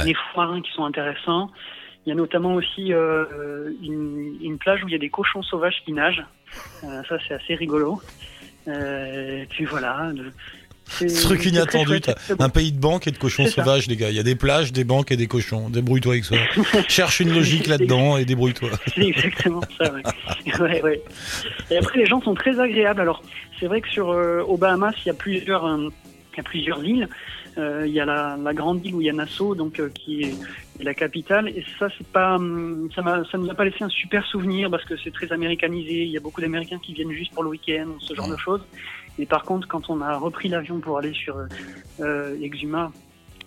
les 0.04 0.16
foins 0.34 0.60
qui 0.62 0.72
sont 0.72 0.84
intéressants. 0.84 1.52
Il 2.06 2.10
y 2.10 2.12
a 2.12 2.16
notamment 2.16 2.56
aussi 2.56 2.92
une, 2.92 4.36
une, 4.42 4.58
plage 4.58 4.84
où 4.84 4.88
il 4.88 4.94
y 4.94 4.96
a 4.96 5.00
des 5.00 5.12
cochons 5.12 5.44
sauvages 5.44 5.84
qui 5.86 5.94
nagent. 5.94 6.26
ça, 6.82 7.20
c'est 7.28 7.36
assez 7.36 7.54
rigolo. 7.54 8.02
Euh, 8.68 9.44
et 9.44 9.46
puis 9.50 9.66
voilà. 9.66 10.12
Ce 10.88 11.24
truc 11.24 11.46
inattendu, 11.46 12.00
un 12.38 12.50
pays 12.50 12.72
de 12.72 12.80
banques 12.80 13.08
et 13.08 13.12
de 13.12 13.18
cochons 13.18 13.48
sauvages, 13.48 13.88
les 13.88 13.96
gars. 13.96 14.10
Il 14.10 14.16
y 14.16 14.20
a 14.20 14.24
des 14.24 14.36
plages, 14.36 14.72
des 14.72 14.84
banques 14.84 15.12
et 15.12 15.18
des 15.18 15.28
cochons. 15.28 15.70
Débrouille-toi 15.70 16.14
avec 16.14 16.26
ça. 16.26 16.36
Cherche 16.88 17.20
une 17.20 17.34
logique 17.34 17.68
là-dedans 17.68 18.18
et 18.18 18.26
débrouille-toi. 18.26 18.70
C'est 18.94 19.02
exactement 19.02 19.62
ça, 19.80 19.92
ouais. 20.60 20.82
ouais, 20.82 21.02
Et 21.72 21.78
après, 21.78 21.98
les 21.98 22.06
gens 22.06 22.22
sont 22.22 22.36
très 22.36 22.60
agréables. 22.60 23.02
Alors, 23.02 23.24
c'est 23.60 23.66
vrai 23.66 23.82
que 23.82 23.90
sur 23.90 24.12
euh, 24.12 24.42
aux 24.44 24.58
Bahamas, 24.58 24.94
il 25.06 25.08
y 25.08 25.12
a 25.12 25.16
plusieurs, 25.16 25.66
euh, 25.66 25.90
il 26.34 26.38
y 26.38 26.40
a 26.40 26.44
plusieurs 26.44 26.84
îles. 26.84 27.10
Euh, 27.58 27.84
il 27.88 27.94
y 27.94 28.00
a 28.00 28.06
la, 28.06 28.38
la, 28.42 28.54
grande 28.54 28.86
île 28.86 28.96
où 28.96 29.02
il 29.02 29.08
y 29.08 29.10
a 29.10 29.14
Nassau, 29.14 29.56
donc 29.56 29.80
euh, 29.80 29.90
qui 29.90 30.24
est 30.24 30.36
la 30.80 30.94
capitale. 30.94 31.50
Et 31.50 31.64
ça, 31.80 31.88
c'est 31.98 32.08
pas, 32.08 32.36
hum, 32.36 32.90
ça, 32.94 33.02
m'a, 33.02 33.24
ça 33.26 33.38
nous 33.38 33.50
a 33.50 33.54
pas 33.54 33.66
laissé 33.66 33.84
un 33.84 33.90
super 33.90 34.26
souvenir 34.26 34.70
parce 34.70 34.86
que 34.86 34.96
c'est 34.98 35.12
très 35.12 35.32
américanisé. 35.32 36.04
Il 36.04 36.10
y 36.10 36.18
a 36.18 36.20
beaucoup 36.20 36.42
d'Américains 36.42 36.80
qui 36.80 36.94
viennent 36.94 37.12
juste 37.12 37.34
pour 37.34 37.44
le 37.44 37.50
week-end, 37.50 37.88
ce 38.00 38.14
genre 38.14 38.30
de 38.30 38.38
choses. 38.38 38.66
Mais 39.18 39.26
par 39.26 39.44
contre, 39.44 39.68
quand 39.68 39.90
on 39.90 40.02
a 40.02 40.18
repris 40.18 40.50
l'avion 40.50 40.80
pour 40.80 40.98
aller 40.98 41.14
sur 41.14 41.38
euh, 42.02 42.42
Exuma, 42.42 42.92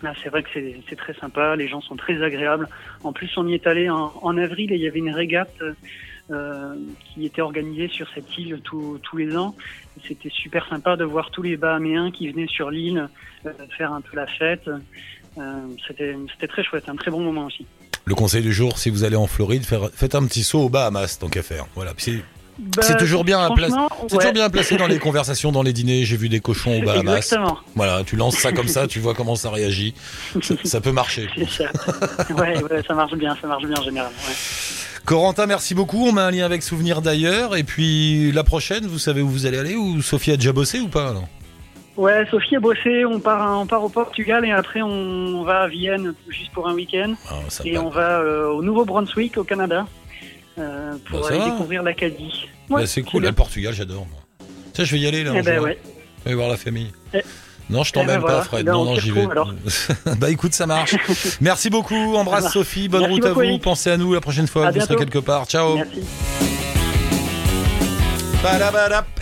Là, 0.01 0.12
c'est 0.23 0.29
vrai 0.29 0.45
que 0.45 0.49
c'est 0.88 0.95
très 0.95 1.14
sympa, 1.14 1.57
les 1.57 1.67
gens 1.67 1.81
sont 1.81 1.97
très 1.97 2.23
agréables. 2.23 2.69
En 3.03 3.12
plus, 3.12 3.37
on 3.37 3.49
y 3.49 3.55
est 3.55 3.67
allé 3.67 3.91
en, 3.91 4.12
en 4.23 4.38
avril 4.38 4.71
et 4.71 4.77
il 4.77 4.81
y 4.81 4.87
avait 4.87 5.01
une 5.01 5.11
régate 5.11 5.61
euh, 6.31 6.75
qui 7.07 7.25
était 7.25 7.41
organisée 7.41 7.88
sur 7.88 8.07
cette 8.11 8.37
île 8.37 8.61
tous 8.62 9.17
les 9.17 9.35
ans. 9.35 9.57
C'était 10.07 10.29
super 10.29 10.69
sympa 10.69 10.97
de 10.97 11.05
voir 11.05 11.31
tous 11.31 11.43
les 11.43 11.57
Bahaméens 11.57 12.11
qui 12.11 12.29
venaient 12.29 12.47
sur 12.47 12.71
l'île 12.71 13.09
euh, 13.47 13.53
faire 13.79 13.95
un 13.95 14.03
peu 14.03 14.14
la 14.14 14.27
fête. 14.27 14.69
Euh, 15.38 15.61
C'était 15.87 16.48
très 16.48 16.64
chouette, 16.64 16.85
un 16.88 16.96
très 16.96 17.11
bon 17.11 17.20
moment 17.20 17.46
aussi. 17.46 17.66
Le 18.05 18.14
conseil 18.14 18.42
du 18.42 18.53
jour, 18.53 18.79
si 18.79 18.90
vous 18.90 19.05
allez 19.05 19.16
en 19.16 19.27
Floride, 19.27 19.64
faites 19.64 20.14
un 20.14 20.24
petit 20.27 20.42
saut 20.42 20.61
aux 20.61 20.68
Bahamas, 20.68 21.18
tant 21.20 21.29
qu'à 21.29 21.42
faire. 21.42 21.66
Voilà. 21.74 21.92
Bah, 22.59 22.83
c'est 22.83 22.96
toujours 22.96 23.22
bien, 23.22 23.48
placé, 23.55 23.77
toujours 24.09 24.33
bien 24.33 24.51
placé 24.51 24.77
dans 24.77 24.88
les 24.88 24.98
conversations, 24.98 25.53
dans 25.53 25.62
les 25.62 25.72
dîners. 25.72 26.05
J'ai 26.05 26.16
vu 26.16 26.29
des 26.29 26.40
cochons 26.40 26.81
au 26.81 26.85
Bahamas. 26.85 27.18
Exactement. 27.18 27.59
Voilà, 27.77 28.03
tu 28.05 28.16
lances 28.16 28.37
ça 28.37 28.51
comme 28.51 28.66
ça, 28.66 28.88
tu 28.88 28.98
vois 28.98 29.14
comment 29.14 29.37
ça 29.37 29.51
réagit. 29.51 29.94
Ça, 30.64 30.81
peut 30.83 30.90
marcher. 30.90 31.29
Ça. 31.48 31.64
Ouais, 32.35 32.55
ça 32.87 32.94
marche 32.94 33.14
bien, 33.14 33.37
ça 33.40 33.46
marche 33.46 33.64
bien 33.64 33.81
généralement. 33.83 34.16
Corentin, 35.05 35.46
merci 35.46 35.74
beaucoup. 35.74 36.09
On 36.09 36.12
met 36.12 36.20
un 36.20 36.31
lien 36.31 36.44
avec 36.44 36.62
Souvenir 36.62 37.01
d'ailleurs. 37.01 37.57
Et 37.57 37.62
puis 37.62 38.33
la 38.33 38.42
prochaine, 38.42 38.87
vous 38.87 38.98
savez 38.98 39.22
où 39.22 39.29
vous 39.29 39.46
allez 39.46 39.59
aller? 39.59 39.77
Ou 39.77 40.03
Sophie 40.03 40.33
a 40.33 40.37
déjà 40.37 40.53
bossé 40.53 40.81
ou 40.81 40.88
pas 40.88 41.14
Ouais, 41.98 42.24
Sophie 42.30 42.54
a 42.54 42.61
bossé. 42.61 43.04
On 43.04 43.18
part, 43.18 43.61
on 43.61 43.66
part 43.66 43.82
au 43.82 43.88
Portugal 43.88 44.44
et 44.44 44.52
après 44.52 44.82
on 44.82 45.42
va 45.42 45.62
à 45.62 45.68
Vienne 45.68 46.14
juste 46.28 46.52
pour 46.52 46.68
un 46.68 46.74
week-end. 46.74 47.14
Ah, 47.28 47.34
et 47.64 47.76
on 47.76 47.90
va 47.90 48.20
euh, 48.20 48.46
au 48.46 48.62
Nouveau-Brunswick 48.62 49.37
au 49.37 49.42
Canada 49.42 49.84
euh, 50.58 50.92
pour 51.11 51.22
bah, 51.22 51.26
aller 51.30 51.50
découvrir 51.50 51.82
l'Acadie. 51.82 52.46
Ouais, 52.70 52.87
c'est 52.87 53.02
cool. 53.02 53.24
Le 53.24 53.32
Portugal, 53.32 53.74
j'adore. 53.74 54.06
Ça, 54.74 54.84
je 54.84 54.92
vais 54.92 55.00
y 55.00 55.08
aller 55.08 55.24
là. 55.24 55.32
Eh 55.34 55.42
ben, 55.42 55.58
ouais. 55.58 55.76
Je 56.24 56.30
vais 56.30 56.37
voir 56.37 56.48
la 56.48 56.56
famille. 56.56 56.92
Eh. 57.12 57.22
Non, 57.68 57.82
je 57.82 57.92
t'emmène 57.92 58.20
eh 58.22 58.26
ben 58.26 58.28
pas, 58.28 58.42
Fred. 58.42 58.64
non, 58.64 58.84
non, 58.84 58.94
j'y 58.94 59.11
vais. 59.11 59.26
bah 60.18 60.30
écoute, 60.30 60.54
ça 60.54 60.66
marche. 60.66 60.94
Merci 61.40 61.68
beaucoup. 61.68 62.14
Embrasse 62.14 62.52
Sophie. 62.52 62.88
Bonne 62.88 63.06
route 63.06 63.24
à 63.24 63.32
vous. 63.32 63.58
Pensez 63.58 63.90
à 63.90 63.96
nous 63.96 64.14
la 64.14 64.20
prochaine 64.20 64.46
fois. 64.46 64.70
vous 64.70 64.80
serez 64.80 64.94
quelque 64.94 65.18
part. 65.18 65.46
Ciao. 65.46 65.74
Merci. 65.74 66.47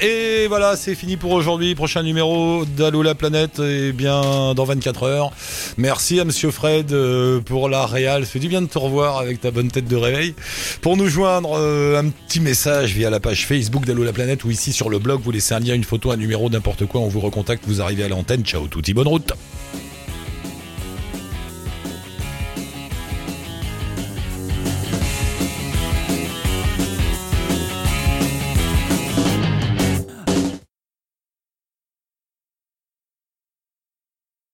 Et 0.03 0.47
voilà, 0.47 0.77
c'est 0.77 0.95
fini 0.95 1.17
pour 1.17 1.33
aujourd'hui. 1.33 1.75
Prochain 1.75 2.03
numéro 2.03 2.67
d'Allo 2.67 3.03
la 3.03 3.15
planète, 3.15 3.61
et 3.61 3.93
bien 3.93 4.53
dans 4.55 4.65
24 4.65 5.05
heures. 5.05 5.33
Merci 5.79 6.21
à 6.21 6.25
Monsieur 6.25 6.51
Fred 6.51 6.93
euh, 6.93 7.41
pour 7.41 7.71
la 7.71 7.87
réal. 7.87 8.27
fait 8.27 8.39
du 8.39 8.49
bien 8.49 8.61
de 8.61 8.67
te 8.67 8.79
revoir 8.79 9.17
avec 9.19 9.41
ta 9.41 9.51
bonne 9.51 9.71
tête 9.71 9.89
de 9.89 9.97
réveil. 9.97 10.35
Pour 10.83 10.99
nous 10.99 11.09
joindre, 11.09 11.57
euh, 11.59 11.99
un 11.99 12.11
petit 12.11 12.41
message 12.41 12.93
via 12.93 13.09
la 13.09 13.19
page 13.19 13.47
Facebook 13.47 13.87
d'Allo 13.87 14.05
la 14.05 14.13
planète 14.13 14.45
ou 14.45 14.51
ici 14.51 14.75
sur 14.75 14.91
le 14.91 14.99
blog, 14.99 15.23
vous 15.25 15.31
laissez 15.31 15.55
un 15.55 15.61
lien, 15.61 15.75
une 15.75 15.85
photo, 15.85 16.11
un 16.11 16.19
numéro, 16.19 16.51
n'importe 16.51 16.85
quoi. 16.85 17.01
On 17.01 17.09
vous 17.09 17.21
recontacte, 17.21 17.65
vous 17.67 17.81
arrivez 17.81 18.05
à 18.05 18.09
l'antenne. 18.09 18.45
Ciao, 18.45 18.67
touti, 18.69 18.93
bonne 18.93 19.09
route. 19.09 19.33